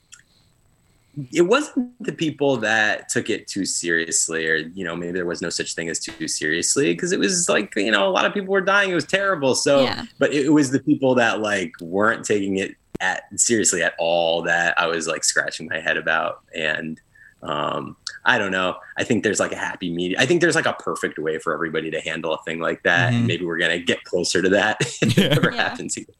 it 1.32 1.42
wasn't 1.42 1.90
the 2.04 2.12
people 2.12 2.58
that 2.58 3.08
took 3.08 3.28
it 3.28 3.48
too 3.48 3.64
seriously, 3.64 4.46
or, 4.46 4.56
you 4.56 4.84
know, 4.84 4.94
maybe 4.94 5.12
there 5.12 5.26
was 5.26 5.42
no 5.42 5.50
such 5.50 5.74
thing 5.74 5.88
as 5.88 5.98
too 5.98 6.28
seriously, 6.28 6.92
because 6.94 7.10
it 7.10 7.18
was 7.18 7.48
like, 7.48 7.74
you 7.74 7.90
know, 7.90 8.06
a 8.08 8.10
lot 8.10 8.24
of 8.24 8.32
people 8.32 8.52
were 8.52 8.60
dying. 8.60 8.90
It 8.90 8.94
was 8.94 9.04
terrible. 9.06 9.54
So, 9.56 9.82
Yeah. 9.82 10.04
but 10.18 10.32
it 10.32 10.50
was 10.50 10.70
the 10.70 10.78
people 10.78 11.14
that 11.16 11.40
like 11.40 11.72
weren't 11.80 12.24
taking 12.24 12.58
it 12.58 12.76
at 13.00 13.22
seriously 13.38 13.82
at 13.82 13.94
all 13.98 14.42
that 14.42 14.78
I 14.78 14.86
was 14.86 15.06
like 15.06 15.24
scratching 15.24 15.68
my 15.68 15.80
head 15.80 15.96
about. 15.96 16.42
And, 16.54 17.00
um, 17.42 17.96
I 18.24 18.36
don't 18.38 18.50
know. 18.50 18.76
I 18.96 19.04
think 19.04 19.22
there's 19.22 19.38
like 19.38 19.52
a 19.52 19.56
happy 19.56 19.90
medium. 19.90 20.20
I 20.20 20.26
think 20.26 20.40
there's 20.40 20.56
like 20.56 20.66
a 20.66 20.72
perfect 20.74 21.18
way 21.18 21.38
for 21.38 21.54
everybody 21.54 21.90
to 21.92 22.00
handle 22.00 22.32
a 22.34 22.42
thing 22.42 22.58
like 22.58 22.82
that. 22.82 23.12
Mhm. 23.12 23.16
And 23.16 23.26
maybe 23.28 23.44
we're 23.44 23.58
gonna 23.58 23.78
get 23.78 24.02
closer 24.04 24.42
to 24.42 24.48
that 24.50 24.76
if 24.80 25.00
Yeah. 25.16 25.24
it 25.26 25.38
ever 25.38 25.52
Yeah. 25.52 25.68
happens. 25.68 25.96
again. 25.96 26.14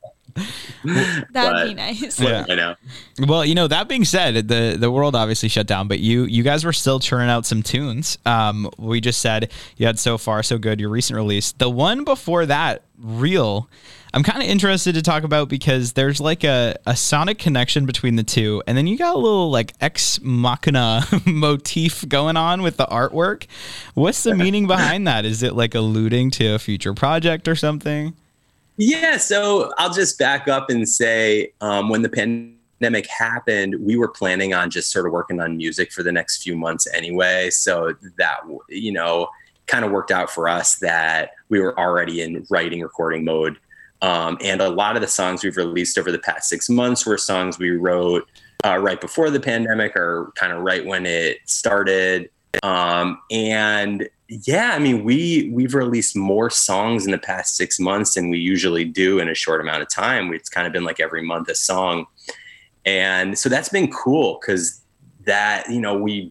That'd 0.85 1.33
But- 1.33 1.66
be 1.66 1.74
nice. 1.74 2.20
Yeah. 2.20 2.44
I 2.48 2.55
know. 2.55 2.74
Well, 3.27 3.44
you 3.44 3.55
know, 3.55 3.68
that 3.68 3.88
being 3.88 4.05
said, 4.05 4.48
the 4.48 4.77
the 4.79 4.90
world 4.90 5.14
obviously 5.16 5.48
shut 5.48 5.66
down, 5.66 5.88
but 5.88 6.01
you 6.01 6.24
you 6.24 6.42
guys 6.42 6.64
were 6.64 6.72
still 6.72 7.01
churning 7.01 7.31
out 7.31 7.46
some 7.46 7.62
tunes. 7.62 8.18
Um, 8.27 8.70
we 8.79 9.01
just 9.01 9.20
said 9.20 9.51
you 9.77 9.87
had 9.87 9.98
so 9.98 10.18
far 10.18 10.42
so 10.42 10.59
good 10.59 10.81
your 10.81 10.90
recent 10.90 11.16
release. 11.16 11.53
The 11.53 11.70
one 11.70 12.05
before 12.05 12.46
that, 12.46 12.83
real. 12.98 13.68
I'm 14.14 14.22
kind 14.22 14.42
of 14.42 14.48
interested 14.48 14.94
to 14.94 15.03
talk 15.03 15.22
about 15.22 15.51
because 15.51 15.92
there's 15.92 16.18
like 16.18 16.42
a, 16.42 16.77
a 16.87 16.96
sonic 16.96 17.37
connection 17.38 17.85
between 17.85 18.16
the 18.16 18.22
two, 18.22 18.62
and 18.66 18.77
then 18.79 18.87
you 18.87 18.96
got 18.96 19.14
a 19.14 19.18
little 19.18 19.51
like 19.51 19.74
ex 19.83 20.18
machina 20.22 21.05
motif 21.27 22.09
going 22.09 22.37
on 22.38 22.62
with 22.62 22.79
the 22.79 22.87
artwork. 22.87 23.46
What's 23.92 24.22
the 24.22 24.35
meaning 24.35 24.66
behind 24.66 25.07
that? 25.07 25.27
Is 25.27 25.42
it 25.42 25.55
like 25.55 25.74
alluding 25.74 26.31
to 26.33 26.55
a 26.55 26.59
future 26.59 26.94
project 26.94 27.48
or 27.48 27.55
something? 27.55 28.14
Yeah, 28.78 29.16
so 29.16 29.72
I'll 29.76 29.92
just 29.92 30.20
back 30.20 30.46
up 30.46 30.70
and 30.70 30.88
say 30.88 31.52
um, 31.60 31.88
when 31.88 32.02
the 32.02 32.08
pandemic 32.08 33.08
happened, 33.08 33.74
we 33.80 33.96
were 33.96 34.06
planning 34.06 34.54
on 34.54 34.70
just 34.70 34.92
sort 34.92 35.04
of 35.04 35.12
working 35.12 35.40
on 35.40 35.56
music 35.56 35.90
for 35.90 36.04
the 36.04 36.12
next 36.12 36.44
few 36.44 36.56
months 36.56 36.86
anyway. 36.94 37.50
So 37.50 37.94
that, 38.18 38.38
you 38.68 38.92
know, 38.92 39.28
kind 39.66 39.84
of 39.84 39.90
worked 39.90 40.12
out 40.12 40.30
for 40.30 40.48
us 40.48 40.76
that 40.76 41.32
we 41.48 41.58
were 41.58 41.78
already 41.78 42.22
in 42.22 42.46
writing, 42.50 42.80
recording 42.80 43.24
mode. 43.24 43.58
Um, 44.00 44.38
and 44.44 44.60
a 44.60 44.70
lot 44.70 44.94
of 44.94 45.02
the 45.02 45.08
songs 45.08 45.42
we've 45.42 45.56
released 45.56 45.98
over 45.98 46.12
the 46.12 46.20
past 46.20 46.48
six 46.48 46.70
months 46.70 47.04
were 47.04 47.18
songs 47.18 47.58
we 47.58 47.70
wrote 47.70 48.28
uh, 48.64 48.78
right 48.78 49.00
before 49.00 49.28
the 49.28 49.40
pandemic 49.40 49.96
or 49.96 50.32
kind 50.36 50.52
of 50.52 50.62
right 50.62 50.86
when 50.86 51.04
it 51.04 51.38
started. 51.46 52.30
Um, 52.62 53.20
and 53.32 54.08
yeah, 54.28 54.72
I 54.74 54.78
mean, 54.78 55.04
we 55.04 55.50
we've 55.52 55.74
released 55.74 56.14
more 56.14 56.50
songs 56.50 57.06
in 57.06 57.12
the 57.12 57.18
past 57.18 57.56
six 57.56 57.80
months 57.80 58.14
than 58.14 58.28
we 58.28 58.38
usually 58.38 58.84
do 58.84 59.18
in 59.18 59.28
a 59.28 59.34
short 59.34 59.60
amount 59.60 59.80
of 59.80 59.88
time. 59.88 60.32
It's 60.34 60.50
kind 60.50 60.66
of 60.66 60.72
been 60.72 60.84
like 60.84 61.00
every 61.00 61.22
month 61.22 61.48
a 61.48 61.54
song, 61.54 62.06
and 62.84 63.38
so 63.38 63.48
that's 63.48 63.70
been 63.70 63.90
cool 63.90 64.38
because 64.40 64.82
that 65.24 65.70
you 65.70 65.80
know 65.80 65.96
we 65.96 66.30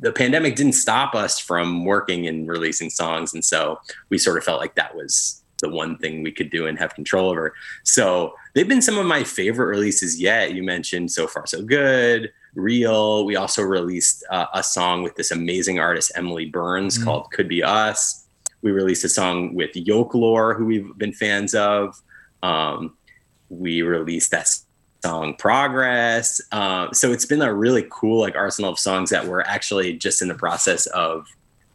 the 0.00 0.12
pandemic 0.12 0.54
didn't 0.54 0.74
stop 0.74 1.16
us 1.16 1.40
from 1.40 1.84
working 1.84 2.28
and 2.28 2.48
releasing 2.48 2.90
songs, 2.90 3.34
and 3.34 3.44
so 3.44 3.80
we 4.08 4.18
sort 4.18 4.38
of 4.38 4.44
felt 4.44 4.60
like 4.60 4.76
that 4.76 4.94
was 4.94 5.42
the 5.62 5.68
one 5.68 5.98
thing 5.98 6.22
we 6.22 6.32
could 6.32 6.50
do 6.50 6.68
and 6.68 6.78
have 6.78 6.94
control 6.94 7.28
over. 7.28 7.54
So 7.82 8.34
they've 8.54 8.68
been 8.68 8.82
some 8.82 8.98
of 8.98 9.06
my 9.06 9.24
favorite 9.24 9.66
releases 9.66 10.20
yet. 10.20 10.54
You 10.54 10.62
mentioned 10.62 11.10
so 11.10 11.26
far 11.26 11.46
so 11.46 11.62
good 11.62 12.32
real. 12.54 13.24
We 13.24 13.36
also 13.36 13.62
released 13.62 14.24
uh, 14.30 14.46
a 14.54 14.62
song 14.62 15.02
with 15.02 15.16
this 15.16 15.30
amazing 15.30 15.78
artist, 15.78 16.12
Emily 16.14 16.46
Burns, 16.46 16.98
Mhm. 16.98 17.04
called 17.04 17.30
Could 17.32 17.48
Be 17.48 17.62
Us. 17.62 18.24
We 18.62 18.70
released 18.70 19.04
a 19.04 19.08
song 19.08 19.54
with 19.54 19.70
Yoke 19.74 20.14
Lore, 20.14 20.54
who 20.54 20.66
we've 20.66 20.96
been 20.98 21.12
fans 21.12 21.54
of. 21.54 22.00
Um, 22.42 22.94
we 23.48 23.82
released 23.82 24.30
that 24.32 24.48
song 25.04 25.34
Progress. 25.36 26.40
Uh, 26.52 26.90
so 26.92 27.10
it's 27.12 27.26
been 27.26 27.42
a 27.42 27.52
really 27.52 27.86
cool 27.90 28.20
like 28.20 28.36
arsenal 28.36 28.70
of 28.70 28.78
songs 28.78 29.10
that 29.10 29.26
we're 29.26 29.40
actually 29.42 29.94
just 29.94 30.22
in 30.22 30.28
the 30.28 30.34
process 30.34 30.86
of 30.86 31.26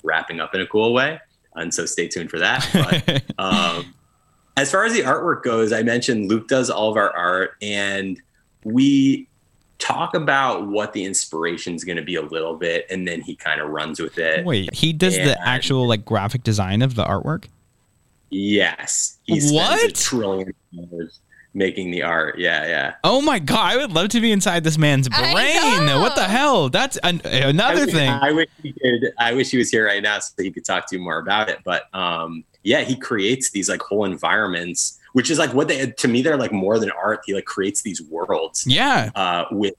wrapping 0.04 0.40
up 0.40 0.56
in 0.56 0.62
a 0.62 0.68
cool 0.68 0.94
way. 0.94 1.20
And 1.56 1.74
so 1.74 1.86
stay 1.86 2.08
tuned 2.08 2.30
for 2.30 2.40
that. 2.40 2.66
But 2.72 3.24
um, 3.38 3.94
as 4.56 4.72
far 4.72 4.86
as 4.86 4.94
the 4.94 5.02
artwork 5.02 5.44
goes, 5.44 5.74
I 5.74 5.84
mentioned 5.84 6.30
Luke 6.30 6.48
does 6.48 6.70
all 6.70 6.90
of 6.90 6.98
our 6.98 7.12
art, 7.16 7.56
and 7.62 8.20
we 8.63 9.28
talk 9.80 10.16
about 10.16 10.68
what 10.68 10.94
the 10.94 11.04
inspiration 11.04 11.76
is 11.76 11.84
going 11.84 11.98
to 11.98 12.04
be 12.04 12.16
a 12.16 12.22
little 12.22 12.56
bit, 12.56 12.88
and 12.90 13.08
then 13.08 13.22
he 13.22 13.36
kind 13.36 13.62
of 13.62 13.70
runs 13.70 14.00
with 14.00 14.18
it. 14.18 14.46
Wait, 14.46 14.74
he 14.74 14.94
does 14.94 15.16
the 15.16 15.40
actual 15.46 15.88
like 15.88 16.06
graphic 16.06 16.44
design 16.44 16.82
of 16.82 16.96
the 16.96 17.04
artwork? 17.04 17.46
Yes, 18.30 19.18
he 19.24 19.40
spends 19.40 19.52
a 19.54 19.56
What? 19.56 19.96
trillion 19.96 20.54
dollars 20.74 21.20
making 21.54 21.92
the 21.92 22.04
art. 22.04 22.38
Yeah, 22.38 22.66
yeah. 22.68 22.94
Oh 23.04 23.22
my 23.22 23.40
god, 23.40 23.74
I 23.74 23.78
would 23.78 23.92
love 23.92 24.10
to 24.10 24.22
be 24.22 24.32
inside 24.32 24.63
this 24.63 24.78
man's 24.78 25.10
brain. 25.10 26.00
What 26.00 26.16
the 26.16 26.26
hell? 26.26 26.70
That's 26.70 26.98
an, 26.98 27.22
another 27.26 27.82
I 27.82 27.86
wish, 27.86 27.94
thing. 27.94 28.10
I 28.10 28.32
wish 28.32 28.50
he 28.62 28.74
could. 28.74 29.13
I 29.18 29.34
wish 29.34 29.50
he 29.50 29.58
was 29.58 29.70
here 29.70 29.86
right 29.86 30.04
now 30.04 30.20
so 30.20 30.32
he 30.42 30.52
could 30.52 30.66
talk 30.66 30.88
to 30.90 30.96
you 30.98 31.02
more 31.02 31.20
about 31.20 31.50
it. 31.50 31.60
But 31.63 31.94
um, 31.96 32.44
yeah, 32.63 32.82
he 32.82 32.96
creates 32.96 33.52
these 33.52 33.70
like 33.70 33.82
whole 33.82 34.06
environments, 34.06 34.97
which 35.17 35.32
is 35.32 35.39
like 35.39 35.51
what 35.51 35.67
they 35.67 35.89
to 35.89 36.08
me 36.08 36.21
they're 36.21 36.38
like 36.38 36.51
more 36.51 36.77
than 36.77 36.91
art. 36.91 37.21
He 37.25 37.34
like 37.34 37.45
creates 37.45 37.82
these 37.82 38.03
worlds. 38.03 38.68
yeah. 38.68 39.09
uh, 39.15 39.45
with 39.49 39.74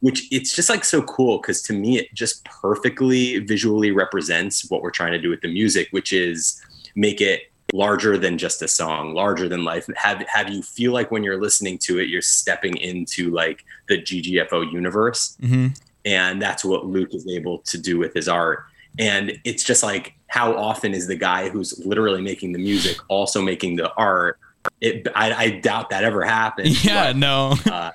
which 0.00 0.26
it's 0.32 0.52
just 0.56 0.68
like 0.68 0.84
so 0.84 1.00
cool 1.02 1.38
because 1.38 1.62
to 1.62 1.72
me 1.72 1.96
it 2.00 2.12
just 2.12 2.44
perfectly 2.44 3.38
visually 3.38 3.92
represents 3.92 4.68
what 4.68 4.82
we're 4.82 4.90
trying 4.90 5.12
to 5.12 5.20
do 5.20 5.30
with 5.30 5.42
the 5.42 5.52
music, 5.52 5.86
which 5.92 6.12
is 6.12 6.60
make 6.96 7.20
it 7.20 7.52
larger 7.72 8.18
than 8.18 8.36
just 8.36 8.62
a 8.62 8.66
song, 8.66 9.14
larger 9.14 9.48
than 9.48 9.62
life. 9.62 9.86
Have 9.94 10.26
have 10.26 10.48
you 10.48 10.60
feel 10.60 10.90
like 10.90 11.12
when 11.12 11.22
you're 11.22 11.40
listening 11.40 11.78
to 11.86 12.00
it, 12.00 12.08
you're 12.08 12.20
stepping 12.20 12.76
into 12.78 13.30
like 13.30 13.64
the 13.88 13.96
GGFO 13.96 14.72
universe, 14.72 15.36
hmm 15.40 15.68
and 16.04 16.42
that's 16.42 16.64
what 16.64 16.86
Luke 16.86 17.14
is 17.14 17.28
able 17.28 17.58
to 17.58 17.78
do 17.78 17.96
with 17.96 18.12
his 18.14 18.26
art. 18.26 18.64
And 18.98 19.38
it's 19.44 19.62
just 19.62 19.84
like 19.84 20.14
how 20.26 20.52
often 20.56 20.94
is 20.94 21.06
the 21.06 21.14
guy 21.14 21.48
who's 21.48 21.78
literally 21.86 22.22
making 22.22 22.54
the 22.54 22.58
music 22.58 22.96
also 23.08 23.40
making 23.40 23.76
the 23.76 23.92
art? 23.94 24.40
It, 24.80 25.06
I, 25.14 25.32
I 25.32 25.50
doubt 25.50 25.90
that 25.90 26.04
ever 26.04 26.24
happens. 26.24 26.84
Yeah, 26.84 27.12
but- 27.12 27.16
no. 27.16 27.54
uh, 27.70 27.90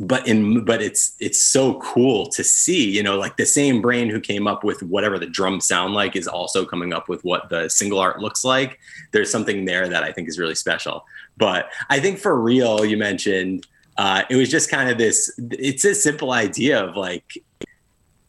but 0.00 0.28
in 0.28 0.64
but 0.64 0.80
it's 0.80 1.16
it's 1.18 1.42
so 1.42 1.80
cool 1.80 2.26
to 2.26 2.44
see 2.44 2.88
you 2.88 3.02
know 3.02 3.18
like 3.18 3.36
the 3.36 3.44
same 3.46 3.82
brain 3.82 4.08
who 4.08 4.20
came 4.20 4.46
up 4.46 4.62
with 4.62 4.80
whatever 4.84 5.18
the 5.18 5.26
drums 5.26 5.66
sound 5.66 5.92
like 5.92 6.14
is 6.14 6.28
also 6.28 6.64
coming 6.64 6.92
up 6.92 7.08
with 7.08 7.24
what 7.24 7.48
the 7.48 7.68
single 7.68 7.98
art 7.98 8.20
looks 8.20 8.44
like 8.44 8.78
there's 9.10 9.28
something 9.30 9.64
there 9.64 9.88
that 9.88 10.04
i 10.04 10.12
think 10.12 10.28
is 10.28 10.38
really 10.38 10.54
special 10.54 11.04
but 11.36 11.68
i 11.90 11.98
think 11.98 12.18
for 12.18 12.40
real 12.40 12.84
you 12.84 12.96
mentioned 12.96 13.66
uh, 13.96 14.22
it 14.30 14.36
was 14.36 14.48
just 14.48 14.70
kind 14.70 14.88
of 14.88 14.96
this 14.98 15.36
it's 15.50 15.84
a 15.84 15.92
simple 15.96 16.30
idea 16.30 16.80
of 16.84 16.96
like 16.96 17.32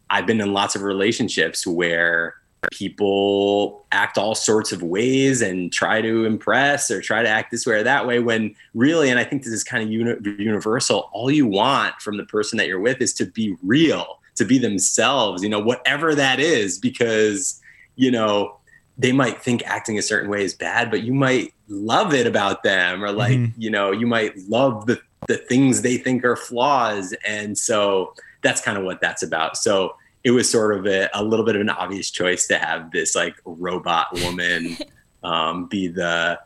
i've 0.10 0.26
been 0.26 0.42
in 0.42 0.52
lots 0.54 0.76
of 0.76 0.82
relationships 0.82 1.68
where 1.68 2.34
people 2.72 3.86
act 3.92 4.18
all 4.18 4.36
sorts 4.36 4.72
of 4.72 4.84
ways 4.84 5.42
and 5.42 5.72
try 5.72 6.02
to 6.02 6.26
impress 6.26 6.92
or 6.92 7.02
try 7.02 7.24
to 7.24 7.30
act 7.30 7.52
this 7.52 7.66
way 7.66 7.76
or 7.76 7.84
that 7.84 8.06
way 8.06 8.20
when 8.20 8.54
really 8.74 9.10
and 9.10 9.18
i 9.20 9.24
think 9.24 9.44
this 9.44 9.54
is 9.54 9.64
kind 9.64 9.84
of 9.84 9.90
uni- 9.90 10.18
universal 10.38 11.10
all 11.14 11.32
you 11.32 11.48
want 11.48 11.96
from 12.02 12.18
the 12.18 12.26
person 12.26 12.58
that 12.58 12.68
you're 12.68 12.80
with 12.80 13.02
is 13.02 13.14
to 13.14 13.26
be 13.26 13.56
real 13.64 14.20
to 14.36 14.44
be 14.44 14.58
themselves 14.58 15.42
you 15.42 15.50
know 15.50 15.60
whatever 15.60 16.14
that 16.14 16.40
is 16.40 16.78
because 16.78 17.62
you 17.96 18.12
know 18.12 18.56
they 18.98 19.14
might 19.14 19.42
think 19.42 19.64
acting 19.66 19.98
a 19.98 20.02
certain 20.02 20.30
way 20.30 20.44
is 20.44 20.54
bad 20.54 20.92
but 20.92 21.04
you 21.04 21.14
might 21.14 21.54
love 21.70 22.14
it 22.14 22.28
about 22.28 22.64
them 22.64 23.04
or 23.04 23.12
like 23.12 23.38
mm-hmm. 23.38 23.62
you 23.62 23.70
know 23.70 23.92
you 23.92 24.06
might 24.06 24.38
love 24.50 24.86
the 24.86 25.00
the 25.28 25.38
things 25.38 25.82
they 25.82 25.98
think 25.98 26.26
are 26.26 26.36
flaws 26.36 27.14
and 27.26 27.58
so 27.58 28.14
that's 28.42 28.62
kind 28.62 28.78
of 28.78 28.84
what 28.84 29.00
that's 29.02 29.24
about 29.24 29.56
so 29.56 29.96
it 30.24 30.32
was 30.32 30.50
sort 30.50 30.78
of 30.78 30.86
a, 30.86 31.10
a 31.14 31.24
little 31.24 31.46
bit 31.46 31.56
of 31.56 31.62
an 31.62 31.70
obvious 31.70 32.12
choice 32.12 32.48
to 32.48 32.58
have 32.58 32.92
this 32.92 33.16
like 33.16 33.36
robot 33.46 34.08
woman 34.24 34.78
um, 35.24 35.66
be 35.68 35.88
the 35.88 36.40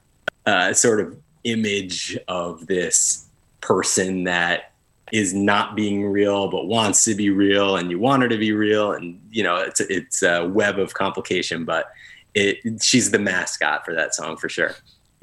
uh, 0.45 0.73
sort 0.73 0.99
of 0.99 1.17
image 1.43 2.17
of 2.27 2.67
this 2.67 3.27
person 3.61 4.25
that 4.25 4.71
is 5.11 5.33
not 5.33 5.75
being 5.75 6.05
real 6.05 6.49
but 6.49 6.65
wants 6.65 7.05
to 7.05 7.13
be 7.13 7.29
real 7.29 7.77
and 7.77 7.91
you 7.91 7.99
want 7.99 8.23
her 8.23 8.29
to 8.29 8.37
be 8.37 8.51
real 8.51 8.93
and 8.93 9.21
you 9.31 9.43
know 9.43 9.57
it's 9.57 9.79
it's 9.81 10.23
a 10.23 10.47
web 10.47 10.79
of 10.79 10.93
complication 10.93 11.65
but 11.65 11.91
it 12.33 12.57
she's 12.81 13.11
the 13.11 13.19
mascot 13.19 13.85
for 13.85 13.93
that 13.93 14.15
song 14.15 14.35
for 14.35 14.49
sure 14.49 14.75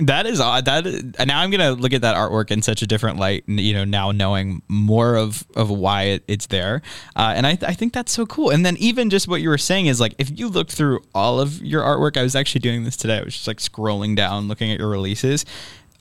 that 0.06 0.26
is 0.26 0.40
odd. 0.40 0.64
That 0.64 0.86
is, 0.86 1.02
now 1.26 1.40
I'm 1.40 1.50
gonna 1.50 1.72
look 1.72 1.92
at 1.92 2.02
that 2.02 2.16
artwork 2.16 2.50
in 2.50 2.62
such 2.62 2.82
a 2.82 2.86
different 2.86 3.18
light. 3.18 3.44
You 3.46 3.74
know, 3.74 3.84
now 3.84 4.10
knowing 4.12 4.62
more 4.68 5.16
of 5.16 5.44
of 5.56 5.70
why 5.70 6.02
it, 6.04 6.24
it's 6.28 6.46
there, 6.46 6.82
uh, 7.16 7.32
and 7.36 7.46
I, 7.46 7.58
I 7.62 7.74
think 7.74 7.92
that's 7.92 8.12
so 8.12 8.26
cool. 8.26 8.50
And 8.50 8.64
then 8.64 8.76
even 8.78 9.10
just 9.10 9.28
what 9.28 9.40
you 9.40 9.48
were 9.48 9.58
saying 9.58 9.86
is 9.86 10.00
like 10.00 10.14
if 10.18 10.38
you 10.38 10.48
look 10.48 10.68
through 10.68 11.02
all 11.14 11.40
of 11.40 11.62
your 11.62 11.82
artwork, 11.82 12.16
I 12.16 12.22
was 12.22 12.34
actually 12.34 12.60
doing 12.60 12.84
this 12.84 12.96
today. 12.96 13.18
I 13.18 13.22
was 13.22 13.34
just 13.34 13.46
like 13.46 13.58
scrolling 13.58 14.16
down, 14.16 14.48
looking 14.48 14.70
at 14.70 14.78
your 14.78 14.88
releases, 14.88 15.44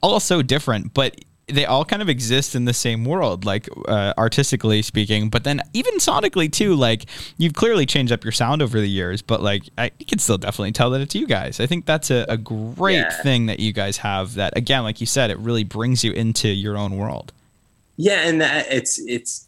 all 0.01 0.19
so 0.19 0.41
different, 0.41 0.93
but 0.93 1.15
they 1.51 1.65
all 1.65 1.85
kind 1.85 2.01
of 2.01 2.09
exist 2.09 2.55
in 2.55 2.65
the 2.65 2.73
same 2.73 3.05
world, 3.05 3.45
like 3.45 3.67
uh, 3.87 4.13
artistically 4.17 4.81
speaking, 4.81 5.29
but 5.29 5.43
then 5.43 5.61
even 5.73 5.95
sonically 5.97 6.51
too. 6.51 6.75
Like 6.75 7.05
you've 7.37 7.53
clearly 7.53 7.85
changed 7.85 8.11
up 8.11 8.23
your 8.23 8.31
sound 8.31 8.61
over 8.61 8.79
the 8.79 8.89
years, 8.89 9.21
but 9.21 9.41
like 9.41 9.63
I, 9.77 9.91
you 9.99 10.05
can 10.05 10.19
still 10.19 10.37
definitely 10.37 10.71
tell 10.71 10.89
that 10.91 11.01
it's 11.01 11.15
you 11.15 11.27
guys. 11.27 11.59
I 11.59 11.65
think 11.65 11.85
that's 11.85 12.11
a, 12.11 12.25
a 12.29 12.37
great 12.37 12.95
yeah. 12.95 13.21
thing 13.21 13.47
that 13.47 13.59
you 13.59 13.73
guys 13.73 13.97
have. 13.97 14.35
That 14.35 14.57
again, 14.57 14.83
like 14.83 14.99
you 14.99 15.07
said, 15.07 15.31
it 15.31 15.39
really 15.39 15.63
brings 15.63 16.03
you 16.03 16.11
into 16.11 16.47
your 16.47 16.77
own 16.77 16.97
world. 16.97 17.33
Yeah, 17.97 18.27
and 18.27 18.41
that 18.41 18.71
it's 18.71 18.99
it's. 18.99 19.47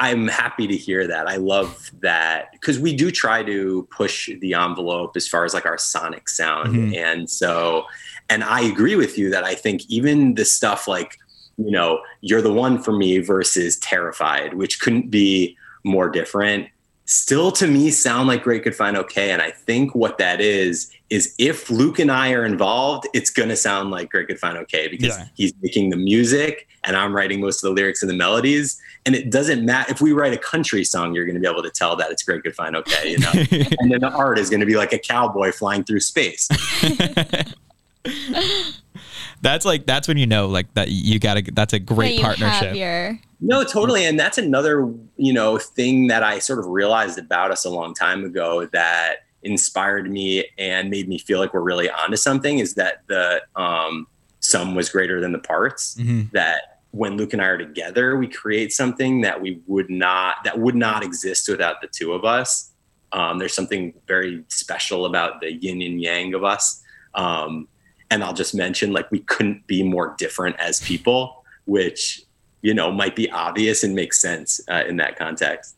I'm 0.00 0.28
happy 0.28 0.68
to 0.68 0.76
hear 0.76 1.08
that. 1.08 1.26
I 1.26 1.36
love 1.36 1.90
that 2.02 2.52
because 2.52 2.78
we 2.78 2.94
do 2.94 3.10
try 3.10 3.42
to 3.42 3.88
push 3.90 4.30
the 4.40 4.54
envelope 4.54 5.16
as 5.16 5.26
far 5.26 5.44
as 5.44 5.54
like 5.54 5.66
our 5.66 5.78
sonic 5.78 6.28
sound, 6.28 6.74
mm-hmm. 6.74 6.94
and 6.94 7.28
so 7.28 7.84
and 8.30 8.44
I 8.44 8.62
agree 8.62 8.96
with 8.96 9.18
you 9.18 9.30
that 9.30 9.44
I 9.44 9.54
think 9.54 9.82
even 9.88 10.34
the 10.34 10.44
stuff 10.44 10.86
like, 10.86 11.16
you 11.56 11.70
know, 11.70 12.00
you're 12.20 12.42
the 12.42 12.52
one 12.52 12.82
for 12.82 12.92
me 12.92 13.18
versus 13.18 13.78
terrified, 13.78 14.54
which 14.54 14.80
couldn't 14.80 15.10
be 15.10 15.56
more 15.84 16.10
different, 16.10 16.68
still 17.06 17.50
to 17.50 17.66
me 17.66 17.90
sound 17.90 18.28
like 18.28 18.42
Great 18.42 18.64
Good 18.64 18.76
Fine 18.76 18.96
Okay. 18.96 19.30
And 19.30 19.40
I 19.40 19.50
think 19.50 19.94
what 19.94 20.18
that 20.18 20.40
is, 20.40 20.92
is 21.08 21.34
if 21.38 21.70
Luke 21.70 21.98
and 21.98 22.12
I 22.12 22.32
are 22.32 22.44
involved, 22.44 23.08
it's 23.14 23.30
going 23.30 23.48
to 23.48 23.56
sound 23.56 23.90
like 23.90 24.10
Great 24.10 24.28
Good 24.28 24.38
Fine 24.38 24.58
Okay 24.58 24.88
because 24.88 25.16
yeah. 25.16 25.26
he's 25.34 25.54
making 25.62 25.88
the 25.88 25.96
music 25.96 26.68
and 26.84 26.96
I'm 26.96 27.16
writing 27.16 27.40
most 27.40 27.64
of 27.64 27.68
the 27.68 27.74
lyrics 27.74 28.02
and 28.02 28.10
the 28.10 28.16
melodies. 28.16 28.78
And 29.06 29.14
it 29.14 29.30
doesn't 29.30 29.64
matter 29.64 29.90
if 29.90 30.02
we 30.02 30.12
write 30.12 30.34
a 30.34 30.38
country 30.38 30.84
song, 30.84 31.14
you're 31.14 31.24
going 31.24 31.34
to 31.34 31.40
be 31.40 31.48
able 31.48 31.62
to 31.62 31.70
tell 31.70 31.96
that 31.96 32.10
it's 32.10 32.22
Great 32.22 32.42
Good 32.42 32.54
Fine 32.54 32.76
Okay, 32.76 33.12
you 33.12 33.18
know? 33.18 33.32
and 33.80 33.90
then 33.90 34.00
the 34.00 34.10
art 34.10 34.38
is 34.38 34.50
going 34.50 34.60
to 34.60 34.66
be 34.66 34.76
like 34.76 34.92
a 34.92 34.98
cowboy 34.98 35.50
flying 35.50 35.84
through 35.84 36.00
space. 36.00 36.46
that's 39.42 39.64
like 39.64 39.86
that's 39.86 40.08
when 40.08 40.16
you 40.16 40.26
know 40.26 40.46
like 40.46 40.72
that 40.74 40.88
you 40.88 41.18
got 41.18 41.34
to 41.34 41.52
that's 41.52 41.72
a 41.72 41.78
great 41.78 42.20
partnership. 42.20 42.74
Your- 42.76 43.18
no, 43.40 43.62
totally, 43.62 44.04
and 44.04 44.18
that's 44.18 44.38
another 44.38 44.92
you 45.16 45.32
know 45.32 45.58
thing 45.58 46.08
that 46.08 46.22
I 46.22 46.38
sort 46.38 46.58
of 46.58 46.66
realized 46.66 47.18
about 47.18 47.50
us 47.50 47.64
a 47.64 47.70
long 47.70 47.94
time 47.94 48.24
ago 48.24 48.66
that 48.66 49.26
inspired 49.42 50.10
me 50.10 50.44
and 50.58 50.90
made 50.90 51.08
me 51.08 51.18
feel 51.18 51.38
like 51.38 51.54
we're 51.54 51.60
really 51.60 51.88
onto 51.88 52.16
something 52.16 52.58
is 52.58 52.74
that 52.74 53.02
the 53.06 53.40
um, 53.54 54.06
sum 54.40 54.74
was 54.74 54.88
greater 54.88 55.20
than 55.20 55.32
the 55.32 55.38
parts. 55.38 55.96
Mm-hmm. 55.96 56.22
That 56.32 56.80
when 56.90 57.16
Luke 57.16 57.32
and 57.32 57.42
I 57.42 57.46
are 57.46 57.58
together, 57.58 58.16
we 58.16 58.26
create 58.26 58.72
something 58.72 59.20
that 59.20 59.40
we 59.40 59.60
would 59.66 59.90
not 59.90 60.36
that 60.44 60.58
would 60.58 60.74
not 60.74 61.04
exist 61.04 61.48
without 61.48 61.80
the 61.80 61.88
two 61.88 62.12
of 62.12 62.24
us. 62.24 62.70
Um, 63.12 63.38
there's 63.38 63.54
something 63.54 63.94
very 64.06 64.44
special 64.48 65.06
about 65.06 65.40
the 65.40 65.52
yin 65.52 65.80
and 65.80 66.00
yang 66.00 66.34
of 66.34 66.44
us. 66.44 66.82
Um, 67.14 67.68
and 68.10 68.24
I'll 68.24 68.34
just 68.34 68.54
mention 68.54 68.92
like 68.92 69.10
we 69.10 69.20
couldn't 69.20 69.66
be 69.66 69.82
more 69.82 70.14
different 70.18 70.56
as 70.58 70.80
people, 70.80 71.44
which 71.66 72.22
you 72.62 72.74
know 72.74 72.90
might 72.90 73.16
be 73.16 73.30
obvious 73.30 73.84
and 73.84 73.94
makes 73.94 74.20
sense 74.20 74.60
uh, 74.68 74.84
in 74.88 74.96
that 74.96 75.16
context. 75.16 75.76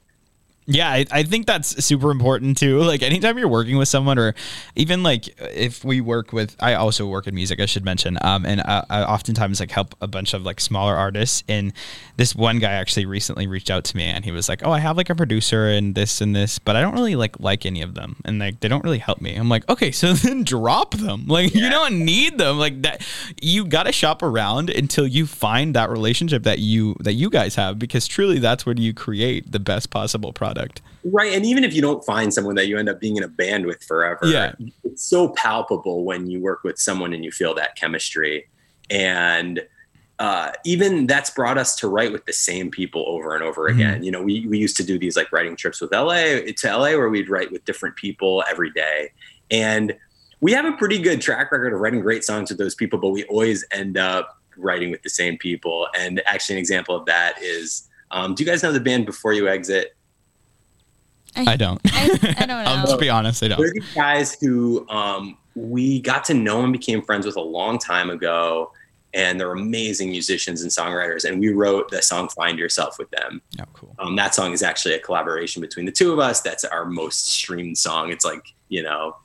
Yeah, 0.66 0.88
I, 0.88 1.06
I, 1.10 1.22
think 1.24 1.46
that's 1.46 1.84
super 1.84 2.10
important 2.10 2.56
too. 2.58 2.80
Like 2.90 3.02
anytime 3.02 3.38
you're 3.38 3.48
working 3.48 3.76
with 3.76 3.88
someone, 3.88 4.18
or 4.18 4.34
even 4.74 5.04
like 5.04 5.28
if 5.38 5.84
we 5.84 6.00
work 6.00 6.32
with, 6.32 6.56
I 6.58 6.74
also 6.74 7.06
work 7.06 7.28
in 7.28 7.34
music. 7.36 7.60
I 7.60 7.66
should 7.66 7.84
mention, 7.84 8.18
um, 8.20 8.44
and 8.44 8.60
I, 8.62 8.84
I 8.90 9.04
oftentimes 9.04 9.60
like 9.60 9.70
help 9.70 9.94
a 10.00 10.08
bunch 10.08 10.34
of 10.34 10.42
like 10.42 10.60
smaller 10.60 10.96
artists. 10.96 11.44
And 11.48 11.72
this 12.16 12.34
one 12.34 12.58
guy 12.58 12.72
actually 12.72 13.06
recently 13.06 13.46
reached 13.46 13.70
out 13.70 13.84
to 13.84 13.96
me, 13.96 14.04
and 14.04 14.24
he 14.24 14.32
was 14.32 14.48
like, 14.48 14.66
"Oh, 14.66 14.72
I 14.72 14.80
have 14.80 14.96
like 14.96 15.08
a 15.08 15.14
producer 15.14 15.68
and 15.68 15.94
this 15.94 16.20
and 16.20 16.34
this, 16.34 16.58
but 16.58 16.74
I 16.74 16.80
don't 16.80 16.94
really 16.94 17.14
like 17.14 17.38
like 17.38 17.64
any 17.64 17.80
of 17.82 17.94
them, 17.94 18.16
and 18.24 18.40
like 18.40 18.58
they 18.58 18.66
don't 18.66 18.82
really 18.82 18.98
help 18.98 19.20
me." 19.20 19.36
I'm 19.36 19.48
like, 19.48 19.68
"Okay, 19.68 19.92
so 19.92 20.12
then 20.14 20.42
drop 20.42 20.94
them. 20.94 21.26
Like 21.28 21.54
yeah. 21.54 21.64
you 21.64 21.70
don't 21.70 22.04
need 22.04 22.38
them. 22.38 22.58
Like 22.58 22.82
that, 22.82 23.06
you 23.40 23.66
got 23.66 23.84
to 23.84 23.92
shop 23.92 24.20
around 24.20 24.68
until 24.70 25.06
you 25.06 25.26
find 25.26 25.74
that 25.76 25.90
relationship 25.90 26.42
that 26.42 26.58
you 26.58 26.96
that 27.00 27.12
you 27.12 27.30
guys 27.30 27.54
have, 27.54 27.78
because 27.78 28.08
truly 28.08 28.40
that's 28.40 28.66
where 28.66 28.74
you 28.74 28.92
create 28.92 29.52
the 29.52 29.60
best 29.60 29.90
possible 29.90 30.32
product." 30.32 30.49
Product. 30.52 30.82
Right. 31.04 31.32
And 31.32 31.46
even 31.46 31.64
if 31.64 31.74
you 31.74 31.80
don't 31.80 32.04
find 32.04 32.32
someone 32.32 32.56
that 32.56 32.68
you 32.68 32.78
end 32.78 32.88
up 32.88 33.00
being 33.00 33.16
in 33.16 33.22
a 33.22 33.28
band 33.28 33.66
with 33.66 33.82
forever, 33.82 34.26
yeah. 34.26 34.52
it's 34.84 35.02
so 35.02 35.30
palpable 35.30 36.04
when 36.04 36.28
you 36.30 36.40
work 36.40 36.62
with 36.64 36.78
someone 36.78 37.12
and 37.12 37.24
you 37.24 37.30
feel 37.30 37.54
that 37.54 37.76
chemistry. 37.76 38.48
And 38.90 39.62
uh, 40.18 40.52
even 40.64 41.06
that's 41.06 41.30
brought 41.30 41.56
us 41.56 41.74
to 41.76 41.88
write 41.88 42.12
with 42.12 42.26
the 42.26 42.32
same 42.32 42.70
people 42.70 43.04
over 43.08 43.34
and 43.34 43.42
over 43.42 43.68
mm-hmm. 43.68 43.80
again. 43.80 44.02
You 44.02 44.10
know, 44.10 44.22
we, 44.22 44.46
we 44.46 44.58
used 44.58 44.76
to 44.76 44.84
do 44.84 44.98
these 44.98 45.16
like 45.16 45.32
writing 45.32 45.56
trips 45.56 45.80
with 45.80 45.92
LA 45.92 46.40
to 46.56 46.76
LA 46.76 46.90
where 46.96 47.08
we'd 47.08 47.30
write 47.30 47.50
with 47.50 47.64
different 47.64 47.96
people 47.96 48.44
every 48.50 48.70
day. 48.70 49.12
And 49.50 49.96
we 50.40 50.52
have 50.52 50.64
a 50.64 50.72
pretty 50.72 50.98
good 50.98 51.20
track 51.20 51.52
record 51.52 51.72
of 51.72 51.80
writing 51.80 52.00
great 52.00 52.24
songs 52.24 52.50
with 52.50 52.58
those 52.58 52.74
people, 52.74 52.98
but 52.98 53.08
we 53.08 53.24
always 53.24 53.64
end 53.72 53.96
up 53.96 54.38
writing 54.56 54.90
with 54.90 55.02
the 55.02 55.10
same 55.10 55.38
people. 55.38 55.88
And 55.98 56.22
actually, 56.26 56.56
an 56.56 56.58
example 56.58 56.94
of 56.94 57.06
that 57.06 57.40
is 57.40 57.88
um, 58.10 58.34
do 58.34 58.42
you 58.42 58.48
guys 58.48 58.62
know 58.62 58.72
the 58.72 58.80
band 58.80 59.06
Before 59.06 59.32
You 59.32 59.48
Exit? 59.48 59.96
I, 61.36 61.52
I 61.52 61.56
don't. 61.56 61.80
I, 61.86 62.36
I 62.38 62.46
don't 62.46 62.48
know. 62.48 62.70
I'll 62.70 62.86
just 62.86 63.00
be 63.00 63.08
honest. 63.08 63.42
I 63.42 63.48
don't. 63.48 63.58
They're 63.58 63.72
these 63.72 63.94
guys 63.94 64.34
who 64.34 64.88
um, 64.88 65.36
we 65.54 66.00
got 66.00 66.24
to 66.26 66.34
know 66.34 66.62
and 66.62 66.72
became 66.72 67.02
friends 67.02 67.26
with 67.26 67.36
a 67.36 67.42
long 67.42 67.78
time 67.78 68.10
ago. 68.10 68.72
And 69.12 69.40
they're 69.40 69.50
amazing 69.50 70.10
musicians 70.10 70.62
and 70.62 70.70
songwriters. 70.70 71.24
And 71.24 71.40
we 71.40 71.48
wrote 71.48 71.90
the 71.90 72.00
song 72.00 72.28
Find 72.28 72.56
Yourself 72.56 72.96
with 72.96 73.10
them. 73.10 73.42
Oh, 73.60 73.64
cool. 73.72 73.94
Um, 73.98 74.14
that 74.14 74.36
song 74.36 74.52
is 74.52 74.62
actually 74.62 74.94
a 74.94 75.00
collaboration 75.00 75.60
between 75.60 75.84
the 75.84 75.90
two 75.90 76.12
of 76.12 76.20
us. 76.20 76.42
That's 76.42 76.62
our 76.62 76.84
most 76.84 77.26
streamed 77.26 77.76
song. 77.76 78.12
It's 78.12 78.24
like, 78.24 78.54
you 78.68 78.84
know, 78.84 79.16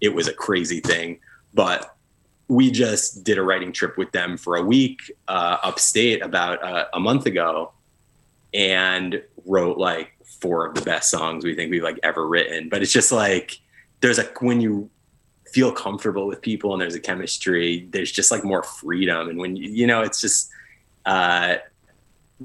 it 0.00 0.14
was 0.14 0.28
a 0.28 0.32
crazy 0.32 0.78
thing. 0.78 1.18
But 1.54 1.96
we 2.46 2.70
just 2.70 3.24
did 3.24 3.36
a 3.36 3.42
writing 3.42 3.72
trip 3.72 3.98
with 3.98 4.12
them 4.12 4.36
for 4.36 4.56
a 4.56 4.62
week 4.62 5.10
uh, 5.26 5.56
upstate 5.64 6.22
about 6.22 6.62
uh, 6.62 6.84
a 6.92 7.00
month 7.00 7.26
ago 7.26 7.72
and 8.54 9.22
wrote 9.46 9.78
like 9.78 10.12
four 10.40 10.66
of 10.66 10.74
the 10.74 10.82
best 10.82 11.10
songs 11.10 11.44
we 11.44 11.54
think 11.54 11.70
we've 11.70 11.82
like 11.82 11.98
ever 12.02 12.26
written. 12.26 12.68
But 12.68 12.82
it's 12.82 12.92
just 12.92 13.12
like 13.12 13.58
there's 14.00 14.18
a 14.18 14.24
when 14.40 14.60
you 14.60 14.90
feel 15.46 15.72
comfortable 15.72 16.26
with 16.26 16.40
people 16.40 16.72
and 16.72 16.80
there's 16.80 16.94
a 16.94 17.00
chemistry, 17.00 17.86
there's 17.90 18.10
just 18.10 18.30
like 18.30 18.44
more 18.44 18.62
freedom. 18.62 19.28
And 19.28 19.38
when 19.38 19.56
you 19.56 19.70
you 19.70 19.86
know, 19.86 20.02
it's 20.02 20.20
just 20.20 20.50
uh 21.06 21.56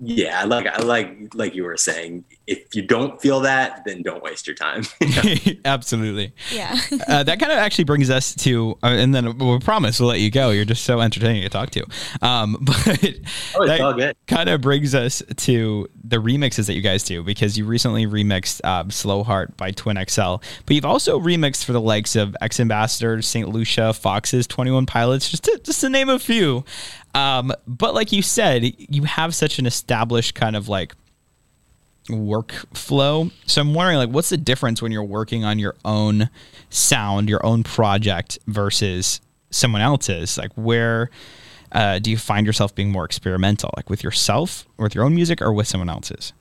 yeah, 0.02 0.44
like 0.44 0.68
I 0.68 0.82
like 0.82 1.34
like 1.34 1.56
you 1.56 1.64
were 1.64 1.78
saying. 1.78 2.26
If 2.48 2.74
you 2.74 2.82
don't 2.82 3.22
feel 3.22 3.41
that, 3.41 3.84
then 3.86 4.02
don't 4.04 4.24
waste 4.24 4.48
your 4.48 4.56
time. 4.56 4.84
Absolutely. 5.66 6.34
Yeah. 6.52 6.80
uh, 7.08 7.24
that 7.24 7.39
kind 7.39 7.52
of 7.52 7.58
actually 7.58 7.84
brings 7.84 8.10
us 8.10 8.34
to, 8.36 8.78
uh, 8.82 8.88
and 8.88 9.14
then 9.14 9.38
we 9.38 9.60
promise 9.60 10.00
we'll 10.00 10.10
let 10.10 10.22
you 10.22 10.32
go. 10.32 10.52
You're 10.52 10.66
just 10.66 10.86
so 10.86 11.02
entertaining 11.02 11.43
to 11.43 11.50
talk 11.50 11.72
to. 11.72 11.86
Um, 12.22 12.58
but 12.62 13.20
oh, 13.56 13.68
that 13.68 14.16
kind 14.28 14.50
of 14.50 14.62
brings 14.62 14.95
us 14.95 15.22
to 15.36 15.89
the 16.04 16.18
remixes 16.18 16.68
that 16.68 16.74
you 16.74 16.82
guys 16.82 17.04
do 17.04 17.22
because 17.22 17.58
you 17.58 17.66
recently 17.66 18.06
remixed 18.06 18.62
uh, 18.64 18.89
"Slow 18.89 19.24
Heart" 19.24 19.58
by 19.58 19.72
Twin 19.72 19.98
XL, 20.08 20.36
but 20.66 20.76
you've 20.76 20.86
also 20.86 21.20
remixed 21.20 21.66
for 21.66 21.74
the 21.74 21.82
likes 21.82 22.16
of 22.16 22.36
X 22.41 22.60
Ambassadors, 22.60 23.28
St. 23.28 23.50
Lucia, 23.50 23.93
Foxes, 23.93 24.48
Twenty 24.48 24.72
One 24.72 24.86
Pilots, 24.86 25.30
just 25.30 25.43
to, 25.43 25.60
just 25.64 25.82
to 25.82 25.89
name 25.89 26.10
a 26.10 26.20
few. 26.20 26.64
Um, 27.14 27.52
but 27.66 27.93
like 27.93 28.12
you 28.12 28.22
said, 28.22 28.76
you 28.78 29.04
have 29.04 29.34
such 29.34 29.60
an 29.60 29.66
established 29.66 30.36
kind 30.36 30.56
of 30.56 30.70
like 30.70 30.93
workflow. 32.08 33.32
So 33.45 33.62
I'm 33.62 33.74
wondering, 33.74 33.97
like, 33.97 34.10
what's 34.10 34.30
the 34.30 34.38
difference 34.38 34.82
when 34.82 34.91
you're 34.91 35.03
working 35.03 35.43
on 35.43 35.60
your 35.60 35.76
own 35.86 36.30
sound, 36.70 37.30
your 37.30 37.45
own 37.45 37.64
project 37.64 38.39
versus 38.47 39.22
someone 39.49 39.82
else's? 39.82 40.38
Like, 40.38 40.51
where 40.55 41.10
uh, 41.72 41.99
do 41.99 42.10
you 42.10 42.18
find 42.18 42.45
yourself 42.45 42.74
being 42.74 42.91
more 42.91 43.05
experimental, 43.05 43.72
like 43.76 43.89
with 43.89 44.03
yourself, 44.03 44.66
with 44.78 44.95
your 44.95 45.03
own 45.03 45.16
music, 45.16 45.41
or 45.41 45.51
with 45.51 45.68
someone 45.68 45.89
else's? 45.89 46.34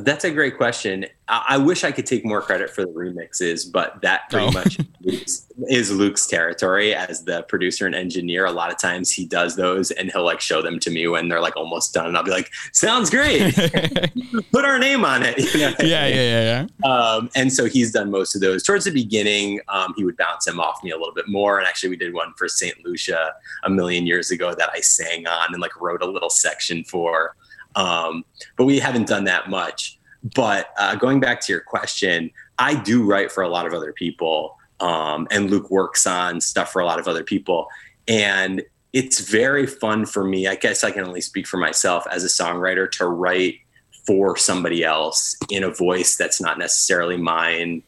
That's 0.00 0.24
a 0.24 0.30
great 0.30 0.56
question. 0.56 1.06
I, 1.28 1.44
I 1.50 1.58
wish 1.58 1.82
I 1.84 1.90
could 1.90 2.06
take 2.06 2.24
more 2.24 2.40
credit 2.42 2.70
for 2.70 2.82
the 2.82 2.90
remixes, 2.92 3.70
but 3.70 4.00
that 4.02 4.28
pretty 4.30 4.46
Oh. 4.46 4.50
much 4.52 4.78
is, 5.04 5.46
is 5.68 5.90
Luke's 5.90 6.26
territory 6.26 6.94
as 6.94 7.24
the 7.24 7.42
producer 7.44 7.86
and 7.86 7.94
engineer. 7.94 8.44
A 8.46 8.52
lot 8.52 8.70
of 8.70 8.78
times 8.78 9.10
he 9.10 9.24
does 9.24 9.56
those 9.56 9.90
and 9.92 10.10
he'll 10.12 10.24
like 10.24 10.40
show 10.40 10.62
them 10.62 10.78
to 10.80 10.90
me 10.90 11.06
when 11.08 11.28
they're 11.28 11.40
like 11.40 11.56
almost 11.56 11.94
done. 11.94 12.06
And 12.06 12.16
I'll 12.16 12.22
be 12.24 12.30
like, 12.30 12.50
sounds 12.72 13.10
great. 13.10 13.54
Put 14.52 14.64
our 14.64 14.78
name 14.78 15.04
on 15.04 15.22
it. 15.22 15.36
You 15.56 15.60
know? 15.60 15.74
yeah, 15.80 16.06
yeah, 16.06 16.66
yeah. 16.84 16.88
Um, 16.90 17.30
and 17.34 17.52
so 17.52 17.64
he's 17.66 17.92
done 17.92 18.10
most 18.10 18.34
of 18.34 18.40
those. 18.40 18.62
Towards 18.62 18.84
the 18.84 18.90
beginning, 18.90 19.60
um, 19.68 19.94
he 19.96 20.04
would 20.04 20.16
bounce 20.16 20.44
them 20.44 20.60
off 20.60 20.82
me 20.84 20.90
a 20.90 20.96
little 20.98 21.14
bit 21.14 21.28
more. 21.28 21.58
And 21.58 21.66
actually, 21.66 21.90
we 21.90 21.96
did 21.96 22.12
one 22.12 22.34
for 22.36 22.48
St. 22.48 22.84
Lucia 22.84 23.32
a 23.64 23.70
million 23.70 24.06
years 24.06 24.30
ago 24.30 24.54
that 24.54 24.70
I 24.74 24.80
sang 24.80 25.26
on 25.26 25.52
and 25.54 25.62
like 25.62 25.80
wrote 25.80 26.02
a 26.02 26.06
little 26.06 26.28
section 26.30 26.84
for. 26.84 27.34
Um, 27.76 28.24
but 28.56 28.64
we 28.64 28.78
haven't 28.78 29.06
done 29.06 29.24
that 29.24 29.48
much. 29.48 29.98
But 30.34 30.70
uh, 30.78 30.96
going 30.96 31.20
back 31.20 31.40
to 31.42 31.52
your 31.52 31.60
question, 31.60 32.30
I 32.58 32.74
do 32.74 33.04
write 33.04 33.30
for 33.30 33.42
a 33.42 33.48
lot 33.48 33.66
of 33.66 33.74
other 33.74 33.92
people. 33.92 34.58
Um, 34.80 35.28
and 35.30 35.50
Luke 35.50 35.70
works 35.70 36.06
on 36.06 36.40
stuff 36.40 36.72
for 36.72 36.80
a 36.80 36.84
lot 36.84 36.98
of 36.98 37.06
other 37.06 37.22
people. 37.22 37.68
And 38.08 38.62
it's 38.92 39.20
very 39.20 39.66
fun 39.66 40.06
for 40.06 40.24
me. 40.24 40.46
I 40.46 40.54
guess 40.54 40.82
I 40.82 40.90
can 40.90 41.04
only 41.04 41.20
speak 41.20 41.46
for 41.46 41.58
myself 41.58 42.06
as 42.10 42.24
a 42.24 42.28
songwriter 42.28 42.90
to 42.92 43.06
write 43.06 43.60
for 44.06 44.36
somebody 44.36 44.84
else 44.84 45.36
in 45.50 45.64
a 45.64 45.70
voice 45.70 46.16
that's 46.16 46.40
not 46.40 46.58
necessarily 46.58 47.16
mine. 47.16 47.82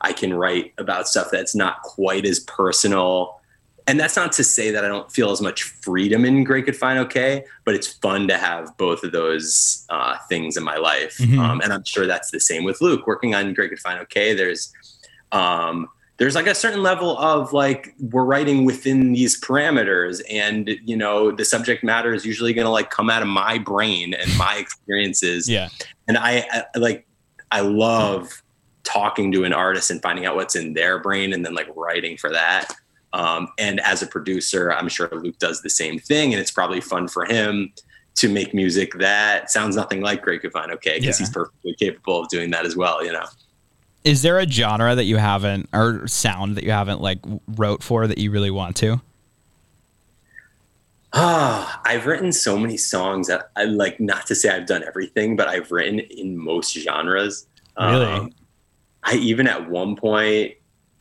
I 0.00 0.12
can 0.12 0.34
write 0.34 0.72
about 0.78 1.08
stuff 1.08 1.28
that's 1.30 1.54
not 1.54 1.82
quite 1.82 2.24
as 2.24 2.40
personal. 2.40 3.37
And 3.88 3.98
that's 3.98 4.14
not 4.16 4.32
to 4.32 4.44
say 4.44 4.70
that 4.70 4.84
I 4.84 4.88
don't 4.88 5.10
feel 5.10 5.30
as 5.30 5.40
much 5.40 5.62
freedom 5.64 6.24
in 6.24 6.44
Great 6.44 6.66
Good 6.66 6.76
Fine 6.76 6.98
Okay, 6.98 7.44
but 7.64 7.74
it's 7.74 7.88
fun 7.88 8.28
to 8.28 8.36
have 8.38 8.76
both 8.76 9.02
of 9.02 9.12
those 9.12 9.84
uh, 9.88 10.18
things 10.28 10.56
in 10.56 10.62
my 10.62 10.76
life. 10.76 11.16
Mhm. 11.18 11.38
Um, 11.38 11.60
and 11.62 11.72
I'm 11.72 11.84
sure 11.84 12.06
that's 12.06 12.30
the 12.30 12.38
same 12.40 12.64
with 12.64 12.80
Luke. 12.80 13.06
Working 13.06 13.34
on 13.34 13.54
Great 13.54 13.70
Good 13.70 13.80
Fine 13.80 13.98
Okay, 14.02 14.34
there's 14.34 14.72
um, 15.32 15.88
there's 16.18 16.34
like 16.34 16.46
a 16.48 16.54
certain 16.54 16.82
level 16.82 17.16
of 17.18 17.52
like 17.52 17.94
we're 18.00 18.24
writing 18.24 18.64
within 18.64 19.12
these 19.12 19.40
parameters 19.40 20.20
and 20.28 20.68
you 20.84 20.96
know 20.96 21.30
the 21.30 21.44
subject 21.44 21.84
matter 21.84 22.12
is 22.12 22.24
usually 22.26 22.52
going 22.52 22.64
to 22.64 22.70
like 22.70 22.90
come 22.90 23.08
out 23.08 23.22
of 23.22 23.28
my 23.28 23.56
brain 23.58 24.14
and 24.14 24.36
my 24.36 24.56
experiences 24.58 25.48
Yeah. 25.48 25.68
and 26.08 26.18
I, 26.18 26.44
I 26.74 26.78
like 26.78 27.06
i 27.52 27.60
love 27.60 28.42
talking 28.82 29.30
to 29.32 29.44
an 29.44 29.52
artist 29.52 29.90
and 29.92 30.02
finding 30.02 30.26
out 30.26 30.34
what's 30.34 30.56
in 30.56 30.74
their 30.74 30.98
brain 30.98 31.32
and 31.32 31.44
then 31.46 31.54
like 31.54 31.68
writing 31.76 32.16
for 32.16 32.30
that 32.32 32.66
um, 33.12 33.48
and 33.58 33.80
as 33.80 34.02
a 34.02 34.06
producer 34.06 34.72
i'm 34.72 34.88
sure 34.88 35.08
luke 35.12 35.38
does 35.38 35.62
the 35.62 35.70
same 35.70 35.98
thing 35.98 36.32
and 36.32 36.40
it's 36.40 36.50
probably 36.50 36.80
fun 36.80 37.08
for 37.08 37.24
him 37.24 37.72
to 38.14 38.28
make 38.28 38.52
music 38.52 38.92
that 38.98 39.50
sounds 39.50 39.76
nothing 39.76 40.00
like 40.00 40.22
great 40.22 40.42
good 40.42 40.54
okay 40.54 40.98
because 40.98 41.18
Yeah. 41.20 41.26
he's 41.26 41.30
perfectly 41.30 41.74
capable 41.74 42.20
of 42.22 42.28
doing 42.28 42.50
that 42.50 42.66
as 42.66 42.76
well 42.76 43.04
you 43.04 43.12
know 43.12 43.24
Is 44.04 44.22
there 44.22 44.38
a 44.38 44.46
genre 44.48 44.94
that 44.94 45.04
you 45.04 45.16
haven't, 45.18 45.68
or 45.72 46.06
sound 46.06 46.56
that 46.56 46.64
you 46.64 46.70
haven't 46.70 47.00
like 47.00 47.18
wrote 47.56 47.82
for 47.82 48.06
that 48.06 48.18
you 48.18 48.30
really 48.30 48.50
want 48.50 48.76
to? 48.76 49.00
Ah, 51.12 51.80
I've 51.84 52.06
written 52.06 52.32
so 52.32 52.58
many 52.58 52.76
songs 52.76 53.28
that 53.28 53.50
I 53.56 53.64
like 53.64 53.98
not 53.98 54.26
to 54.26 54.34
say 54.34 54.50
I've 54.50 54.66
done 54.66 54.84
everything, 54.86 55.36
but 55.36 55.48
I've 55.48 55.70
written 55.72 56.00
in 56.00 56.36
most 56.36 56.74
genres. 56.78 57.46
Really? 57.80 58.04
Um, 58.04 58.32
I 59.04 59.14
even 59.14 59.46
at 59.48 59.68
one 59.70 59.96
point 59.96 60.52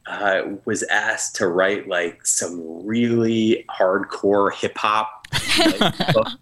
uh, 0.08 0.42
was 0.66 0.84
asked 0.84 1.36
to 1.36 1.48
write 1.48 1.88
like 1.88 2.26
some 2.26 2.86
really 2.86 3.66
hardcore 3.78 4.54
hip 4.54 4.78
hop. 4.78 5.26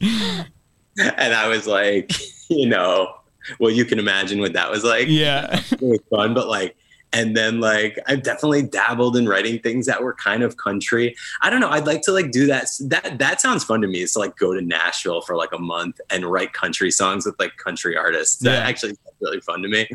and 0.00 1.34
I 1.34 1.48
was 1.48 1.66
like, 1.66 2.12
you 2.48 2.66
know, 2.68 3.14
well, 3.60 3.70
you 3.70 3.84
can 3.84 3.98
imagine 3.98 4.40
what 4.40 4.52
that 4.54 4.70
was 4.70 4.84
like 4.84 5.06
Yeah. 5.08 5.60
It 5.72 5.80
was 5.82 6.00
fun, 6.10 6.34
but 6.34 6.48
like, 6.48 6.76
and 7.12 7.36
then 7.36 7.60
like 7.60 7.98
I've 8.08 8.22
definitely 8.22 8.62
dabbled 8.62 9.16
in 9.16 9.28
writing 9.28 9.60
things 9.60 9.86
that 9.86 10.02
were 10.02 10.12
kind 10.12 10.42
of 10.42 10.56
country. 10.56 11.14
I 11.40 11.48
don't 11.50 11.60
know. 11.60 11.70
I'd 11.70 11.86
like 11.86 12.02
to 12.02 12.12
like 12.12 12.32
do 12.32 12.46
that. 12.48 12.66
That 12.80 13.18
that 13.20 13.40
sounds 13.40 13.62
fun 13.64 13.80
to 13.82 13.86
me. 13.88 14.02
Is 14.02 14.12
to 14.14 14.18
like 14.18 14.36
go 14.36 14.52
to 14.52 14.60
Nashville 14.60 15.20
for 15.22 15.36
like 15.36 15.52
a 15.52 15.58
month 15.58 16.00
and 16.10 16.26
write 16.26 16.52
country 16.52 16.90
songs 16.90 17.24
with 17.24 17.36
like 17.38 17.56
country 17.58 17.96
artists. 17.96 18.38
That 18.38 18.54
Yeah. 18.62 18.68
actually 18.68 18.96
really 19.20 19.40
fun 19.40 19.62
to 19.62 19.68
me. 19.68 19.88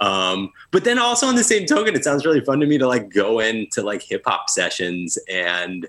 Um, 0.00 0.50
but 0.70 0.84
then 0.84 0.98
also 0.98 1.26
on 1.26 1.34
the 1.34 1.44
same 1.44 1.66
token, 1.66 1.94
it 1.94 2.04
sounds 2.04 2.24
really 2.24 2.40
fun 2.40 2.60
to 2.60 2.66
me 2.66 2.78
to 2.78 2.86
like 2.88 3.10
go 3.10 3.38
into 3.38 3.82
like 3.82 4.02
hip 4.02 4.22
hop 4.26 4.48
sessions 4.48 5.18
and 5.30 5.86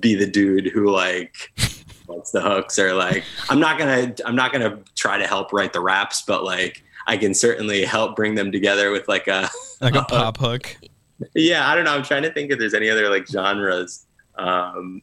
be 0.00 0.14
the 0.14 0.26
dude 0.26 0.66
who 0.66 0.90
like 0.90 1.52
what's 2.06 2.32
the 2.32 2.40
hooks 2.40 2.78
or 2.78 2.94
like 2.94 3.22
I'm 3.48 3.60
not 3.60 3.78
gonna 3.78 4.14
I'm 4.24 4.34
not 4.34 4.52
gonna 4.52 4.78
try 4.96 5.18
to 5.18 5.26
help 5.26 5.52
write 5.52 5.72
the 5.72 5.80
raps, 5.80 6.22
but 6.22 6.44
like 6.44 6.82
I 7.06 7.16
can 7.16 7.34
certainly 7.34 7.84
help 7.84 8.16
bring 8.16 8.34
them 8.34 8.50
together 8.52 8.90
with 8.90 9.06
like 9.08 9.28
a 9.28 9.48
Like 9.80 9.94
a 9.96 10.02
pop 10.02 10.38
hook. 10.38 10.76
yeah, 11.34 11.68
I 11.68 11.74
don't 11.74 11.84
know. 11.84 11.94
I'm 11.94 12.02
trying 12.02 12.22
to 12.22 12.32
think 12.32 12.50
if 12.50 12.58
there's 12.58 12.74
any 12.74 12.90
other 12.90 13.08
like 13.08 13.28
genres. 13.28 14.06
Um 14.36 15.02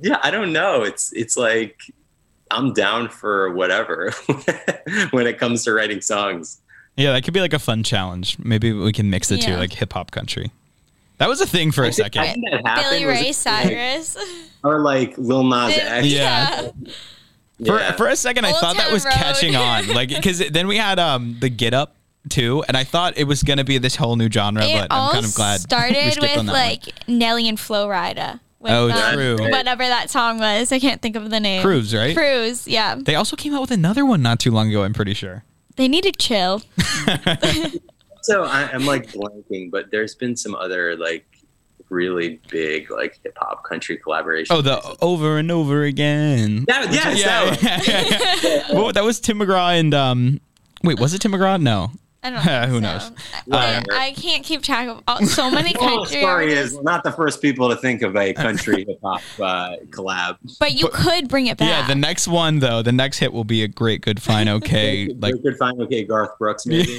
yeah, 0.00 0.18
I 0.22 0.30
don't 0.30 0.52
know. 0.52 0.82
It's 0.82 1.12
it's 1.12 1.36
like 1.36 1.80
I'm 2.50 2.72
down 2.72 3.08
for 3.08 3.52
whatever 3.52 4.12
when 5.10 5.26
it 5.26 5.38
comes 5.38 5.64
to 5.64 5.72
writing 5.72 6.00
songs. 6.00 6.60
Yeah, 6.96 7.12
that 7.12 7.24
could 7.24 7.34
be 7.34 7.40
like 7.40 7.52
a 7.52 7.58
fun 7.58 7.82
challenge. 7.82 8.38
Maybe 8.38 8.72
we 8.72 8.92
can 8.92 9.10
mix 9.10 9.28
the 9.28 9.36
two, 9.38 9.52
Yeah. 9.52 9.58
like 9.58 9.72
hip 9.72 9.92
hop 9.92 10.10
country. 10.10 10.50
That 11.18 11.28
was 11.28 11.40
a 11.40 11.46
thing 11.46 11.72
for 11.72 11.84
a 11.84 11.88
I 11.88 11.90
think- 11.90 12.16
I 12.16 12.26
second. 12.26 12.42
think 12.42 12.50
that 12.50 12.66
happened 12.66 12.86
Billy 12.90 13.06
was 13.06 13.14
Ray 13.20 13.26
like- 13.26 13.34
Cyrus. 13.34 14.16
or 14.64 14.80
like 14.80 15.14
Lil 15.18 15.44
Nas 15.44 15.76
X. 15.78 16.06
Yeah. 16.06 16.60
For 17.64 17.78
Yeah. 17.78 17.92
for 17.92 18.06
a 18.08 18.16
second, 18.16 18.44
I 18.44 18.50
Old 18.52 18.60
thought 18.60 18.76
that 18.76 18.84
Town 18.84 18.92
was 18.92 19.04
Road. 19.04 19.14
catching 19.14 19.56
on, 19.56 19.88
like 19.94 20.08
because 20.10 20.38
then 20.50 20.66
we 20.66 20.76
had 20.76 20.98
um 20.98 21.36
the 21.40 21.48
Get 21.48 21.72
Up 21.74 21.96
too, 22.28 22.62
and 22.68 22.76
I 22.76 22.84
thought 22.84 23.16
it 23.16 23.24
was 23.24 23.42
gonna 23.42 23.64
be 23.64 23.78
this 23.78 23.96
whole 23.96 24.16
new 24.16 24.30
genre, 24.30 24.62
it 24.64 24.74
but 24.78 24.90
all 24.90 25.08
I'm 25.08 25.12
kind 25.14 25.24
of 25.26 25.34
glad 25.34 25.54
we 25.60 25.62
started 25.62 26.12
skipped 26.12 26.20
with 26.22 26.38
on 26.38 26.46
that 26.46 26.52
one. 26.52 26.60
like 26.60 27.08
Nelly 27.08 27.48
and 27.48 27.58
Flo 27.58 27.88
Rida. 27.88 28.40
With, 28.58 28.72
Oh, 28.72 28.90
um, 28.90 29.14
true. 29.14 29.36
Whatever 29.50 29.86
that 29.86 30.10
song 30.10 30.38
was, 30.38 30.72
I 30.72 30.78
can't 30.80 31.00
think 31.00 31.14
of 31.14 31.30
the 31.30 31.38
name. 31.40 31.62
Cruise, 31.62 31.94
right? 31.94 32.16
Cruise, 32.16 32.66
yeah. 32.66 32.96
They 32.98 33.14
also 33.14 33.36
came 33.36 33.54
out 33.54 33.60
with 33.60 33.70
another 33.70 34.04
one 34.04 34.22
not 34.22 34.40
too 34.40 34.50
long 34.50 34.68
ago. 34.70 34.82
I'm 34.82 34.92
pretty 34.94 35.14
sure. 35.14 35.44
They 35.76 35.88
need 35.88 36.04
to 36.04 36.12
chill. 36.12 36.62
So 38.26 38.42
I, 38.42 38.68
I'm 38.72 38.84
like 38.84 39.12
blanking, 39.12 39.70
but 39.70 39.92
there's 39.92 40.16
been 40.16 40.34
some 40.34 40.56
other 40.56 40.96
like 40.96 41.24
really 41.90 42.40
big 42.48 42.90
like 42.90 43.20
hip 43.22 43.38
hop 43.40 43.62
country 43.62 44.00
collaborations. 44.04 44.48
Oh, 44.50 44.62
the 44.62 44.96
over 45.00 45.38
and 45.38 45.48
over 45.52 45.84
again. 45.84 46.64
Yeah, 46.68 46.90
yes, 46.90 47.20
yeah, 47.20 47.54
that 47.54 47.62
yeah, 47.62 47.82
yeah, 47.86 48.66
yeah. 48.68 48.72
well, 48.72 48.92
that 48.92 49.04
was 49.04 49.20
Tim 49.20 49.38
McGraw 49.38 49.78
and 49.78 49.94
um. 49.94 50.40
Wait, 50.82 50.98
was 50.98 51.14
it 51.14 51.20
Tim 51.20 51.30
McGraw? 51.30 51.62
No. 51.62 51.92
I 52.26 52.30
don't 52.30 52.44
know. 52.46 52.66
Who 52.74 52.80
knows? 52.80 53.10
I, 53.50 53.76
Um, 53.76 53.84
I 53.92 54.12
can't 54.12 54.42
keep 54.44 54.62
track 54.62 54.88
of 54.88 55.02
all, 55.06 55.22
so 55.26 55.50
many 55.50 55.74
Well, 55.78 55.98
country 55.98 56.20
story 56.20 56.24
artists. 56.52 56.76
is 56.76 56.82
not 56.82 57.04
the 57.04 57.12
first 57.12 57.40
people 57.42 57.68
to 57.70 57.76
think 57.76 58.02
of 58.02 58.16
a 58.16 58.32
country 58.46 58.84
hip 58.86 58.98
hop 59.02 59.20
uh, 59.38 59.76
collab. 59.90 60.38
But 60.58 60.74
you 60.74 60.82
But- 60.84 60.92
could 60.92 61.28
bring 61.28 61.46
it 61.46 61.58
back. 61.58 61.68
Yeah, 61.68 61.86
the 61.86 61.94
next 61.94 62.28
one 62.28 62.58
though, 62.58 62.82
the 62.82 62.92
next 62.92 63.18
hit 63.18 63.32
will 63.32 63.44
be 63.44 63.62
a 63.62 63.68
great, 63.68 64.00
good, 64.02 64.20
fine, 64.20 64.48
okay. 64.56 65.08
like, 65.18 65.34
we 65.34 65.40
could 65.42 65.56
find 65.56 65.80
okay 65.82 66.04
Garth 66.04 66.38
Brooks 66.38 66.66
maybe. 66.66 66.98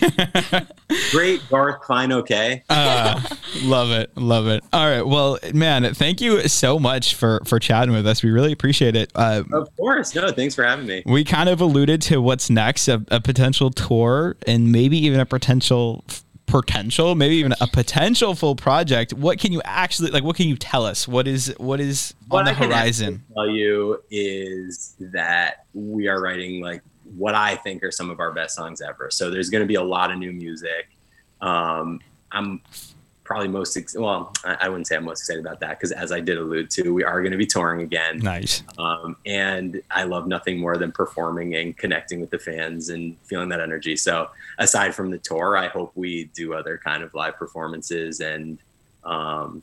Great 1.11 1.41
Garth 1.49 1.85
Fine 1.85 2.11
okay. 2.13 2.63
uh, 2.69 3.21
love 3.63 3.91
it, 3.91 4.15
love 4.17 4.47
it. 4.47 4.63
All 4.73 4.85
right, 4.89 5.05
well, 5.05 5.37
man, 5.53 5.93
thank 5.93 6.21
you 6.21 6.47
so 6.47 6.79
much 6.79 7.15
for 7.15 7.41
for 7.45 7.59
chatting 7.59 7.93
with 7.93 8.05
us. 8.07 8.23
We 8.23 8.29
really 8.31 8.51
appreciate 8.51 8.95
it. 8.95 9.11
Uh, 9.15 9.43
Of 9.51 9.75
course, 9.75 10.13
no, 10.15 10.31
thanks 10.31 10.55
for 10.55 10.63
having 10.63 10.85
me. 10.87 11.03
we 11.05 11.23
kind 11.23 11.49
of 11.49 11.61
alluded 11.61 12.01
to 12.03 12.21
what's 12.21 12.49
next, 12.49 12.87
a, 12.87 13.03
a 13.09 13.19
potential 13.19 13.69
tour, 13.71 14.35
and 14.47 14.71
maybe 14.71 14.97
even 15.05 15.16
a 15.19 15.25
potential 15.25 16.03
potential 16.45 17.13
maybe 17.13 17.35
even 17.35 17.53
a 17.59 17.67
potential 17.67 18.33
full 18.33 18.55
project 18.55 19.11
what 19.13 19.37
can 19.37 19.51
you 19.51 19.61
actually 19.65 20.09
like 20.11 20.23
what 20.23 20.37
can 20.37 20.47
you 20.47 20.55
tell 20.55 20.85
us 20.85 21.05
what 21.05 21.27
is 21.27 21.53
what 21.57 21.81
is 21.81 22.13
on 22.31 22.37
What 22.37 22.45
the 22.45 22.51
I 22.51 22.53
can 22.53 22.71
horizon 22.71 23.25
tell 23.33 23.49
you 23.49 24.01
is 24.09 24.95
that 24.99 25.65
we 25.73 26.07
are 26.07 26.21
writing 26.21 26.61
like 26.61 26.81
what 27.15 27.35
I 27.35 27.55
think 27.55 27.83
are 27.83 27.91
some 27.91 28.09
of 28.09 28.19
our 28.19 28.31
best 28.31 28.55
songs 28.55 28.81
ever. 28.81 29.09
So 29.11 29.29
there's 29.29 29.49
going 29.49 29.61
to 29.61 29.67
be 29.67 29.75
a 29.75 29.83
lot 29.83 30.11
of 30.11 30.17
new 30.17 30.31
music. 30.31 30.89
Um, 31.41 31.99
I'm 32.31 32.61
probably 33.27 33.49
most 33.49 33.75
ex- 33.75 33.95
well, 33.95 34.33
I, 34.45 34.57
I 34.61 34.69
wouldn't 34.69 34.87
say 34.87 34.95
I'm 34.95 35.03
most 35.03 35.19
excited 35.19 35.45
about 35.45 35.59
that 35.59 35.77
because 35.77 35.91
as 35.91 36.11
I 36.13 36.21
did 36.21 36.37
allude 36.37 36.71
to, 36.71 36.93
we 36.93 37.03
are 37.03 37.21
going 37.21 37.33
to 37.33 37.37
be 37.37 37.45
touring 37.45 37.81
again. 37.81 38.19
nice 38.19 38.63
Um, 38.79 39.17
and 39.25 39.81
I 39.91 40.03
love 40.03 40.27
nothing 40.27 40.57
more 40.57 40.77
than 40.77 40.93
performing 40.93 41.55
and 41.55 41.77
connecting 41.77 42.21
with 42.21 42.29
the 42.29 42.39
fans 42.39 42.89
and 42.89 43.19
feeling 43.23 43.49
that 43.49 43.59
energy. 43.59 43.97
So 43.97 44.29
aside 44.57 44.95
from 44.95 45.11
the 45.11 45.17
tour, 45.17 45.57
I 45.57 45.67
hope 45.67 45.91
we 45.93 46.25
do 46.33 46.53
other 46.53 46.79
kind 46.81 47.03
of 47.03 47.13
live 47.13 47.35
performances 47.35 48.21
and, 48.21 48.59
um, 49.03 49.61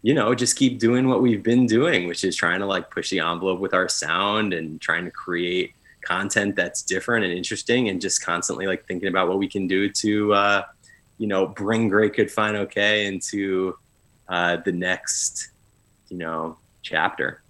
you 0.00 0.14
know, 0.14 0.34
just 0.34 0.56
keep 0.56 0.78
doing 0.78 1.06
what 1.06 1.20
we've 1.20 1.42
been 1.42 1.66
doing, 1.66 2.08
which 2.08 2.24
is 2.24 2.34
trying 2.34 2.60
to 2.60 2.66
like 2.66 2.90
push 2.90 3.10
the 3.10 3.20
envelope 3.20 3.60
with 3.60 3.74
our 3.74 3.88
sound 3.88 4.54
and 4.54 4.80
trying 4.80 5.04
to 5.04 5.10
create 5.10 5.74
content 6.02 6.56
that's 6.56 6.82
different 6.82 7.24
and 7.24 7.32
interesting 7.34 7.88
and 7.88 8.00
just 8.00 8.24
constantly 8.24 8.66
like 8.66 8.86
thinking 8.86 9.08
about 9.08 9.28
what 9.28 9.38
we 9.38 9.48
can 9.48 9.66
do 9.66 9.88
to 9.90 10.32
uh, 10.34 10.62
you 11.18 11.26
know 11.26 11.46
bring 11.46 11.88
great 11.88 12.14
good 12.14 12.30
fine 12.30 12.56
okay 12.56 13.06
into 13.06 13.76
uh, 14.28 14.56
the 14.64 14.72
next 14.72 15.50
you 16.08 16.16
know 16.16 16.56
chapter 16.82 17.40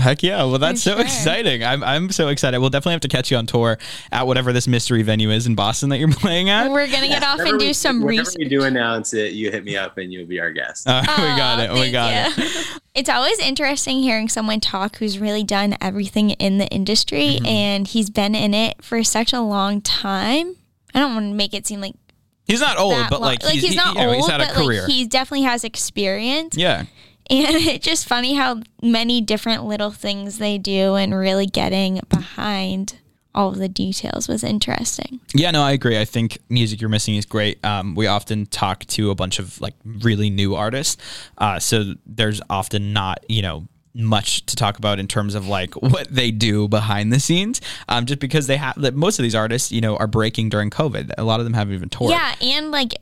Heck 0.00 0.22
yeah. 0.22 0.44
Well, 0.44 0.60
that's 0.60 0.84
For 0.84 0.90
so 0.90 0.98
exciting. 1.00 1.64
I'm, 1.64 1.82
I'm 1.82 2.12
so 2.12 2.28
excited. 2.28 2.60
We'll 2.60 2.70
definitely 2.70 2.92
have 2.92 3.00
to 3.00 3.08
catch 3.08 3.28
you 3.32 3.36
on 3.38 3.46
tour 3.46 3.76
at 4.12 4.24
whatever 4.24 4.52
this 4.52 4.68
mystery 4.68 5.02
venue 5.02 5.30
is 5.32 5.48
in 5.48 5.56
Boston 5.56 5.88
that 5.88 5.98
you're 5.98 6.06
playing 6.12 6.48
at. 6.48 6.70
We're 6.70 6.86
gonna 6.86 7.08
get 7.08 7.24
off 7.24 7.38
Whenever 7.38 7.56
and 7.56 7.58
do 7.58 7.66
we- 7.66 7.72
some 7.72 8.00
whenever 8.00 8.20
research. 8.20 8.36
you 8.40 8.48
do 8.48 8.62
announce 8.62 9.14
it 9.14 9.32
you 9.32 9.50
hit 9.50 9.64
me 9.64 9.76
up 9.76 9.98
and 9.98 10.12
you'll 10.12 10.28
be 10.28 10.38
our 10.38 10.52
guest 10.52 10.86
Uh, 10.88 11.02
we 11.08 11.24
got 11.24 11.58
it. 11.58 11.72
We 11.72 11.90
got 11.90 12.38
you. 12.38 12.44
it. 12.44 12.80
It's 12.94 13.08
always 13.08 13.40
interesting 13.40 13.98
hearing 14.00 14.28
someone 14.28 14.60
talk 14.60 14.98
who's 14.98 15.18
really 15.18 15.42
done 15.42 15.76
everything 15.80 16.30
in 16.30 16.58
the 16.58 16.68
industry 16.68 17.38
Mm-hmm. 17.38 17.46
and 17.46 17.88
he's 17.88 18.10
been 18.10 18.36
in 18.36 18.54
it 18.54 18.84
for 18.84 19.02
such 19.02 19.32
a 19.32 19.40
long 19.40 19.80
time. 19.80 20.54
I 20.94 21.00
don't 21.00 21.14
want 21.14 21.30
to 21.30 21.34
make 21.34 21.52
it 21.52 21.66
seem 21.66 21.80
like 21.80 21.94
He's 22.50 22.60
not 22.60 22.78
old, 22.78 23.06
but 23.10 23.20
long- 23.20 23.36
like, 23.42 23.42
he's, 23.42 23.62
he- 23.70 23.74
not 23.76 23.94
you 23.94 24.00
know, 24.00 24.06
old, 24.08 24.16
he's 24.16 24.26
had 24.28 24.40
a 24.40 24.46
but 24.46 24.54
career. 24.54 24.82
like 24.82 24.90
he 24.90 25.06
definitely 25.06 25.44
has 25.46 25.64
experience. 25.64 26.56
yeah. 26.56 26.84
And 27.32 27.46
it's 27.54 27.84
just 27.86 28.08
funny 28.08 28.34
how 28.34 28.60
many 28.82 29.20
different 29.20 29.64
little 29.64 29.92
things 29.92 30.38
they 30.38 30.58
do 30.58 30.96
and 30.96 31.14
really 31.14 31.46
getting 31.46 32.00
behind 32.08 32.98
all 33.36 33.50
of 33.50 33.58
the 33.58 33.68
details 33.68 34.26
was 34.26 34.42
interesting. 34.42 35.20
Yeah, 35.32 35.52
no, 35.52 35.62
I 35.62 35.70
agree. 35.70 35.96
I 35.96 36.04
think 36.04 36.38
music 36.48 36.80
you're 36.80 36.90
missing 36.90 37.14
is 37.14 37.24
great. 37.24 37.64
Um, 37.64 37.94
we 37.94 38.08
often 38.08 38.46
talk 38.46 38.84
to 38.86 39.10
a 39.12 39.14
bunch 39.14 39.38
of 39.38 39.60
like 39.60 39.74
really 39.84 40.28
new 40.28 40.56
artists, 40.56 41.00
uh, 41.38 41.60
so 41.60 41.94
there's 42.04 42.40
often 42.50 42.92
not 42.92 43.24
you 43.28 43.42
know 43.42 43.68
much 43.94 44.46
to 44.46 44.56
talk 44.56 44.78
about 44.78 44.98
in 44.98 45.08
terms 45.08 45.34
of 45.34 45.48
like 45.48 45.74
what 45.74 46.08
they 46.10 46.30
do 46.30 46.68
behind 46.68 47.12
the 47.12 47.20
scenes. 47.20 47.60
Um, 47.88 48.06
just 48.06 48.20
because 48.20 48.46
they 48.46 48.56
have 48.56 48.80
that 48.80 48.94
most 48.94 49.18
of 49.18 49.22
these 49.22 49.34
artists, 49.34 49.72
you 49.72 49.80
know, 49.80 49.96
are 49.96 50.06
breaking 50.06 50.48
during 50.48 50.70
COVID. 50.70 51.12
A 51.18 51.24
lot 51.24 51.40
of 51.40 51.44
them 51.44 51.54
haven't 51.54 51.74
even 51.74 51.88
toured. 51.88 52.12
Yeah, 52.12 52.34
and 52.40 52.70
like 52.70 52.94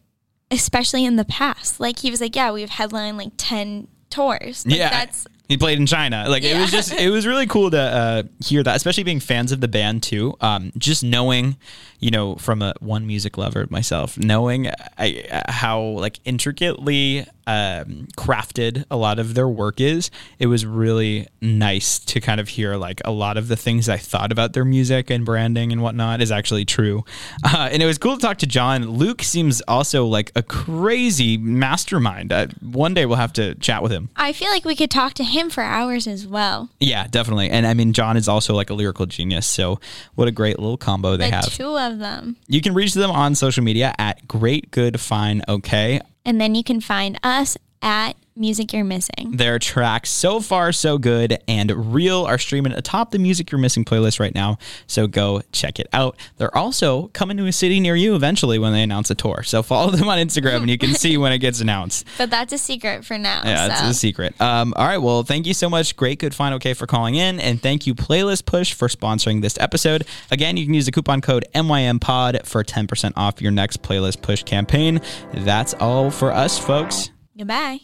especially 0.51 1.05
in 1.05 1.17
the 1.17 1.25
past. 1.25 1.81
Like 1.81 1.99
he 1.99 2.11
was 2.11 2.21
like, 2.21 2.35
Yeah, 2.35 2.53
we've 2.53 2.71
headlined 2.71 3.19
like 3.19 3.33
ten 3.37 3.89
tours. 4.11 4.67
Like, 4.67 4.77
yeah. 4.77 4.91
That's 4.91 5.27
he 5.49 5.57
played 5.57 5.79
in 5.79 5.87
China. 5.87 6.27
Like 6.29 6.43
it 6.43 6.59
was 6.59 6.71
just, 6.71 6.93
it 6.93 7.09
was 7.09 7.27
really 7.27 7.47
cool 7.47 7.71
to 7.71 7.81
uh, 7.81 8.23
hear 8.45 8.63
that, 8.63 8.77
especially 8.77 9.03
being 9.03 9.19
fans 9.19 9.51
of 9.51 9.63
the 9.63 9.69
band 9.69 10.03
too. 10.03 10.37
Um, 10.43 10.73
just 10.77 11.03
knowing, 11.03 11.57
you 12.01 12.11
know, 12.11 12.37
from 12.37 12.61
a 12.61 12.75
one 12.81 13.07
music 13.07 13.39
lover 13.39 13.67
myself, 13.71 14.19
knowing 14.19 14.71
I, 14.99 15.25
uh, 15.31 15.51
how 15.51 15.81
like 15.81 16.21
intricately 16.27 17.27
um, 17.49 18.07
crafted 18.17 18.85
a 18.91 18.97
lot 18.97 19.19
of 19.19 19.35
their 19.35 19.49
work 19.49 19.81
is, 19.81 20.11
it 20.39 20.47
was 20.47 20.67
really 20.67 21.27
nice 21.41 21.99
to 22.01 22.21
kind 22.21 22.41
of 22.41 22.49
hear 22.49 22.77
like 22.77 23.01
a 23.05 23.11
lot 23.11 23.37
of 23.39 23.49
the 23.49 23.57
things 23.57 23.89
I 23.89 23.97
thought 23.97 24.31
about 24.31 24.53
their 24.53 24.67
music 24.67 25.09
and 25.11 25.25
branding 25.25 25.73
and 25.73 25.83
whatnot 25.83 26.21
is 26.21 26.31
actually 26.31 26.65
true. 26.65 27.05
Uh, 27.51 27.69
and 27.73 27.83
it 27.83 27.87
was 27.87 27.97
cool 27.99 28.15
to 28.17 28.21
talk 28.21 28.37
to 28.39 28.47
Jon. 28.47 28.85
Luke 28.91 29.23
seems 29.23 29.63
also 29.63 30.05
like 30.05 30.31
a 30.37 30.43
crazy 30.43 31.39
mastermind. 31.39 32.31
Uh, 32.31 32.49
one 32.61 32.93
day 32.93 33.07
we'll 33.07 33.17
have 33.17 33.33
to 33.35 33.55
chat 33.55 33.83
with 33.83 33.91
him. 33.91 34.11
I 34.17 34.33
feel 34.33 34.51
like 34.51 34.67
we 34.67 34.77
could 34.77 34.91
talk 34.91 35.15
to 35.15 35.25
him 35.25 35.49
for 35.49 35.63
hours 35.63 36.07
as 36.07 36.27
well. 36.27 36.69
Yeah, 36.79 37.07
definitely. 37.07 37.49
And 37.49 37.67
I 37.67 37.73
mean, 37.73 37.95
Jon 37.95 38.17
is 38.19 38.29
also 38.29 38.55
like 38.55 38.69
a 38.69 38.75
lyrical 38.75 39.07
genius. 39.07 39.47
So 39.47 39.81
what 40.15 40.29
a 40.29 40.31
great 40.31 40.59
little 40.59 40.77
combo 40.77 41.17
they 41.17 41.31
the 41.31 41.37
have. 41.37 41.53
two 41.53 41.79
of 41.79 41.99
them. 41.99 42.37
You 42.49 42.61
can 42.61 42.75
reach 42.75 42.93
them 42.93 43.11
on 43.11 43.35
social 43.35 43.65
media 43.65 43.95
at 43.99 44.29
Great 44.29 44.71
Good 44.71 45.01
Fine 45.01 45.43
Okay. 45.49 46.01
And 46.29 46.39
then 46.39 46.55
you 46.55 46.63
can 46.63 46.83
find 46.83 47.19
us 47.23 47.57
at 47.81 48.13
Music 48.39 48.73
You're 48.73 48.85
Missing. 48.85 49.33
Their 49.33 49.59
tracks 49.59 50.11
So 50.11 50.41
Far 50.41 50.73
So 50.73 50.99
Good 50.99 51.43
and 51.49 51.95
Real 51.95 52.25
are 52.25 52.39
streaming 52.39 52.73
atop 52.73 53.11
the 53.11 53.19
Music 53.19 53.51
You're 53.51 53.61
Missing 53.61 53.85
playlist 53.85 54.21
right 54.21 54.35
now. 54.35 54.59
So 54.87 55.07
go 55.07 55.43
check 55.53 55.79
it 55.79 55.89
out. 55.93 56.17
They're 56.37 56.57
also 56.57 57.09
coming 57.09 57.37
to 57.39 57.47
a 57.47 57.53
city 57.53 57.81
near 57.81 57.97
you 57.97 58.15
eventually 58.15 58.59
when 58.59 58.73
they 58.73 58.83
announce 58.83 59.11
a 59.11 59.15
tour. 59.15 59.43
So 59.43 59.63
follow 59.63 59.91
them 59.91 60.09
on 60.09 60.19
Instagram 60.19 60.59
and 60.59 60.71
you 60.71 60.79
can 60.79 60.95
see 60.95 61.17
when 61.17 61.33
it 61.33 61.39
gets 61.39 61.61
announced. 61.61 62.07
But 62.19 62.31
that's 62.31 62.53
a 62.53 62.59
secret 62.59 63.05
for 63.05 63.17
now. 63.17 63.43
Yeah, 63.45 63.69
so. 63.69 63.73
it's 63.73 63.97
a 63.97 63.99
secret. 63.99 64.41
Um, 64.41 64.75
all 64.77 64.87
right. 64.87 64.99
Well, 64.99 65.23
thank 65.23 65.47
you 65.47 65.55
so 65.55 65.71
much. 65.71 65.97
Great, 65.97 66.19
good, 66.19 66.35
fine, 66.35 66.53
okay 66.55 66.75
for 66.75 66.87
calling 66.87 67.15
in. 67.15 67.39
And 67.39 67.63
thank 67.63 67.87
you, 67.87 67.95
Playlist 67.95 68.45
Push, 68.45 68.75
for 68.75 68.89
sponsoring 68.89 69.41
this 69.41 69.57
episode. 69.59 70.05
Again, 70.31 70.57
you 70.57 70.65
can 70.65 70.75
use 70.75 70.87
the 70.87 70.93
coupon 70.93 71.21
code 71.21 71.45
MYMPOD 71.55 72.45
for 72.45 72.65
10% 72.65 73.13
off 73.17 73.41
your 73.41 73.53
next 73.53 73.83
Playlist 73.83 74.21
Push 74.23 74.43
campaign. 74.45 75.01
That's 75.33 75.75
all 75.75 76.11
for 76.11 76.33
us, 76.33 76.59
folks. 76.59 77.11
Goodbye. 77.39 77.79